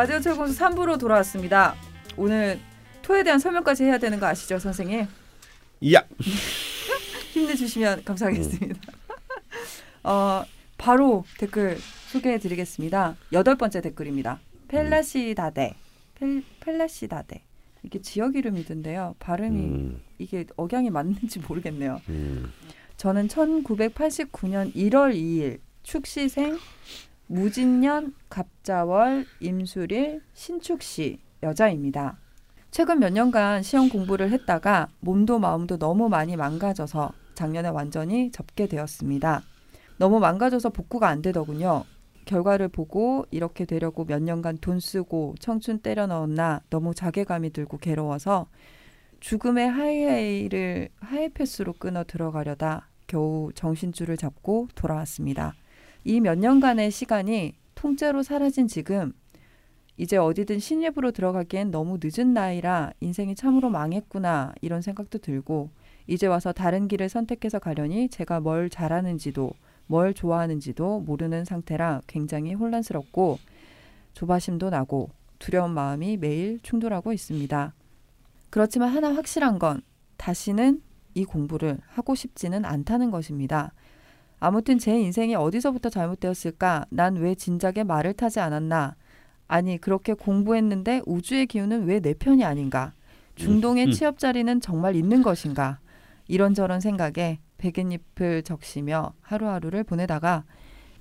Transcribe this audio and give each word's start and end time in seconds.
라디오 0.00 0.18
철공수 0.18 0.58
3부로 0.58 0.98
돌아왔습니다. 0.98 1.74
오늘 2.16 2.58
토에 3.02 3.22
대한 3.22 3.38
설명까지 3.38 3.84
해야 3.84 3.98
되는 3.98 4.18
거 4.18 4.24
아시죠, 4.24 4.58
선생님? 4.58 5.06
야. 5.92 6.02
힘내주시면 7.34 8.04
감사하겠습니다. 8.04 8.80
어, 10.04 10.44
바로 10.78 11.26
댓글 11.36 11.76
소개해드리겠습니다. 12.12 13.18
여덟 13.34 13.58
번째 13.58 13.82
댓글입니다. 13.82 14.40
펠라시다데, 14.68 15.74
펠, 16.14 16.44
펠라시다데. 16.60 17.42
이게 17.82 18.00
지역 18.00 18.36
이름이던데요. 18.36 19.16
발음이 19.18 19.60
음, 19.60 20.02
이게 20.16 20.46
억양이 20.56 20.88
맞는지 20.88 21.40
모르겠네요. 21.40 22.00
음. 22.08 22.50
저는 22.96 23.28
1989년 23.28 24.74
1월 24.74 25.14
2일 25.14 25.58
축시생 25.82 26.58
무진년 27.30 28.12
갑자월 28.28 29.24
임술일 29.38 30.20
신축시 30.34 31.20
여자입니다. 31.44 32.18
최근 32.72 32.98
몇 32.98 33.12
년간 33.12 33.62
시험 33.62 33.88
공부를 33.88 34.32
했다가 34.32 34.88
몸도 34.98 35.38
마음도 35.38 35.78
너무 35.78 36.08
많이 36.08 36.34
망가져서 36.34 37.12
작년에 37.34 37.68
완전히 37.68 38.32
접게 38.32 38.66
되었습니다. 38.66 39.42
너무 39.96 40.18
망가져서 40.18 40.70
복구가 40.70 41.06
안 41.06 41.22
되더군요. 41.22 41.84
결과를 42.24 42.66
보고 42.66 43.24
이렇게 43.30 43.64
되려고 43.64 44.04
몇 44.04 44.20
년간 44.20 44.58
돈 44.60 44.80
쓰고 44.80 45.36
청춘 45.38 45.78
때려 45.78 46.08
넣었나 46.08 46.62
너무 46.68 46.96
자괴감이 46.96 47.52
들고 47.52 47.78
괴로워서 47.78 48.48
죽음의 49.20 49.70
하이웨이를 49.70 50.88
하이패스로 50.98 51.74
끊어 51.74 52.02
들어가려다 52.02 52.88
겨우 53.06 53.52
정신줄을 53.54 54.16
잡고 54.16 54.66
돌아왔습니다. 54.74 55.54
이 56.04 56.20
몇 56.20 56.38
년간의 56.38 56.90
시간이 56.90 57.54
통째로 57.74 58.22
사라진 58.22 58.66
지금 58.68 59.12
이제 59.96 60.16
어디든 60.16 60.58
신입으로 60.58 61.10
들어가기엔 61.10 61.70
너무 61.70 61.98
늦은 62.02 62.32
나이라 62.32 62.92
인생이 63.00 63.34
참으로 63.34 63.68
망했구나 63.68 64.54
이런 64.62 64.80
생각도 64.80 65.18
들고 65.18 65.70
이제 66.06 66.26
와서 66.26 66.52
다른 66.52 66.88
길을 66.88 67.08
선택해서 67.08 67.58
가려니 67.58 68.08
제가 68.08 68.40
뭘 68.40 68.70
잘하는지도 68.70 69.52
뭘 69.86 70.14
좋아하는지도 70.14 71.00
모르는 71.00 71.44
상태라 71.44 72.02
굉장히 72.06 72.54
혼란스럽고 72.54 73.38
조바심도 74.14 74.70
나고 74.70 75.10
두려운 75.38 75.72
마음이 75.72 76.16
매일 76.16 76.60
충돌하고 76.62 77.12
있습니다. 77.12 77.74
그렇지만 78.50 78.88
하나 78.88 79.14
확실한 79.14 79.58
건 79.58 79.82
다시는 80.16 80.82
이 81.14 81.24
공부를 81.24 81.78
하고 81.88 82.14
싶지는 82.14 82.64
않다는 82.64 83.10
것입니다. 83.10 83.72
아무튼 84.40 84.78
제 84.78 84.98
인생이 84.98 85.34
어디서부터 85.34 85.90
잘못되었을까? 85.90 86.86
난 86.90 87.16
왜 87.16 87.34
진작에 87.34 87.84
말을 87.84 88.14
타지 88.14 88.40
않았나? 88.40 88.96
아니, 89.46 89.78
그렇게 89.78 90.14
공부했는데 90.14 91.02
우주의 91.06 91.46
기운은 91.46 91.84
왜 91.86 92.00
내 92.00 92.14
편이 92.14 92.44
아닌가? 92.44 92.92
중동의 93.34 93.86
음. 93.86 93.90
취업 93.92 94.18
자리는 94.18 94.60
정말 94.60 94.96
있는 94.96 95.22
것인가? 95.22 95.78
이런저런 96.28 96.80
생각에 96.80 97.40
백엔잎을 97.58 98.42
적시며 98.42 99.12
하루하루를 99.20 99.84
보내다가 99.84 100.44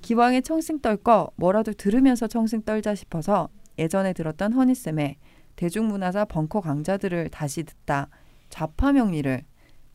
기왕에 0.02 0.42
청승 0.42 0.80
떨거 0.80 1.32
뭐라도 1.36 1.72
들으면서 1.74 2.28
청승 2.28 2.64
떨자 2.64 2.96
싶어서 2.96 3.50
예전에 3.78 4.14
들었던 4.14 4.52
허니쌤의 4.54 5.18
대중문화사 5.56 6.26
벙커 6.26 6.62
강좌들을 6.62 7.30
다시 7.30 7.64
듣다 7.64 8.10
좌파 8.50 8.92
명리를 8.92 9.44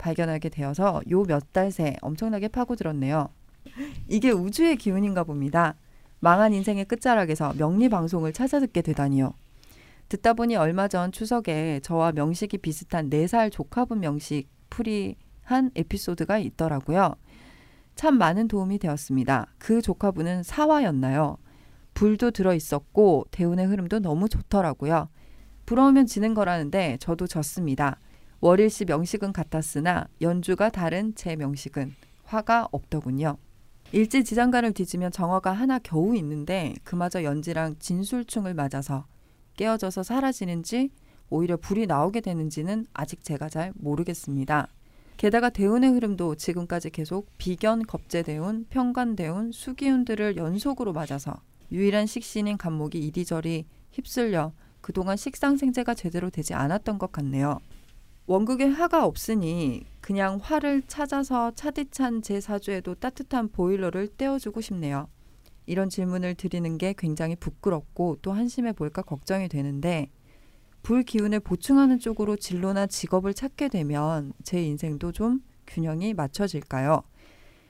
발견하게 0.09 0.51
되어서 0.51 1.01
요 1.11 1.25
몇 1.25 1.53
달 1.53 1.71
새 1.71 1.97
엄청나게 2.03 2.49
파고들었네요. 2.49 3.29
이게 4.09 4.31
우주의 4.31 4.77
기운인가 4.77 5.25
봅니다. 5.25 5.75
망한 6.21 6.53
인생의 6.53 6.85
끝자락에서 6.85 7.55
명리 7.57 7.89
방송을 7.89 8.33
찾아 8.35 8.61
듣게 8.61 8.83
되다니요. 8.83 9.33
듣다 10.11 10.35
보니 10.35 10.57
얼마 10.57 10.89
전 10.89 11.11
추석에 11.11 11.81
저와 11.83 12.13
명식이 12.13 12.59
비슷한 12.59 13.09
네 13.09 13.27
살 13.27 13.51
조카분 13.51 14.01
명식 14.01 14.49
풀이 14.69 15.17
한 15.43 15.71
에피소드가 15.75 16.39
있더라고요. 16.39 17.15
참 17.95 18.19
많은 18.19 18.49
도움이 18.49 18.79
되었습니다. 18.79 19.47
그 19.59 19.81
조카분은 19.81 20.43
사화였나요? 20.43 21.39
불도 21.95 22.31
들어 22.33 22.55
있었고 22.55 23.25
대운의 23.31 23.67
흐름도 23.67 24.01
너무 24.01 24.29
좋더라고요. 24.29 25.09
부러우면 25.65 26.07
지는 26.07 26.35
거라는데 26.35 26.99
저도 27.01 27.27
졌습니다. 27.27 27.99
월일시 28.45 28.85
명식은 28.85 29.33
같았으나 29.33 30.07
연주가 30.21 30.69
다른 30.69 31.15
제 31.15 31.35
명식은 31.35 31.95
화가 32.25 32.69
없더군요. 32.73 33.39
일제 33.93 34.23
지장간을 34.23 34.75
뒤지면 34.75 35.13
정화가 35.13 35.51
하나 35.51 35.79
겨우 35.79 36.15
있는데 36.17 36.75
그마저 36.85 37.25
연지랑 37.25 37.77
진술충을 37.79 38.53
맞아서 38.53 39.07
깨어져서 39.57 40.03
사라지는지 40.03 40.91
오히려 41.31 41.57
불이 41.57 41.87
나오게 41.87 42.21
되는지는 42.21 42.85
아직 42.93 43.25
제가 43.25 43.49
잘 43.49 43.73
모르겠습니다. 43.77 44.69
게다가 45.17 45.49
대운의 45.49 45.93
흐름도 45.93 46.35
지금까지 46.35 46.91
계속 46.91 47.31
비견, 47.39 47.87
겁재대운, 47.87 48.67
평관대운, 48.69 49.53
수기운들을 49.53 50.37
연속으로 50.37 50.93
맞아서 50.93 51.33
유일한 51.73 52.05
식신인 52.05 52.59
간목이 52.59 52.99
이리저리 52.99 53.65
휩쓸려 53.93 54.53
그동안 54.83 55.17
식상생재가 55.17 55.95
제대로 55.95 56.29
되지 56.29 56.53
않았던 56.53 56.99
것 56.99 57.11
같네요. 57.11 57.59
원국에 58.27 58.65
화가 58.65 59.05
없으니 59.05 59.85
그냥 60.01 60.39
화를 60.43 60.83
찾아서 60.87 61.51
차디찬 61.55 62.23
제 62.23 62.41
사주에도 62.41 62.95
따뜻한 62.95 63.49
보일러를 63.49 64.09
떼어주고 64.17 64.63
싶네요. 64.63 65.09
이런 65.67 65.91
질문을 65.91 66.35
드리는 66.35 66.79
게 66.79 66.95
굉장히 66.97 67.37
부끄럽고 67.37 68.19
또 68.23 68.33
한심해 68.33 68.73
보일까 68.73 69.03
걱정이 69.03 69.49
되는데 69.49 70.11
불 70.83 71.03
기운을 71.03 71.41
보충하는 71.41 71.99
쪽으로 71.99 72.37
진로나 72.37 72.87
직업을 72.87 73.35
찾게 73.35 73.69
되면 73.69 74.33
제 74.43 74.63
인생도 74.63 75.13
좀 75.13 75.43
균형이 75.67 76.15
맞춰질까요? 76.15 77.03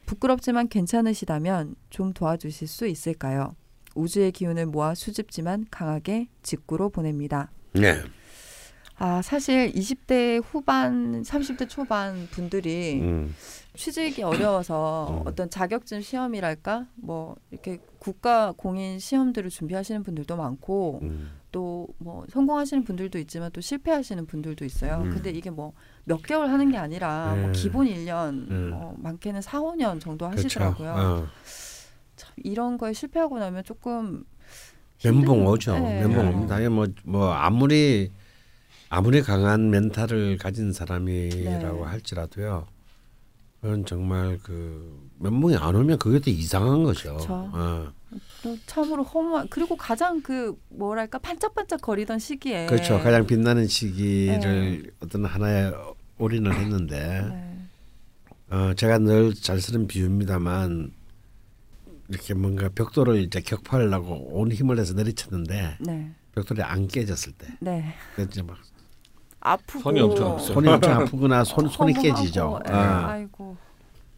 부끄럽지만 0.07 0.69
괜찮으시다면 0.69 1.77
좀 1.91 2.13
도와주실 2.13 2.69
수 2.69 2.87
있을까요? 2.87 3.55
우주의 3.95 4.33
기운을 4.33 4.67
모아 4.67 4.95
수줍지만 4.95 5.67
강하게 5.71 6.29
직구로 6.43 6.91
보냅니다. 6.91 7.51
네. 7.73 8.03
아, 8.97 9.23
사실 9.23 9.73
20대 9.73 10.43
후반, 10.45 11.23
30대 11.23 11.69
초반 11.69 12.29
분들이 12.31 13.01
음. 13.01 13.35
취직이 13.75 14.23
어려워서 14.23 15.23
음. 15.23 15.27
어떤 15.27 15.51
자격증 15.51 16.01
시험이랄까? 16.01 16.87
뭐 16.95 17.37
이렇게 17.51 17.79
국가 17.99 18.53
공인 18.57 18.99
시험들을 18.99 19.51
준비하시는 19.51 20.03
분들도 20.05 20.37
많고 20.37 21.01
음. 21.03 21.31
또뭐 21.51 22.27
성공하시는 22.31 22.85
분들도 22.85 23.19
있지만 23.21 23.51
또 23.53 23.61
실패하시는 23.61 24.27
분들도 24.27 24.65
있어요. 24.65 25.03
음. 25.05 25.11
근데 25.11 25.31
이게 25.31 25.51
뭐 25.51 25.73
몇 26.05 26.23
개월 26.23 26.51
하는 26.51 26.71
게 26.71 26.77
아니라 26.77 27.35
뭐 27.35 27.47
네. 27.47 27.53
기본 27.53 27.87
1년, 27.87 28.51
음. 28.51 28.71
어, 28.75 28.95
많게는 28.99 29.41
4, 29.41 29.61
5년 29.61 30.01
정도. 30.01 30.27
하시더라고요. 30.27 30.91
어. 30.91 31.27
참 32.17 32.33
이런 32.37 32.79
거에 32.79 32.93
실패하고 32.93 33.39
나면 33.39 33.65
조금 33.65 34.25
멘붕 35.03 35.47
오죠. 35.47 35.79
네. 35.79 36.01
멘붕 36.01 36.29
옵니다. 36.29 36.59
뭐, 36.71 36.87
뭐 37.05 37.33
아무리 37.33 38.13
아무리 38.95 39.23
강한 39.23 39.71
멘탈을 39.71 40.39
가진 40.39 40.73
사람이라고 40.73 41.85
네. 41.85 41.91
할지라도요. 41.91 42.65
그건 43.61 43.85
정말 43.87 44.39
그 44.41 45.11
멘붕이 45.19 45.57
안 45.57 45.75
오면 45.75 45.99
그게 45.99 46.21
더 46.21 46.31
이상한 46.31 46.85
거죠. 46.85 47.17
그쵸. 47.17 47.51
어. 47.53 47.93
또 48.45 48.57
참으로 48.67 49.03
허무한 49.03 49.49
그리고 49.51 49.77
가장 49.77 50.23
그 50.23 50.57
뭐랄까 50.69 51.19
반짝반짝 51.19 51.81
거리던 51.81 52.21
시기에 52.21 52.67
그렇죠. 52.67 53.01
가장 53.01 53.27
빛나는 53.27 53.67
시기를 53.67 54.93
어떤 55.01 55.25
하나에 55.25 55.73
올인을 56.19 56.55
했는데 56.55 57.27
네. 57.29 57.59
어, 58.57 58.75
제가 58.75 58.99
늘 58.99 59.35
잘 59.35 59.61
쓰는 59.61 59.89
비유입니다만 59.89 60.93
이렇게 62.11 62.35
뭔가 62.35 62.69
벽돌을 62.73 63.17
이제 63.23 63.41
격파하려고 63.41 64.39
온 64.39 64.53
힘을 64.53 64.77
내서 64.77 64.95
내리쳤는데 64.95 65.79
네. 65.81 66.13
벽돌이 66.37 66.63
안 66.63 66.87
깨졌을 66.87 67.33
때 67.33 67.49
네. 67.59 67.93
그래서 68.15 68.45
막 68.45 68.57
아프고 69.45 69.79
손이 69.81 70.01
엄청 70.01 70.33
아프죠. 70.33 70.53
손이 70.55 70.69
엄청 70.69 70.93
아프거나 70.95 71.45
손 71.45 71.69
손이 71.69 71.93
깨지죠. 71.95 72.59
예, 72.67 72.73
아, 72.73 73.09
아이고. 73.11 73.57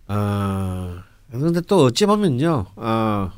아, 0.06 1.02
그런데 1.31 1.61
또 1.62 1.84
어찌 1.84 2.06
보면요. 2.06 2.67
아, 2.76 3.32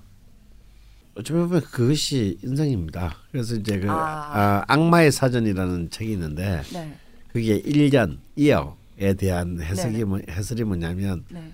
어찌 1.17 1.33
보면 1.33 1.63
그것이 1.63 2.39
인생입니다. 2.45 3.17
그래서 3.33 3.57
이제 3.57 3.81
그 3.81 3.91
아. 3.91 3.95
아, 3.95 4.63
악마의 4.69 5.11
사전이라는 5.11 5.91
책이 5.91 6.13
있는데 6.13 6.63
네. 6.73 6.95
그게 7.33 7.57
일년 7.57 8.21
이어에 8.37 9.15
대한 9.17 9.61
해석이 9.61 9.93
네네. 9.93 10.05
뭐, 10.05 10.21
해설이 10.29 10.63
뭐냐면 10.65 11.25
네. 11.31 11.53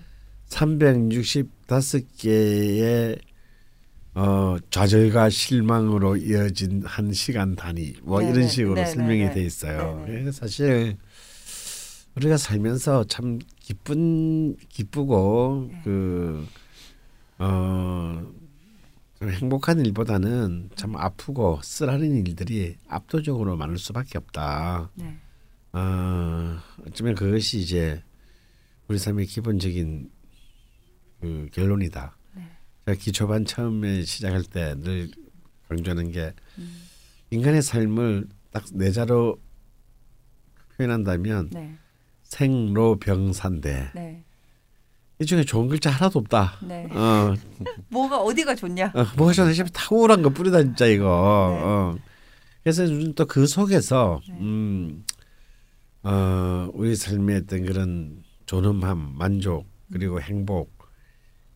365개의 0.49 3.17
어, 4.15 4.55
좌절과 4.69 5.29
실망으로 5.29 6.15
이어진 6.15 6.81
한 6.85 7.11
시간 7.11 7.55
단위 7.55 7.93
뭐 8.01 8.19
네네. 8.19 8.31
이런 8.31 8.47
식으로 8.47 8.75
네네네. 8.75 8.93
설명이 8.93 9.31
돼 9.31 9.43
있어요. 9.43 9.97
네네. 10.05 10.05
그래서 10.05 10.31
사실 10.31 10.95
우리가 12.15 12.37
살면서 12.37 13.03
참 13.05 13.39
기쁜 13.59 14.55
기쁘고 14.69 15.67
네. 15.69 15.81
그 15.83 16.47
어, 17.39 18.25
좀 19.19 19.29
행복한 19.29 19.85
일보다는 19.85 20.69
참 20.75 20.95
아프고 20.95 21.59
쓰라린 21.61 22.25
일들이 22.25 22.77
압도적으로 22.87 23.57
많을 23.57 23.77
수밖에 23.77 24.17
없다. 24.17 24.91
네. 24.95 25.17
어, 25.73 26.57
어쩌면 26.87 27.15
그것이 27.15 27.59
이제 27.59 28.01
우리 28.87 28.97
삶의 28.97 29.25
기본적인 29.25 30.09
그 31.19 31.49
결론이다. 31.51 32.15
네. 32.85 32.93
제가 32.93 32.95
기초반 33.03 33.45
처음에 33.45 34.03
시작할 34.03 34.43
때 34.43 34.75
늘 34.75 35.09
강조하는 35.69 36.11
게 36.11 36.33
음. 36.57 36.81
인간의 37.31 37.61
삶을 37.61 38.27
딱 38.51 38.65
네 38.73 38.91
자로 38.91 39.37
표현한다면 40.77 41.49
네. 41.51 41.75
생로병사인데 42.23 43.91
네. 43.95 44.23
이 45.19 45.25
중에 45.25 45.43
좋은 45.43 45.67
글자 45.69 45.89
하나도 45.89 46.19
없다. 46.19 46.59
네. 46.67 46.87
어, 46.91 47.33
뭐가 47.89 48.19
어디가 48.21 48.53
좋냐? 48.55 48.91
어 48.93 49.05
뭐가 49.17 49.31
좋나 49.33 49.53
싶 49.53 49.65
탁월한 49.71 50.21
거 50.21 50.29
뿌리다 50.29 50.61
진짜 50.63 50.85
이거. 50.87 51.05
네. 51.05 51.63
어. 51.63 51.97
그래서 52.63 52.83
요즘 52.83 53.13
또 53.13 53.25
그 53.25 53.47
속에서 53.47 54.19
네. 54.27 54.37
음, 54.39 55.05
어, 56.03 56.69
우리 56.73 56.95
삶의 56.95 57.37
어떤 57.43 57.65
그런 57.65 58.23
존엄함, 58.45 59.13
만족 59.17 59.65
그리고 59.91 60.19
행복 60.21 60.74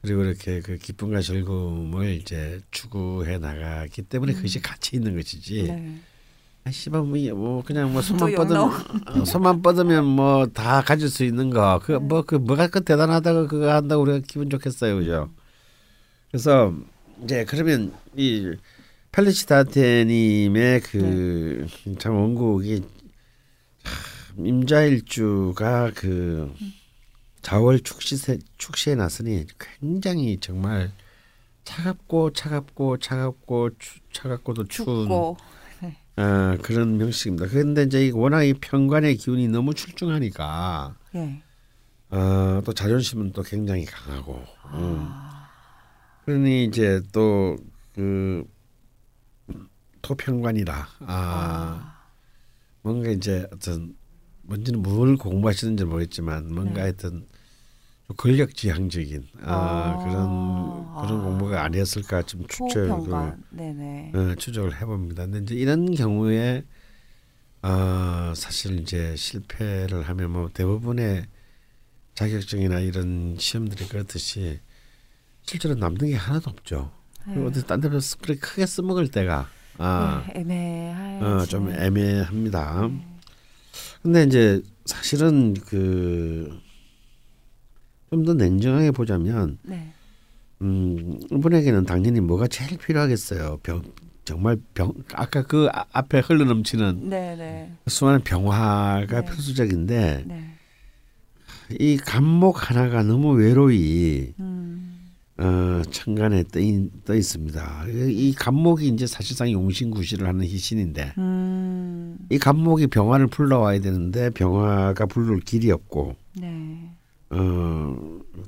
그리고 0.01 0.23
이렇게 0.23 0.61
그 0.61 0.77
기쁨과 0.77 1.21
즐거움을 1.21 2.13
이제 2.15 2.61
추구해 2.71 3.37
나가기 3.37 4.03
때문에 4.03 4.33
그것이 4.33 4.61
가치 4.61 4.95
있는 4.95 5.15
것이지. 5.15 5.61
음. 5.61 5.65
네. 5.67 5.99
아 6.65 6.71
씨발 6.71 7.01
뭐, 7.03 7.15
이- 7.17 7.31
뭐 7.31 7.63
그냥 7.63 7.91
뭐 7.93 8.01
손만 8.01 8.31
또 8.31 8.35
뻗으면 8.37 8.61
어, 9.21 9.25
손만 9.25 9.61
뻗으면 9.61 10.05
뭐 10.05 10.45
다 10.47 10.81
가질 10.81 11.09
수 11.09 11.23
있는 11.23 11.49
거. 11.49 11.79
그 11.83 11.93
뭐 11.99 12.21
그 12.23 12.35
뭐가 12.35 12.67
그 12.67 12.81
대단하다고 12.83 13.47
그거 13.47 13.73
한다고 13.73 14.03
우리가 14.03 14.19
기분 14.27 14.49
좋겠어요 14.49 14.97
그죠? 14.97 15.29
그래서 16.31 16.73
이제 17.23 17.43
그러면 17.45 17.93
이 18.15 18.51
팔레시타테 19.11 20.05
님의 20.05 20.81
그참 20.81 22.15
원곡이 22.15 22.81
참 24.35 24.45
임자일주가 24.45 25.91
그 25.95 26.53
자월 27.49 27.79
축시세 27.79 28.37
축시에 28.59 28.93
났으니 28.93 29.43
굉장히 29.57 30.37
정말 30.39 30.91
차갑고 31.63 32.33
차갑고 32.33 32.97
차갑고 32.99 33.71
추, 33.79 33.99
차갑고도 34.13 34.65
추운 34.65 35.09
아, 36.15 36.57
그런 36.61 36.99
명식입니다. 36.99 37.47
그런데 37.47 37.83
이제 37.83 38.05
이 38.05 38.11
워낙 38.11 38.43
이 38.43 38.53
편관의 38.53 39.15
기운이 39.15 39.47
너무 39.47 39.73
출중하니까 39.73 40.95
예. 41.15 41.41
어, 42.11 42.61
또 42.63 42.71
자존심은 42.71 43.31
또 43.31 43.41
굉장히 43.41 43.83
강하고 43.85 44.35
음. 44.73 45.07
아. 45.09 45.49
그러니 46.25 46.65
이제 46.65 47.01
또그 47.11 48.47
토편관이라 50.03 50.87
아, 50.99 51.99
뭔가 52.83 53.09
이제 53.09 53.47
어떤 53.51 53.95
뭔지는 54.43 54.83
뭘 54.83 55.17
공부하시는지 55.17 55.85
모르겠지만 55.85 56.53
뭔가 56.53 56.73
네. 56.75 56.81
하여튼 56.81 57.09
좀 57.11 57.38
권력지향적인 58.17 59.27
아, 59.43 59.53
아. 59.53 59.97
그런 60.03 60.69
그런 61.01 61.21
아. 61.21 61.23
공부가 61.23 61.63
아니었을까 61.63 62.23
좀 62.23 62.47
추측을 62.47 62.87
초평관. 62.87 63.43
네네. 63.51 64.11
어, 64.15 64.35
추적을 64.35 64.79
해봅니다. 64.81 65.25
근데 65.25 65.39
이제 65.39 65.55
이런 65.55 65.93
경우에 65.93 66.63
어, 67.61 68.33
사실 68.35 68.79
이제 68.79 69.15
실패를 69.15 70.03
하면 70.03 70.31
뭐 70.31 70.49
대부분의 70.53 71.25
자격증이나 72.15 72.79
이런 72.79 73.35
시험들이 73.37 73.87
그렇듯이 73.87 74.59
실제로 75.43 75.75
남는 75.75 76.07
게 76.07 76.15
하나도 76.15 76.49
없죠. 76.49 76.91
그리고 77.25 77.47
어디 77.47 77.65
딴 77.65 77.79
데서 77.81 78.17
그렇게 78.17 78.39
크게 78.39 78.65
써먹을 78.65 79.09
때가 79.09 79.49
아, 79.77 80.23
네, 80.27 80.41
애매할. 80.41 81.23
어, 81.23 81.45
좀 81.45 81.71
애매합니다. 81.71 82.89
근데 84.01 84.23
이제 84.23 84.61
사실은 84.85 85.53
그 85.53 86.59
좀 88.09 88.25
더 88.25 88.33
냉정하게 88.33 88.91
보자면 88.91 89.57
네. 89.63 89.91
음, 90.61 91.19
이분에게는 91.31 91.85
당연히 91.85 92.19
뭐가 92.21 92.47
제일 92.47 92.77
필요하겠어요. 92.77 93.59
병 93.63 93.83
정말 94.25 94.57
병 94.73 94.93
아까 95.13 95.43
그 95.43 95.67
아- 95.73 95.85
앞에 95.91 96.19
흘러넘치는 96.19 97.09
네네. 97.09 97.71
수많은 97.87 98.21
병화가 98.21 99.07
네. 99.07 99.25
필수적인데 99.25 100.23
네. 100.27 100.43
이 101.79 101.97
감목 101.97 102.69
하나가 102.69 103.03
너무 103.03 103.31
외로이 103.33 104.33
음. 104.39 104.85
어, 105.37 105.81
천간에 105.89 106.43
떠, 106.51 106.59
있, 106.59 106.89
떠 107.05 107.15
있습니다. 107.15 107.85
이 108.09 108.33
감목이 108.33 108.87
이제 108.89 109.07
사실상 109.07 109.49
용신구시를 109.51 110.27
하는 110.27 110.43
희신인데 110.45 111.13
음. 111.17 112.17
이 112.29 112.37
감목이 112.37 112.87
병화를 112.87 113.27
불러와야 113.27 113.79
되는데 113.79 114.29
병화가 114.31 115.05
부를 115.05 115.39
길이 115.39 115.71
없고 115.71 116.15
네. 116.41 116.88
어, 117.31 117.95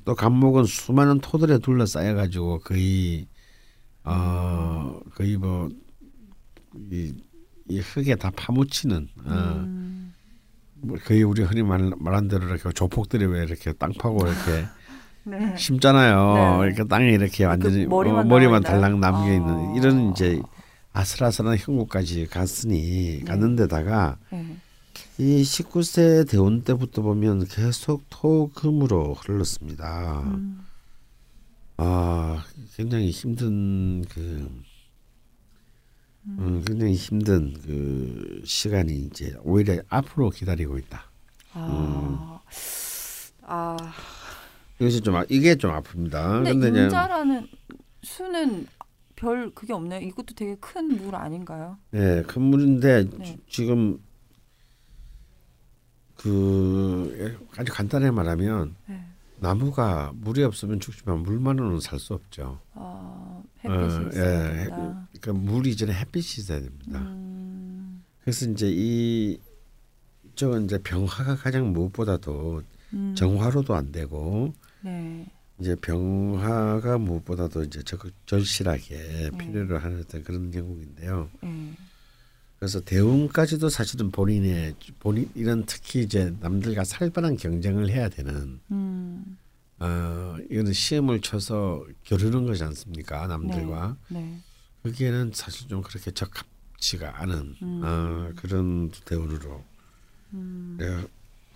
또 0.06 0.16
감목은 0.16 0.66
수많은 0.66 1.20
토들에 1.20 1.60
둘러싸여 1.60 2.16
가지고 2.16 2.60
거의 2.60 3.28
어 4.04 5.00
거의 5.14 5.38
뭐이 5.38 7.14
이 7.70 7.80
흙에 7.80 8.16
다 8.16 8.32
파묻히는 8.36 9.08
어, 9.26 9.32
음. 9.32 10.14
뭐 10.76 10.98
거의 11.06 11.24
우리 11.24 11.44
흔히 11.44 11.62
말, 11.62 11.92
말한 11.98 12.28
대로 12.28 12.48
이렇게 12.48 12.72
조폭들이 12.72 13.26
왜 13.26 13.44
이렇게 13.44 13.72
땅 13.74 13.92
파고 13.94 14.28
이렇게 14.28 14.66
네. 15.24 15.56
심잖아요. 15.56 16.62
네. 16.62 16.68
이렇게 16.68 16.88
땅에 16.88 17.12
이렇게 17.12 17.46
완전히 17.46 17.84
그 17.86 17.90
머리만 17.90 18.20
어, 18.22 18.24
머리만? 18.24 18.64
달랑 18.64 19.00
남겨 19.00 19.32
있는 19.32 19.50
아. 19.50 19.74
이런 19.78 20.12
이제 20.12 20.42
아슬아슬한 20.94 21.58
형국까지 21.60 22.26
갔으니 22.26 23.20
네. 23.20 23.24
갔는데다가 23.26 24.18
네. 24.32 24.58
이 25.22 25.44
19세 25.44 26.28
대운 26.28 26.64
때부터 26.64 27.04
보면 27.04 27.46
계속 27.46 28.04
토금으로 28.10 29.14
흘렀습니다. 29.14 30.22
음. 30.22 30.66
아 31.78 32.44
굉장히 32.76 33.12
힘든 33.12 34.04
그 34.10 34.50
음, 36.26 36.64
굉장히 36.66 36.96
힘든 36.96 37.54
그 37.62 38.42
시간이 38.46 38.96
이제 38.96 39.36
오히려 39.44 39.80
앞으로 39.90 40.32
기다리고 40.32 40.80
있다. 40.80 41.04
아. 41.54 42.42
아. 43.44 43.78
이것이 44.80 45.02
좀 45.02 45.16
아- 45.18 45.26
이게 45.30 45.54
좀 45.56 45.70
아픕니다. 45.72 46.44
근데 46.44 46.52
근데 46.54 46.70
이제 46.70 46.84
임자라는 46.86 47.48
수는 48.02 48.66
별 49.16 49.52
그게 49.54 49.74
없네요. 49.74 50.00
이것도 50.02 50.34
되게 50.34 50.56
큰 50.56 50.98
물 50.98 51.14
아닌가요? 51.16 51.78
예, 51.94 52.24
큰 52.26 52.42
물인데 52.42 53.08
네. 53.20 53.24
지- 53.26 53.38
지금 53.48 54.00
그 56.22 57.38
아주 57.58 57.72
간단하게 57.74 58.12
말하면 58.12 58.76
네. 58.88 59.04
나무가 59.40 60.12
물이 60.16 60.44
없으면 60.44 60.80
죽지만 60.80 61.20
물만으로는 61.24 61.80
살 61.80 62.00
수 62.00 62.14
없죠. 62.14 62.60
아, 62.74 62.82
어, 62.82 63.44
햇빛이 63.64 64.10
있어야 64.10 64.52
예, 64.52 64.56
된다. 64.66 65.08
그러니까 65.20 65.34
물 65.34 65.66
이 65.66 65.76
전에 65.76 65.94
햇빛이 65.94 66.26
있어야 66.40 66.60
됩니다. 66.60 67.00
음. 67.00 68.04
그래서 68.22 68.46
이제 68.50 68.68
이 68.72 69.40
이쪽은 70.34 70.66
이제 70.66 70.78
병화가 70.82 71.36
가장 71.38 71.74
무엇보다도 71.74 72.62
음. 72.94 73.16
정화로도 73.16 73.74
안 73.76 73.92
되고 73.92 74.54
네. 74.82 75.26
이제 75.60 75.76
병화가 75.76 76.98
무엇보다도 77.00 77.64
이제 77.64 77.82
적극 77.84 78.14
절실하게 78.28 79.30
음. 79.34 79.38
필요로 79.38 79.78
하는 79.80 80.00
어떤 80.02 80.24
그런 80.24 80.52
경우인데요. 80.52 81.30
네. 81.42 81.74
그래서 82.62 82.80
대운까지도 82.80 83.70
사실은 83.70 84.12
본인의 84.12 84.76
본인 85.00 85.28
이런 85.34 85.66
특히 85.66 86.02
이제 86.02 86.32
남들과 86.42 86.84
살벌한 86.84 87.38
경쟁을 87.38 87.90
해야 87.90 88.08
되는 88.08 88.60
음. 88.70 89.40
어 89.80 90.38
이거는 90.48 90.72
시험을 90.72 91.22
쳐서 91.22 91.84
겨루는 92.04 92.46
거지 92.46 92.64
않습니까 92.64 93.26
남들과 93.26 93.98
네. 94.10 94.38
거기에는 94.84 95.32
사실 95.34 95.70
좀 95.70 95.82
그렇게 95.82 96.12
적합치가 96.12 97.24
않은 97.24 97.56
음. 97.64 97.82
어, 97.84 98.32
그런 98.36 98.92
대운으로 99.06 99.64
음. 100.34 100.78
네, 100.80 101.04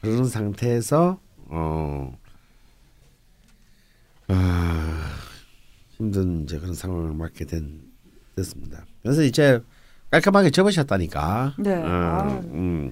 그런 0.01 0.25
상태에서 0.27 1.21
어 1.49 2.19
아, 4.27 5.19
힘든 5.97 6.45
이제 6.45 6.57
그런 6.57 6.73
상황을 6.73 7.13
맞게 7.13 7.45
된 7.45 7.79
됐습니다. 8.35 8.87
그래서 9.03 9.21
이제 9.21 9.61
깔끔하게 10.11 10.51
접으셨다니까. 10.51 11.53
네. 11.57 11.75
어, 11.75 11.85
아. 11.85 12.41
음. 12.53 12.91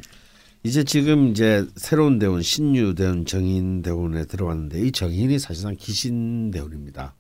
이제 0.63 0.83
지금 0.83 1.27
이제 1.27 1.65
새로운 1.75 2.19
대운 2.19 2.41
신유 2.41 2.95
대운 2.95 3.25
정인 3.25 3.81
대운에 3.81 4.25
들어왔는데 4.25 4.79
이 4.81 4.91
정인이 4.91 5.37
사실상 5.39 5.75
기신 5.77 6.51
대운입니다. 6.51 7.15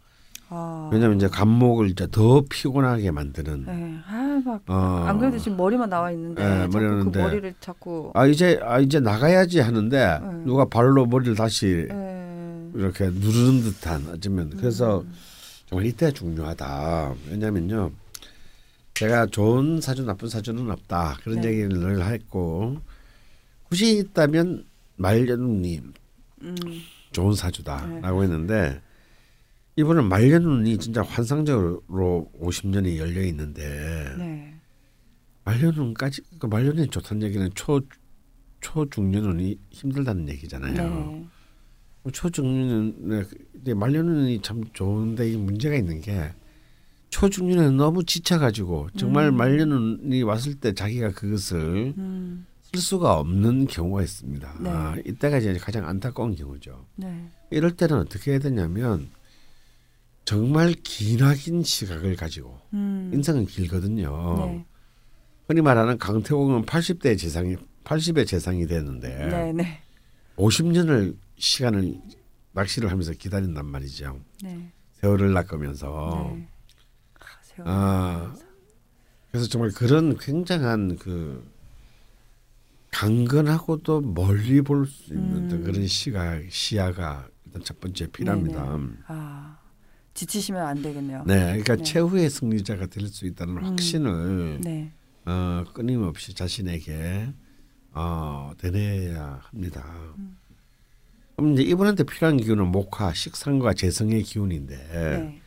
아. 0.49 0.89
왜냐하면 0.93 1.17
이제 1.17 1.27
감목을 1.27 1.89
이제 1.89 2.07
더 2.09 2.41
피곤하게 2.49 3.11
만드는. 3.11 3.65
네. 3.65 3.95
아, 4.07 4.41
막. 4.45 4.61
어. 4.67 5.05
안 5.07 5.19
그래도 5.19 5.37
지금 5.37 5.57
머리만 5.57 5.89
나와 5.89 6.11
있는데 6.11 6.41
네, 6.41 6.67
머리였는데. 6.67 7.19
그 7.19 7.25
머리를 7.25 7.53
자꾸 7.59 8.11
아 8.13 8.25
이제 8.25 8.59
아 8.63 8.79
이제 8.79 8.99
나가야지 8.99 9.59
하는데 9.59 9.97
네. 9.97 10.27
누가 10.45 10.65
발로 10.65 11.05
머리를 11.05 11.35
다시 11.35 11.85
네. 11.89 12.69
이렇게 12.75 13.05
누르는 13.09 13.61
듯한 13.61 14.07
어쩌면 14.13 14.51
그래서 14.57 15.03
정말 15.65 15.85
이때 15.85 16.11
중요하다. 16.11 17.13
왜냐면요. 17.31 17.91
제가 18.93 19.25
좋은 19.27 19.81
사주 19.81 20.03
나쁜 20.03 20.29
사주는 20.29 20.69
없다. 20.69 21.17
그런 21.23 21.41
네. 21.41 21.49
얘기를 21.49 21.69
늘 21.69 22.05
했고 22.05 22.77
굳이 23.63 23.97
있다면 23.97 24.65
말년운이 24.97 25.81
음. 26.43 26.55
좋은 27.11 27.33
사주다라고 27.33 28.23
했는데 28.23 28.81
이분은 29.75 30.07
말년운이 30.07 30.77
진짜 30.77 31.01
환상적으로 31.01 32.31
50년이 32.39 32.97
열려 32.97 33.23
있는데 33.23 33.63
네. 34.17 34.55
말년운까지 35.43 36.21
그 36.39 36.45
말년운이 36.45 36.87
좋다는 36.89 37.23
얘기는 37.23 37.49
초 37.55 37.81
초중년운이 38.61 39.59
힘들다는 39.71 40.29
얘기잖아요. 40.29 40.73
네. 40.73 42.11
초중년은 42.11 43.25
이제 43.61 43.73
말년운이 43.73 44.41
참 44.41 44.63
좋은데 44.73 45.31
이 45.31 45.37
문제가 45.37 45.75
있는 45.75 45.99
게 45.99 46.31
초중년은 47.13 47.77
너무 47.77 48.03
지쳐가지고 48.03 48.89
정말 48.97 49.27
음. 49.27 49.37
말년운이 49.37 50.23
왔을 50.23 50.55
때 50.55 50.73
자기가 50.73 51.11
그것을 51.11 51.93
음. 51.95 52.47
쓸 52.63 52.81
수가 52.81 53.19
없는 53.19 53.67
경우가 53.67 54.01
있습니다. 54.01 54.55
네. 54.61 54.69
아, 54.71 54.95
이때가 55.05 55.37
이제 55.37 55.53
가장 55.59 55.87
안타까운 55.87 56.33
경우죠. 56.35 56.87
네. 56.95 57.29
이럴 57.51 57.75
때는 57.75 57.99
어떻게 57.99 58.31
해야 58.31 58.39
되냐면 58.39 59.11
정말 60.25 60.73
기나긴 60.73 61.61
시각을 61.61 62.15
가지고 62.15 62.59
음. 62.73 63.11
인생은 63.13 63.45
길거든요. 63.45 64.47
네. 64.47 64.65
흔히 65.47 65.61
말하는 65.61 65.99
강태공은 65.99 66.65
80대 66.65 67.15
재상이 67.15 67.57
80의 67.83 68.25
재상이. 68.25 68.65
네. 69.53 69.81
50년을 70.37 71.15
시간을 71.37 71.95
낚시를 72.53 72.89
하면서 72.89 73.11
기다린단 73.11 73.67
말이죠. 73.67 74.19
네. 74.41 74.71
세월을 74.93 75.31
낚으면서 75.33 76.35
네. 77.57 77.63
아. 77.65 78.33
아 78.33 78.35
그래서 79.31 79.47
정말 79.47 79.71
그런 79.71 80.17
굉장한 80.17 80.97
그 80.97 81.43
강건하고도 82.91 84.01
멀리 84.01 84.61
볼 84.61 84.85
수 84.85 85.13
있는 85.13 85.51
음. 85.51 85.63
그런 85.63 85.87
시각 85.87 86.43
시야가 86.49 87.27
일단 87.45 87.63
첫 87.63 87.79
번째 87.79 88.07
필요합니다. 88.07 88.77
아 89.07 89.57
지치시면 90.13 90.63
안 90.63 90.81
되겠네요. 90.81 91.23
네, 91.25 91.45
그러니까 91.47 91.75
네. 91.77 91.83
최후의 91.83 92.29
승리자가 92.29 92.85
될 92.87 93.07
수 93.07 93.25
있다는 93.25 93.57
음. 93.57 93.63
확신을 93.63 94.61
네. 94.61 94.91
어, 95.25 95.63
끊임없이 95.73 96.35
자신에게 96.35 97.29
어, 97.93 98.51
되뇌야 98.59 99.39
합니다. 99.43 99.83
음. 100.19 100.37
그럼 101.35 101.53
이제 101.53 101.63
이분한테 101.63 102.03
필요한 102.03 102.37
기운은 102.37 102.67
목화, 102.67 103.11
식상과 103.11 103.73
재성의 103.73 104.21
기운인데 104.21 104.75
네. 104.77 105.41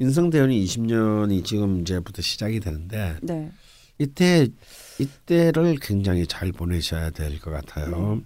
인성대운이 0.00 0.64
20년이 0.64 1.44
지금 1.44 1.80
이제부터 1.80 2.22
시작이 2.22 2.58
되는데 2.60 3.16
네. 3.22 3.52
이때 3.98 4.48
이때를 4.98 5.76
굉장히 5.80 6.26
잘 6.26 6.52
보내셔야 6.52 7.10
될 7.10 7.38
것 7.38 7.50
같아요. 7.50 8.20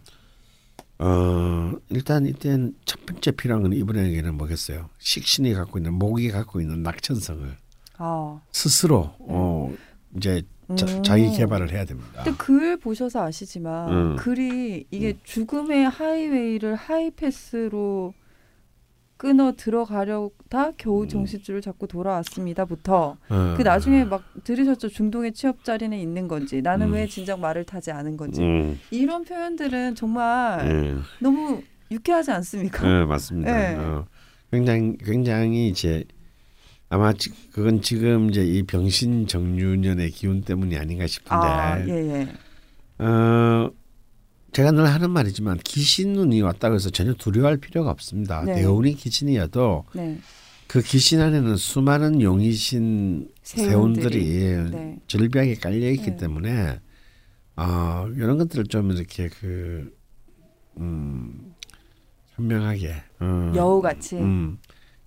어 0.99 1.73
일단 1.91 2.25
이때는 2.27 2.75
첫 2.85 3.05
번째 3.05 3.33
필요한 3.33 3.63
건 3.65 3.73
이분에게는 3.73 4.37
뭐겠어요? 4.37 4.89
식신이 4.99 5.53
갖고 5.55 5.79
있는 5.79 5.95
목이 5.95 6.31
갖고 6.31 6.61
있는 6.61 6.83
낙천성을 6.85 7.57
아. 7.99 8.41
스스로 8.53 9.13
어 9.19 9.75
이제 10.17 10.43
자, 10.77 10.87
음. 10.87 11.03
자기 11.03 11.31
개발을 11.37 11.73
해야 11.73 11.85
됩니다. 11.85 12.23
근데 12.23 12.37
글 12.39 12.77
보셔서 12.79 13.23
아시지만 13.25 13.93
음. 13.93 14.17
글이 14.17 14.87
이게 14.93 15.19
죽음의 15.25 15.89
하이웨이를 15.91 16.77
하이패스로 16.77 18.15
끊어 19.25 19.55
들어가려다 19.57 20.73
겨우 20.77 21.05
음. 21.05 21.09
정신줄을 21.09 21.63
잡고 21.63 21.87
돌아왔습니다부터 21.87 23.17
어. 23.31 23.55
그 23.57 23.63
나중에 23.63 24.05
막 24.05 24.23
들으셨죠 24.45 24.91
중동의 24.91 25.33
취업 25.33 25.65
자리는 25.65 25.97
있는 25.97 26.29
건지 26.29 26.61
나는 26.61 26.89
음. 26.89 26.93
왜 26.93 27.07
진작 27.07 27.41
말을 27.41 27.65
타지 27.65 27.91
않은 27.91 28.19
건지 28.19 28.43
음, 28.43 28.79
이런 28.91 29.25
표현들은 29.25 29.95
정말 29.95 30.71
예, 30.71 30.95
너무 31.21 31.63
유쾌하지 31.91 32.33
않습니까? 32.33 32.87
예, 32.87 33.05
맞습니다. 33.07 33.51
네. 33.51 33.77
어, 33.77 34.05
굉장히 34.53 34.99
굉장히 34.99 35.69
이제 35.69 36.05
아마 36.91 37.15
지, 37.15 37.31
그건 37.51 37.81
지금 37.81 38.29
이제 38.29 38.45
이 38.45 38.63
병신 38.63 39.27
정유년의 39.27 40.11
기운 40.11 40.43
때문이 40.43 40.77
아닌가 40.77 41.07
싶은데 41.07 41.47
아, 41.47 41.81
예, 41.89 41.93
예. 41.93 43.03
어, 43.03 43.71
제가 44.55 44.71
늘 44.71 44.87
하는 44.87 45.11
말이지만 45.11 45.59
귀신 45.65 46.13
눈이 46.13 46.41
왔다고 46.41 46.77
해서 46.77 46.89
전혀 46.89 47.13
두려워할 47.13 47.57
필요가 47.57 47.91
없습니다. 47.91 48.45
네. 48.45 48.55
대운이 48.55 48.95
귀신이어도 48.95 49.85
네. 49.95 50.19
그 50.69 50.81
귀신 50.81 51.21
안에는 51.21 51.57
수많은 51.57 52.23
용이신 52.23 53.31
세운들이. 53.43 54.05
세운들이 54.05 54.71
네. 54.71 54.99
절벽에 55.09 55.57
깔려 55.57 55.91
있기 55.91 56.13
네. 56.13 56.17
때문에 56.17 56.81
아 57.57 58.09
이런 58.15 58.39
것들을 58.39 58.67
좀 58.67 58.93
이렇게 58.93 59.29
그 59.29 59.93
음, 60.79 61.55
현명하게 62.37 62.95
어, 63.21 63.53
여우같이 63.57 64.19
음, 64.19 64.59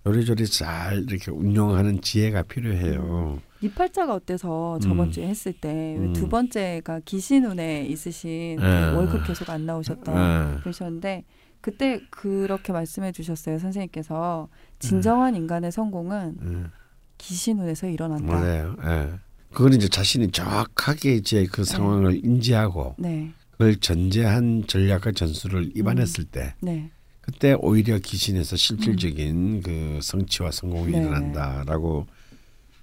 요리조리 0.06 0.46
잘 0.46 1.04
이렇게 1.08 1.30
운용하는 1.30 2.02
지혜가 2.02 2.42
필요해요. 2.42 3.40
이팔자가 3.60 4.14
어때서 4.14 4.78
저번 4.80 5.08
음. 5.08 5.10
주에 5.10 5.26
했을 5.26 5.52
때 5.52 5.96
음. 5.98 6.12
두 6.12 6.28
번째가 6.28 7.00
기신운에 7.04 7.86
있으신 7.86 8.56
그 8.56 8.64
네. 8.64 8.90
월급 8.92 9.26
계속 9.26 9.50
안 9.50 9.66
나오셨던 9.66 10.14
예. 10.16 10.60
그러셨는데 10.60 11.24
그때 11.60 12.00
그렇게 12.10 12.72
말씀해 12.72 13.12
주셨어요 13.12 13.58
선생님께서 13.58 14.48
진정한 14.78 15.34
인간의 15.34 15.72
성공은 15.72 16.36
예. 16.42 16.70
기신운에서 17.18 17.88
일어난다. 17.88 18.32
맞아요. 18.32 18.76
예. 18.84 19.12
그건 19.52 19.72
이제 19.72 19.88
자신이 19.88 20.30
정확하게 20.30 21.16
이제 21.16 21.46
그 21.50 21.64
상황을 21.64 22.24
인지하고 22.24 22.94
네, 22.98 23.32
그걸 23.50 23.76
전제한 23.76 24.64
전략과 24.66 25.12
전술을 25.12 25.76
입안했을 25.76 26.24
때 26.24 26.54
네, 26.60 26.90
그때 27.20 27.56
오히려 27.58 27.98
기신에서 27.98 28.56
실질적인 28.56 29.62
그 29.62 29.98
성취와 30.02 30.50
성공이 30.50 30.88
음. 30.88 30.92
네. 30.92 30.98
일어난다라고 30.98 32.06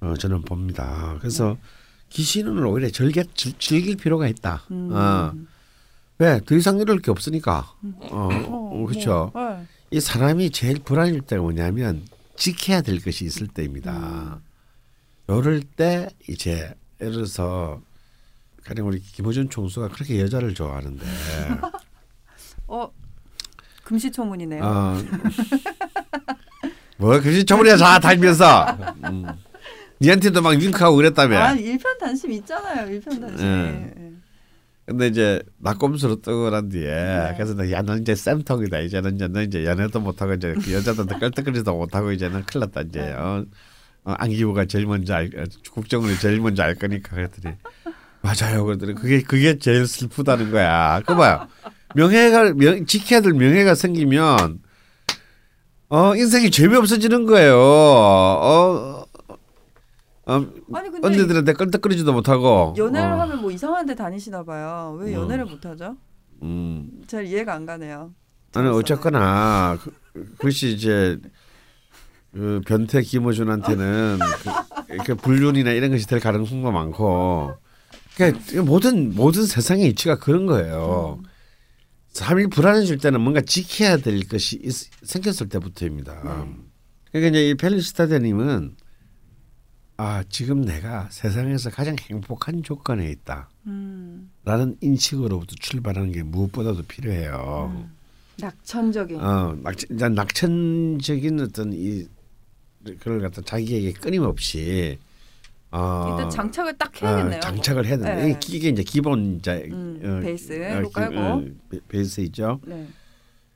어, 0.02 0.14
저는 0.18 0.42
봅니다. 0.44 1.18
그래서 1.20 1.58
기신은 2.10 2.64
오히려 2.66 2.90
즐겨, 2.90 3.24
즐, 3.34 3.58
즐길 3.58 3.96
필요가 3.98 4.28
있다. 4.28 4.64
음. 4.72 4.90
어. 4.92 5.34
왜? 6.18 6.40
더 6.46 6.56
이상 6.56 6.80
이럴 6.80 7.00
게 7.00 7.12
없으니까. 7.12 7.74
음. 7.84 7.96
어, 8.00 8.30
어, 8.32 8.86
그렇죠. 8.88 9.32
뭐, 9.34 9.50
네. 9.50 9.66
이 9.92 10.00
사람이 10.00 10.52
제일 10.52 10.80
불안일 10.80 11.22
때가 11.22 11.42
뭐냐면 11.42 12.06
지켜야 12.36 12.82
될 12.82 13.02
것이 13.02 13.26
있을 13.26 13.48
때입니다. 13.48 14.40
이럴 15.28 15.62
때 15.62 16.10
이제 16.30 16.76
예를 17.02 17.14
들어서 17.14 17.82
가령 18.64 18.88
우리 18.88 19.00
김호준 19.00 19.50
총수가 19.50 19.90
그렇게 19.90 20.20
여자를 20.22 20.54
좋아하는데 20.54 21.06
어, 22.68 22.92
금시초문이네요. 23.84 24.64
어, 24.64 24.96
뭐 26.98 27.20
저번에 27.46 27.76
다 27.78 28.00
달면서 28.00 28.78
음. 29.06 29.26
니한테도 30.02 30.42
막 30.42 30.52
윙크하고 30.52 30.96
그랬다며. 30.96 31.38
아, 31.38 31.52
일편 31.54 31.98
단심 31.98 32.32
있잖아요. 32.34 32.90
일편 32.92 33.20
단심. 33.20 33.46
예. 33.46 33.94
예. 33.98 34.12
근데 34.86 35.08
이제 35.08 35.42
낙곰수로 35.58 36.22
뜨고 36.22 36.52
난 36.52 36.70
뒤에 36.70 36.86
네. 36.86 37.34
그래서 37.36 37.56
나, 37.56 37.70
야, 37.72 37.82
너 37.82 37.96
이제 37.98 38.14
쌤통이다. 38.14 38.80
이제는 38.80 39.16
이제 39.16 39.28
너 39.28 39.42
이제 39.42 39.66
연애도 39.66 40.00
못하고 40.00 40.34
이제 40.34 40.54
그 40.64 40.74
여자들한테 40.74 41.18
끌떡거리도 41.18 41.76
못하고 41.76 42.12
이제는 42.12 42.44
큰일 42.46 42.66
났다 42.66 42.82
이제. 42.82 43.02
어, 43.14 43.44
어, 44.06 44.14
안기부가 44.20 44.66
제일 44.66 44.86
먼저 44.86 45.16
알, 45.16 45.32
어, 45.36 45.44
국정원이 45.72 46.18
제일 46.20 46.40
먼저 46.40 46.62
알 46.64 46.76
거니까 46.76 47.16
그랬더니 47.16 47.56
맞아요. 48.22 48.64
그랬더니 48.64 48.94
그게 48.94 49.22
그게 49.22 49.58
제일 49.58 49.88
슬프다는 49.88 50.52
거야. 50.52 51.02
그 51.06 51.16
봐요. 51.16 51.48
명예가 51.96 52.54
명, 52.54 52.86
지켜야 52.86 53.22
될 53.22 53.34
명예가 53.34 53.74
생기면 53.74 54.60
어 55.90 56.16
인생이 56.16 56.52
재미없어지는 56.52 57.26
거예요. 57.26 57.58
어, 57.58 59.05
어 60.28 60.46
아니 60.74 60.90
근데 60.90 61.08
언니들한테 61.08 61.54
끌떡거리지도 61.54 62.12
못하고 62.12 62.74
연애를 62.78 63.12
어, 63.12 63.22
하면 63.22 63.42
뭐 63.42 63.52
이상한 63.52 63.86
데 63.86 63.94
다니시나 63.94 64.44
봐요. 64.44 64.98
왜 65.00 65.10
음. 65.10 65.22
연애를 65.22 65.46
못 65.46 65.66
하죠? 65.66 65.96
음. 66.42 66.90
잘 67.08 67.26
이해가 67.26 67.54
안 67.54 67.66
가네요. 67.66 68.12
아니. 68.56 68.68
어쨌거나 68.70 69.78
그, 69.82 69.94
그것이 70.14 70.74
이제 70.74 71.20
그 72.34 72.62
변태 72.66 73.02
김호준한테는 73.02 74.20
그, 74.88 74.98
그 75.06 75.16
불륜이나 75.16 75.72
이런 75.72 75.92
것이 75.92 76.08
될 76.08 76.20
가능성도 76.20 76.72
많고 76.72 77.54
그러니까 78.16 78.64
모든 78.64 79.14
모든 79.14 79.46
세상의 79.46 79.90
이치가 79.90 80.18
그런 80.18 80.46
거예요. 80.46 81.20
음. 81.20 81.26
삶이 82.14 82.48
불안해질 82.48 82.98
때는 83.00 83.20
뭔가 83.20 83.42
지켜야 83.42 83.98
될 83.98 84.26
것이 84.28 84.58
있, 84.64 84.72
생겼을 85.04 85.50
때부터입니다. 85.50 86.14
네. 86.24 86.56
그러니까 87.12 87.30
이제 87.30 87.50
이 87.50 87.56
펠리스타데님은 87.56 88.78
아 89.98 90.24
지금 90.30 90.62
내가 90.62 91.08
세상에서 91.10 91.70
가장 91.70 91.96
행복한 92.00 92.62
조건에 92.64 93.10
있다. 93.12 93.50
음, 93.68 94.30
라는 94.44 94.76
인식으로부터 94.82 95.56
출발하는 95.60 96.12
게 96.12 96.22
무엇보다도 96.24 96.84
필요해요. 96.84 97.72
음. 97.74 97.92
낙천적인. 98.38 99.22
어, 99.22 99.56
낙천, 99.64 100.14
낙천적인 100.14 101.40
어떤 101.40 101.72
이 101.74 102.06
그걸 102.84 103.22
갖다 103.22 103.42
자기에게 103.42 103.94
끊임없이 103.94 104.98
어, 105.72 106.10
일단 106.12 106.30
장착을 106.30 106.78
딱 106.78 107.02
해야겠네요. 107.02 107.38
어, 107.38 107.40
장착을 107.40 107.86
해야 107.86 107.96
된다. 107.96 108.16
네. 108.16 108.38
이게 108.50 108.70
이제 108.70 108.84
기본 108.84 109.38
이제 109.38 109.66
음, 109.72 110.00
어, 110.04 110.20
베이스로 110.22 110.90
기- 110.90 110.94
깔고. 110.94 111.20
어, 111.20 111.44
베- 111.70 111.80
베이스이죠. 111.88 112.60
네. 112.66 112.86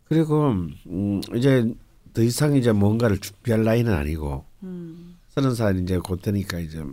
그리고 0.05 0.51
음, 0.87 1.21
이제 1.35 1.69
더 2.13 2.21
이상 2.23 2.55
이제 2.55 2.71
뭔가를 2.71 3.17
준비할 3.19 3.63
나이는 3.65 3.93
아니고 3.93 4.45
음. 4.45 4.48
서른 5.41 5.55
살 5.55 5.79
이제 5.79 5.97
곧 5.97 6.21
되니까 6.21 6.59
이제 6.59 6.83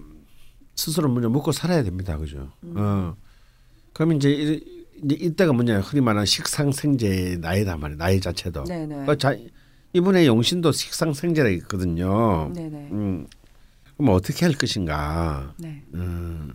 스스로 0.77 1.09
먼저 1.09 1.29
먹고 1.29 1.51
살아야 1.53 1.83
됩니다, 1.83 2.17
그죠? 2.17 2.53
음. 2.63 2.75
어. 2.77 3.17
그럼 3.93 4.13
이제 4.13 4.31
이- 4.31 4.85
이제 5.03 5.17
이때가 5.27 5.53
뭐냐 5.53 5.81
흔히 5.81 6.01
말하는 6.01 6.25
식상생제 6.27 7.39
나이다 7.41 7.77
말이야 7.77 7.97
나이 7.99 8.21
자체도. 8.21 8.65
네네. 8.65 9.07
어, 9.09 9.15
자, 9.17 9.37
이분의 9.93 10.27
용신도 10.27 10.71
식상생제라 10.73 11.49
있거든요. 11.51 12.53
네네. 12.55 12.89
음, 12.93 13.27
그럼 13.97 14.15
어떻게 14.15 14.45
할 14.47 14.55
것인가? 14.55 15.55
네. 15.59 15.83
음, 15.95 16.53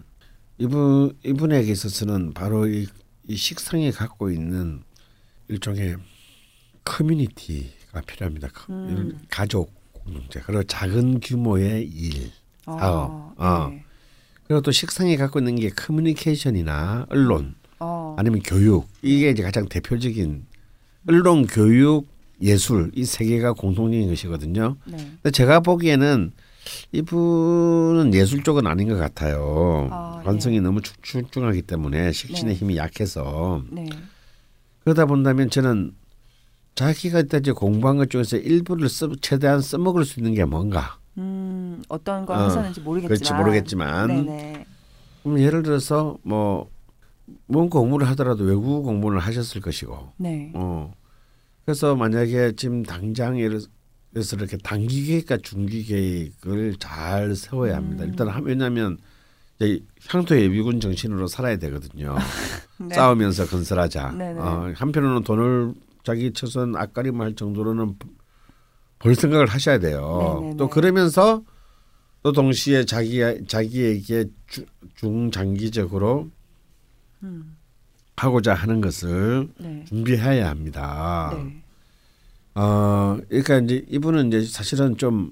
이분 0.60 1.14
이분에게 1.26 1.72
있어서는 1.72 2.34
바로 2.34 2.68
이, 2.68 2.88
이 3.28 3.36
식상이 3.36 3.92
갖고 3.92 4.30
있는 4.32 4.84
일종의 5.50 5.98
커뮤니티가 6.86 8.02
필요합니다. 8.08 8.48
커- 8.54 8.72
음. 8.74 9.20
가족 9.30 9.74
그리고 10.46 10.64
작은 10.64 11.20
규모의 11.22 11.86
일 11.88 12.32
사업. 12.66 13.34
어. 13.38 13.68
네. 13.70 13.84
그리고 14.48 14.62
또 14.62 14.72
식상이 14.72 15.16
갖고 15.18 15.40
있는 15.40 15.56
게 15.56 15.70
커뮤니케이션이나 15.70 17.06
언론 17.10 17.56
어. 17.80 18.16
아니면 18.20 18.42
교육 18.44 18.88
이게 19.02 19.30
이제 19.30 19.42
가장 19.44 19.68
대표적인 19.68 20.46
언론 21.08 21.48
교육 21.48 22.08
예술 22.42 22.92
이 22.96 23.06
세 23.06 23.24
개가 23.26 23.54
공통적인 23.54 24.08
것이거든요. 24.10 24.76
네. 24.86 24.98
근데 24.98 25.32
제가 25.32 25.60
보기에는 25.62 26.32
이분은 26.92 28.14
예술 28.14 28.44
쪽은 28.44 28.68
아닌 28.68 28.88
것 28.88 28.96
같아요. 28.98 29.88
아, 29.92 30.22
관성이 30.24 30.60
너무 30.62 30.82
축- 30.82 31.02
출중하기 31.04 31.64
때문에 31.64 32.12
식신의 32.12 32.54
네. 32.54 32.60
힘이 32.60 32.78
약해서 32.78 33.64
네. 33.72 33.88
그러다 34.84 35.06
본다면 35.06 35.50
저는 35.50 35.94
자기가 36.76 37.20
이때 37.22 37.38
이제 37.38 37.52
공부한 37.52 37.98
것 37.98 38.10
중에서 38.10 38.38
일부를 38.38 38.90
써, 38.90 39.10
최대한 39.22 39.62
써먹을 39.62 40.06
수 40.06 40.20
있는 40.20 40.34
게 40.34 40.46
뭔가 40.46 40.98
음, 41.18 41.82
어떤 41.90 42.26
걸 42.26 42.38
어, 42.38 42.44
하셨는지 42.46 42.82
모르겠지만. 42.82 43.18
그렇지 43.18 43.34
모르겠지만 43.34 44.08
네네. 44.26 44.66
음, 45.28 45.40
예를 45.40 45.64
들어서 45.64 46.18
뭐 46.24 46.70
뭔 47.48 47.70
공부를 47.70 48.08
하더라도 48.10 48.44
외국어 48.44 48.82
공부를 48.82 49.20
하셨을 49.20 49.62
것이고 49.62 50.12
네. 50.18 50.52
어 50.54 50.94
그래서 51.64 51.96
만약에 51.96 52.54
지금 52.58 52.84
당장 52.84 53.40
예를 53.40 53.62
들어서 54.14 54.36
이렇게 54.36 54.58
단기 54.58 55.06
계획과 55.06 55.38
중기 55.38 55.84
계획을 55.86 56.76
잘 56.78 57.34
세워야 57.36 57.78
합니다. 57.78 58.04
음. 58.04 58.10
일단 58.10 58.28
하- 58.28 58.42
왜냐하면 58.44 58.98
이제 59.56 59.80
향토 60.10 60.36
예비군 60.38 60.82
정신으로 60.82 61.28
살아야 61.28 61.56
되거든요. 61.58 62.18
네. 62.80 62.96
싸우면서 62.96 63.46
건설하자. 63.46 64.12
네 64.18 64.34
네. 64.34 64.40
어, 64.40 64.74
한편으로는 64.76 65.24
돈을 65.24 65.74
자기 66.04 66.34
처선 66.34 66.76
앞가림할 66.76 67.36
정도로는 67.36 67.96
벌 69.00 69.16
생각을 69.16 69.48
하셔야 69.48 69.80
돼요. 69.80 70.38
네네네. 70.42 70.58
또 70.58 70.70
그러면서 70.70 71.44
또 72.24 72.32
동시에 72.32 72.86
자기 72.86 73.20
자기에게 73.48 74.26
주- 74.48 74.66
중장기적으로 74.96 76.30
음. 77.24 77.58
하고자 78.18 78.54
하는 78.54 78.82
것을 78.82 79.50
네. 79.58 79.84
준비해야 79.88 80.48
합니다. 80.50 81.32
네. 81.36 81.64
어, 82.54 83.18
그러니까 83.30 83.58
이제 83.60 83.84
이분은 83.90 84.28
이제 84.28 84.44
사실은 84.46 84.98
좀 84.98 85.32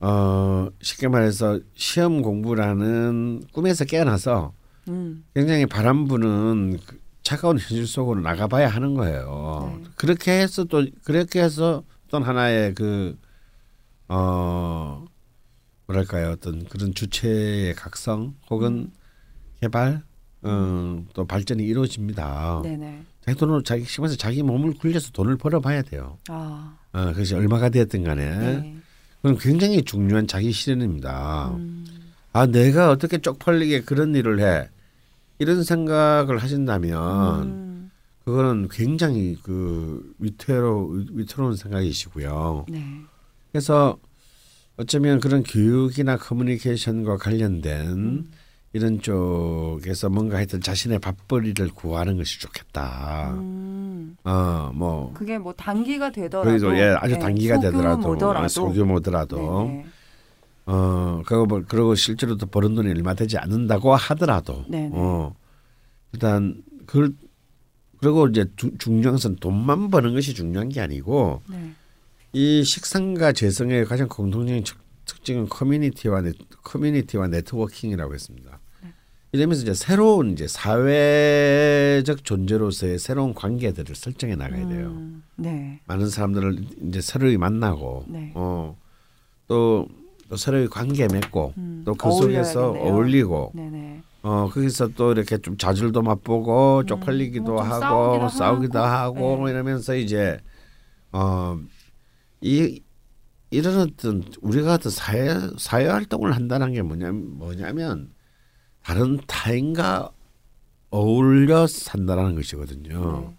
어, 0.00 0.68
쉽게 0.80 1.06
말해서 1.08 1.60
시험 1.74 2.22
공부라는 2.22 3.44
꿈에서 3.52 3.84
깨어나서 3.84 4.52
음. 4.88 5.24
굉장히 5.34 5.66
바람 5.66 6.06
부는 6.08 6.78
그 6.84 6.98
차가운 7.22 7.58
현실 7.58 7.86
속으로 7.86 8.20
나가봐야 8.20 8.68
하는 8.68 8.94
거예요. 8.94 9.78
네. 9.82 9.90
그렇게 9.96 10.40
해서 10.40 10.64
또 10.64 10.84
그렇게 11.04 11.42
해서 11.42 11.84
또 12.10 12.18
하나의 12.18 12.74
그 12.74 13.18
어, 14.08 15.04
뭐랄까요 15.86 16.30
어떤 16.30 16.64
그런 16.64 16.94
주체의 16.94 17.74
각성 17.74 18.34
혹은 18.50 18.72
음. 18.72 18.92
개발 19.60 20.02
어, 20.42 21.04
또 21.14 21.26
발전이 21.26 21.62
이루어집니다. 21.64 22.62
네네. 22.62 23.02
자기 23.24 23.38
돈으로 23.38 23.62
자기 23.62 23.84
심해서 23.84 24.16
자기 24.16 24.42
몸을 24.42 24.74
굴려서 24.74 25.10
돈을 25.10 25.36
벌어봐야 25.36 25.82
돼요. 25.82 26.18
아. 26.28 26.78
어, 26.92 27.06
그것이 27.12 27.34
얼마가 27.34 27.68
되었든 27.68 28.04
간에 28.04 28.36
네. 28.38 28.76
그건 29.20 29.36
굉장히 29.38 29.82
중요한 29.82 30.26
자기 30.26 30.52
실현입니다. 30.52 31.50
음. 31.56 31.84
아 32.32 32.46
내가 32.46 32.90
어떻게 32.90 33.18
쪽팔리게 33.18 33.82
그런 33.82 34.14
일을 34.14 34.40
해 34.40 34.68
이런 35.38 35.62
생각을 35.62 36.38
하신다면 36.38 37.42
음. 37.42 37.90
그거는 38.24 38.68
굉장히 38.70 39.36
그 39.42 40.12
위태로 40.18 41.04
위태로운 41.12 41.56
생각이시고요. 41.56 42.66
네. 42.68 42.84
그래서 43.52 43.96
어쩌면 44.76 45.18
그런 45.20 45.42
교육이나 45.42 46.16
커뮤니케이션과 46.16 47.16
관련된 47.16 47.88
음. 47.88 48.30
이런 48.74 49.00
쪽에서 49.00 50.10
뭔가 50.10 50.36
하여튼 50.36 50.60
자신의 50.60 50.98
밥벌이를 50.98 51.70
구하는 51.70 52.16
것이 52.18 52.38
좋겠다. 52.40 53.32
음. 53.34 54.16
어 54.24 54.70
뭐 54.74 55.12
그게 55.14 55.38
뭐 55.38 55.52
단기가 55.54 56.10
되더라도 56.10 56.48
그래도 56.50 56.76
예 56.76 56.94
아주 56.98 57.14
네, 57.14 57.18
단기가 57.20 57.58
되더라도 57.58 58.02
소규모더라도. 58.02 58.44
아, 58.44 58.48
소규모더라도 58.48 59.36
네네. 59.66 59.86
어 60.70 61.22
그거 61.24 61.46
뭐 61.46 61.62
그리고 61.66 61.94
실제로도 61.94 62.44
버는 62.46 62.74
돈이 62.74 62.90
얼마 62.90 63.14
되지 63.14 63.38
않는다고 63.38 63.94
하더라도 63.94 64.64
네네. 64.68 64.90
어 64.92 65.34
일단 66.12 66.62
그걸 66.84 67.12
그리고 68.00 68.26
이제 68.28 68.44
주- 68.56 68.76
중요한 68.76 69.12
것은 69.14 69.36
돈만 69.36 69.90
버는 69.90 70.12
것이 70.12 70.34
중요한 70.34 70.68
게 70.68 70.80
아니고 70.82 71.40
네. 71.48 71.72
이 72.34 72.62
식상과 72.64 73.32
재성의 73.32 73.86
가장 73.86 74.08
공통적인 74.08 74.62
특- 74.64 74.76
특징은 75.06 75.48
커뮤니티와 75.48 76.20
네, 76.20 76.32
커뮤니티와 76.62 77.28
네트워킹이라고 77.28 78.12
했습니다. 78.12 78.60
네. 78.82 78.92
이러면서 79.32 79.62
이제 79.62 79.72
새로운 79.72 80.32
이제 80.32 80.46
사회적 80.46 82.24
존재로서의 82.24 82.98
새로운 82.98 83.32
관계들을 83.32 83.94
설정해 83.96 84.36
나가야 84.36 84.68
돼요. 84.68 84.88
음. 84.88 85.22
네. 85.36 85.80
많은 85.86 86.10
사람들을 86.10 86.58
이제 86.88 87.00
새로이 87.00 87.38
만나고 87.38 88.04
네. 88.08 88.32
어또 88.34 89.88
또 90.28 90.36
새로이 90.36 90.68
관계 90.68 91.08
맺고 91.08 91.54
음. 91.56 91.82
또그 91.84 92.10
속에서. 92.12 92.70
어울리고 92.72 93.52
네네. 93.54 94.02
어 94.22 94.48
거기서 94.52 94.88
또 94.88 95.12
이렇게 95.12 95.38
좀 95.38 95.56
자질도 95.56 96.02
맛보고 96.02 96.84
쪽팔리기도 96.86 97.52
뭐좀 97.52 97.70
하고 97.70 97.80
싸우기도 97.80 98.28
싸우기도 98.28 98.78
하고. 98.78 99.32
하고 99.32 99.46
네. 99.46 99.52
이러면서 99.52 99.94
이제 99.94 100.38
어이 101.12 102.82
이런 103.50 103.80
어떤 103.80 104.22
우리가 104.42 104.74
어떤 104.74 104.92
사회 104.92 105.34
사회 105.56 105.86
활동을 105.86 106.34
한다는 106.34 106.72
게 106.72 106.82
뭐냐면 106.82 107.38
뭐냐면 107.38 108.12
다른 108.82 109.18
타인과 109.26 110.10
어울려 110.90 111.66
산다라는 111.66 112.34
것이거든요. 112.34 113.20
네. 113.20 113.36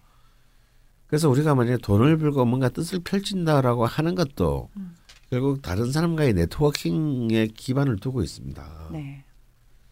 그래서 1.08 1.30
우리가 1.30 1.56
만약에 1.56 1.78
돈을 1.78 2.18
벌고 2.18 2.46
뭔가 2.46 2.70
뜻을 2.70 3.00
펼친다라고 3.04 3.86
하는 3.86 4.16
것도 4.16 4.70
음. 4.78 4.96
결국 5.30 5.62
다른 5.62 5.92
사람과의 5.92 6.34
네트워킹에 6.34 7.48
기반을 7.48 7.98
두고 7.98 8.24
있습니다. 8.24 8.90
네. 8.92 9.24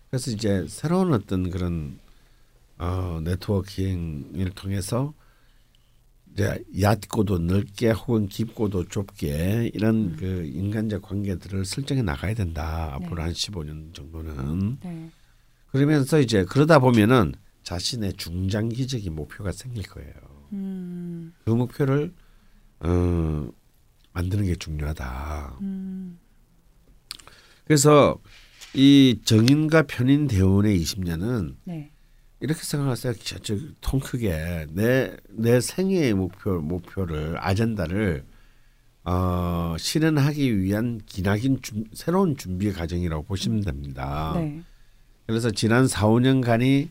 그래서 0.10 0.32
이제 0.32 0.66
새로운 0.68 1.14
어떤 1.14 1.50
그런 1.50 2.00
어, 2.80 3.20
네트워킹을 3.24 4.52
통해서 4.56 5.14
이제 6.34 6.64
얕고도 6.80 7.40
넓게 7.40 7.92
혹은 7.92 8.28
깊고도 8.28 8.88
좁게 8.90 9.72
이런 9.74 10.16
그 10.16 10.46
인간적 10.46 11.02
관계들을 11.02 11.66
설정해 11.66 12.02
나가야 12.02 12.34
된다. 12.34 12.94
앞으로 12.94 13.16
네. 13.16 13.22
한 13.24 13.32
15년 13.32 13.94
정도는 13.94 14.78
네. 14.84 15.12
그러면서 15.72 16.20
이제 16.20 16.46
그러다 16.46 16.80
보면은 16.80 17.34
자신의 17.64 18.14
중장기적인 18.14 19.14
목표가 19.14 19.52
생길 19.52 19.84
거예요. 19.84 20.14
음. 20.54 21.34
그 21.44 21.50
목표를 21.52 22.14
어, 22.80 23.50
만드는 24.18 24.46
게 24.46 24.56
중요하다. 24.56 25.58
음. 25.62 26.18
그래서 27.66 28.18
이 28.74 29.20
정인과 29.24 29.84
편인 29.84 30.28
대운의 30.28 30.80
20년은 30.82 31.56
네. 31.66 31.92
이렇게 32.40 32.62
생각하세요. 32.62 33.14
통 33.82 34.00
크게 34.00 34.68
내 34.72 35.16
내 35.30 35.62
생애의 35.62 36.14
목표 36.16 36.60
목표를 36.60 37.36
아젠다를 37.38 38.26
어, 39.04 39.76
실현하기 39.78 40.60
위한 40.60 41.00
기나긴 41.06 41.62
준, 41.62 41.86
새로운 41.94 42.36
준비 42.36 42.74
과정이라고 42.74 43.24
보시면 43.24 43.62
됩니다. 43.62 44.34
네. 44.36 44.62
그래서 45.28 45.52
지난 45.52 45.88
4, 45.88 46.08
5년간이 46.08 46.90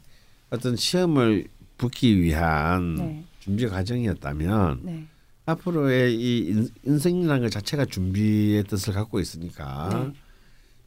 어떤 0.50 0.76
시험을 0.76 1.48
붙기 1.76 2.20
위한 2.22 2.94
네. 2.94 3.24
준비 3.40 3.66
과정이었다면 3.66 4.80
네. 4.84 5.06
앞으로의 5.46 6.14
이 6.14 6.48
인, 6.48 6.68
인생이라는 6.84 7.42
것 7.42 7.50
자체가 7.50 7.86
준비의 7.86 8.64
뜻을 8.64 8.92
갖고 8.92 9.20
있으니까 9.20 9.88
네. 9.92 10.12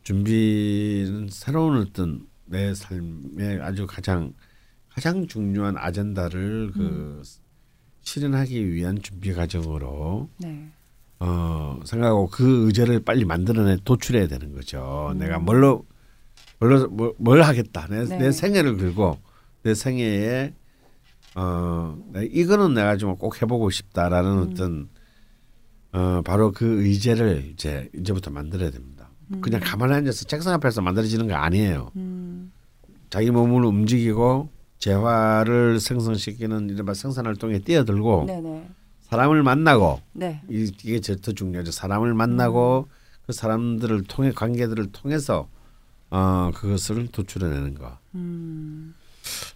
준비는 0.04 1.30
새로운 1.32 1.82
어떤 1.82 2.28
내 2.45 2.74
삶의 2.74 3.62
아주 3.62 3.88
가장 3.88 4.34
가장 4.89 5.28
중요한 5.28 5.78
아젠다를 5.78 6.72
그 6.74 7.22
실현하기 8.02 8.74
위한 8.74 9.02
준비 9.02 9.34
과정으로 9.34 10.30
네. 10.39 10.69
어 11.19 11.80
생각하고 11.86 12.28
그 12.28 12.65
의제를 12.67 13.02
빨리 13.02 13.24
만들어내 13.24 13.78
도출해야 13.86 14.28
되는 14.28 14.54
거죠. 14.54 15.13
내가 15.17 15.39
뭘로 15.39 15.86
뭘로 16.60 16.88
뭘, 16.89 17.13
뭘 17.17 17.41
하겠다. 17.43 17.88
내, 17.88 18.04
네. 18.06 18.17
내 18.17 18.32
생애를 18.32 18.78
걸고 18.78 19.19
내 19.63 19.74
생애에 19.74 20.54
어 21.36 21.98
내- 22.12 22.26
이거는 22.26 22.74
내가 22.74 22.98
좀 22.98 23.15
꼭 23.18 23.42
해보고 23.42 23.70
싶다라는 23.70 24.39
어떤 24.39 24.89
어 25.92 26.22
바로 26.24 26.52
그 26.52 26.84
의제를 26.84 27.52
이제 27.54 27.89
이제부터 27.96 28.32
만들어야 28.32 28.70
됩니다. 28.72 29.10
그냥 29.42 29.62
가만히 29.63 29.94
앉아서 29.94 30.26
책상 30.26 30.54
앞에서 30.56 30.82
만들어지는 30.82 31.28
거 31.28 31.36
아니에요. 31.36 31.92
음. 31.96 32.52
자기 33.12 33.30
몸을 33.32 33.63
움직이고 33.65 34.50
재화를 34.80 35.80
생성시키는 35.80 36.70
이른바 36.70 36.94
생산 36.94 37.26
활동에 37.28 37.60
뛰어들고 37.60 38.26
네네. 38.26 38.70
사람을 39.02 39.44
만나고 39.44 40.02
네. 40.13 40.42
이- 40.50 40.72
이게 40.84 41.00
제일 41.00 41.20
더 41.22 41.32
중요하죠. 41.32 41.72
사람을 41.72 42.13
만나고 42.13 42.88
그 43.26 43.34
사람들을 43.34 44.04
통해 44.06 44.32
관계들을 44.32 44.92
통해서 44.92 45.48
어 46.10 46.50
그것을 46.56 47.08
도출해내는 47.08 47.76
거. 47.76 47.98
음. 48.15 48.96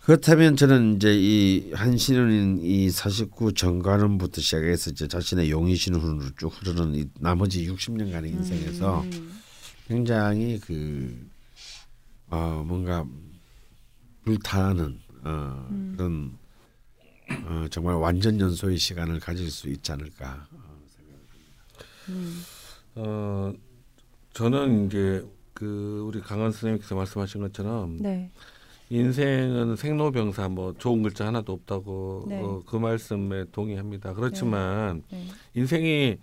그렇다면 0.01 0.55
저는 0.55 0.97
이제 0.97 1.13
이 1.15 1.71
한신은인 1.73 2.59
이 2.61 2.89
49 2.89 3.53
정관원부터 3.53 4.41
시작해서 4.41 4.91
이제 4.91 5.07
자신의 5.07 5.49
용의신으로 5.49 6.35
쭉 6.37 6.47
흐르는 6.47 6.95
이 6.95 7.05
나머지 7.19 7.67
60년간의 7.69 8.27
인생에서 8.27 9.01
음. 9.01 9.41
굉장히 9.87 10.59
그 10.59 11.29
어, 12.29 12.63
뭔가 12.65 13.05
불타는 14.25 14.99
어, 15.23 15.67
음. 15.69 15.93
그런 15.95 16.37
어, 17.45 17.67
정말 17.69 17.95
완전 17.95 18.39
연소의 18.39 18.77
시간을 18.77 19.19
가질 19.19 19.49
수 19.49 19.69
있지 19.69 19.91
않을까. 19.91 20.47
음. 22.09 22.43
어 22.95 23.53
저는 24.33 24.87
이제 24.87 25.25
그 25.53 26.03
우리 26.05 26.19
강원 26.19 26.51
선생님께서 26.51 26.95
말씀하신 26.95 27.41
것처럼 27.41 27.97
네. 27.99 28.29
인생은 28.93 29.75
생로병사 29.75 30.49
뭐 30.49 30.75
좋은 30.77 31.01
글자 31.01 31.25
하나도 31.25 31.51
없다고 31.51 32.25
네. 32.27 32.39
어, 32.39 32.61
그 32.65 32.75
말씀에 32.75 33.45
동의합니다. 33.51 34.13
그렇지만 34.13 35.01
네. 35.11 35.25
인생이 35.55 36.17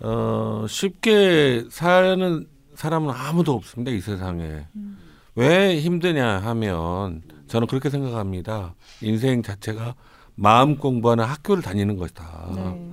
어 0.00 0.64
쉽게 0.66 1.66
사는 1.70 2.46
사람은 2.74 3.10
아무도 3.10 3.52
없습니다 3.52 3.92
이 3.92 4.00
세상에 4.00 4.66
음. 4.74 4.98
왜 5.36 5.78
힘드냐 5.78 6.38
하면 6.38 7.22
저는 7.46 7.68
그렇게 7.68 7.90
생각합니다 7.90 8.74
인생 9.00 9.42
자체가 9.42 9.94
마음 10.34 10.76
공부하는 10.76 11.22
학교를 11.24 11.62
다니는 11.62 11.96
것이다 11.96 12.50
네. 12.56 12.90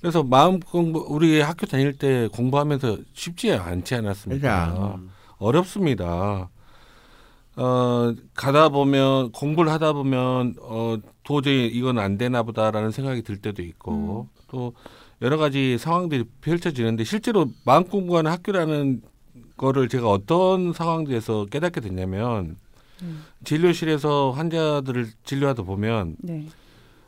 그래서 0.00 0.24
마음 0.24 0.58
공부 0.58 1.06
우리 1.08 1.40
학교 1.40 1.66
다닐 1.66 1.96
때 1.96 2.28
공부하면서 2.32 2.98
쉽지 3.12 3.52
않지 3.52 3.94
않았습니까 3.94 4.72
그러니까 4.74 5.00
어렵습니다. 5.38 6.50
어 7.60 8.14
가다 8.34 8.70
보면 8.70 9.32
공부를 9.32 9.70
하다 9.70 9.92
보면 9.92 10.54
어 10.62 10.96
도저히 11.24 11.66
이건 11.66 11.98
안 11.98 12.16
되나 12.16 12.42
보다라는 12.42 12.90
생각이 12.90 13.20
들 13.20 13.36
때도 13.36 13.62
있고 13.62 14.28
또 14.48 14.72
여러 15.20 15.36
가지 15.36 15.76
상황들이 15.76 16.24
펼쳐지는데 16.40 17.04
실제로 17.04 17.50
마음 17.66 17.84
공부하는 17.84 18.30
학교라는 18.30 19.02
거를 19.58 19.90
제가 19.90 20.08
어떤 20.08 20.72
상황들에서 20.72 21.46
깨닫게 21.50 21.82
됐냐면 21.82 22.56
음. 23.02 23.24
진료실에서 23.44 24.30
환자들을 24.30 25.08
진료하다 25.24 25.64
보면 25.64 26.16
네. 26.18 26.46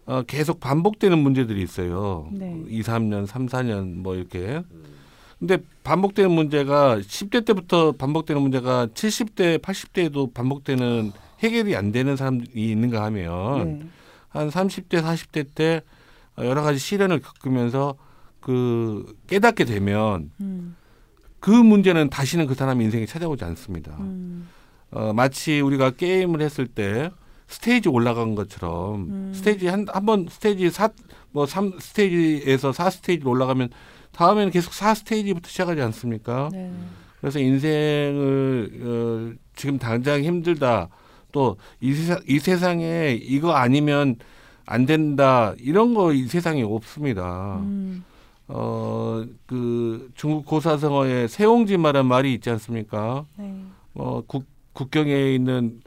어, 0.05 0.23
계속 0.27 0.61
반복되는 0.61 1.19
문제들이 1.19 1.63
있어요. 1.63 2.29
네. 2.33 2.61
2, 2.69 2.83
3년, 2.83 3.25
3, 3.27 3.47
4년 3.47 3.95
뭐 3.95 4.17
이렇게. 4.17 4.63
근데 5.43 5.59
반복되는 5.83 6.31
문제가 6.31 6.99
10대 6.99 7.45
때부터 7.45 7.91
반복되는 7.91 8.41
문제가 8.41 8.87
70대, 8.87 9.59
80대에도 9.59 10.33
반복되는 10.33 11.11
해결이 11.41 11.75
안 11.75 11.91
되는 11.91 12.15
사람이 12.15 12.45
있는가 12.55 13.03
하면 13.07 13.79
네. 13.81 13.87
한 14.29 14.49
30대, 14.51 15.03
40대 15.03 15.47
때 15.53 15.81
여러 16.39 16.63
가지 16.63 16.79
시련을 16.79 17.21
겪으면서 17.21 17.97
그 18.39 19.17
깨닫게 19.27 19.65
되면 19.65 20.31
음. 20.41 20.77
그 21.41 21.51
문제는 21.51 22.09
다시는 22.09 22.47
그 22.47 22.55
사람 22.55 22.81
인생에 22.81 23.05
찾아오지 23.05 23.43
않습니다. 23.45 23.97
음. 23.99 24.49
어, 24.93 25.13
마치 25.13 25.61
우리가 25.61 25.91
게임을 25.91 26.41
했을 26.41 26.69
때 26.69 27.11
스테이지 27.49 27.89
올라간 27.89 28.37
것처럼 28.37 28.95
음. 29.09 29.33
스테이지 29.35 29.67
한 29.67 29.87
한 29.89 30.07
번 30.07 30.29
스테이지 30.31 30.71
사뭐 30.71 31.47
삼 31.49 31.73
스테이지에서 31.81 32.71
사 32.71 32.91
스테이지로 32.91 33.29
올라가면 33.29 33.71
다음에는 34.13 34.51
계속 34.53 34.73
사 34.75 34.95
스테이지부터 34.95 35.49
시작하지 35.49 35.81
않습니까? 35.83 36.49
네. 36.53 36.73
그래서 37.21 37.39
인생을 37.39 38.81
어, 38.83 39.39
지금 39.55 39.79
당장 39.79 40.23
힘들다 40.23 40.89
또 41.33 41.57
이 41.81 41.93
세상 41.95 42.21
이 42.29 42.39
세상에 42.39 43.19
이거 43.23 43.53
아니면 43.53 44.17
안 44.67 44.87
된다 44.87 45.55
이런 45.59 45.95
거 45.95 46.13
이 46.13 46.27
세상에 46.27 46.63
없습니다. 46.63 47.57
음. 47.63 48.05
어그 48.49 50.11
중국 50.15 50.45
고사성어에 50.47 51.29
세옹지마라는 51.29 52.07
말이 52.09 52.35
있지 52.35 52.51
않습니까? 52.51 53.25
네. 53.37 53.65
어, 53.95 54.23
국, 54.27 54.45
국경에 54.73 55.35
있는 55.35 55.81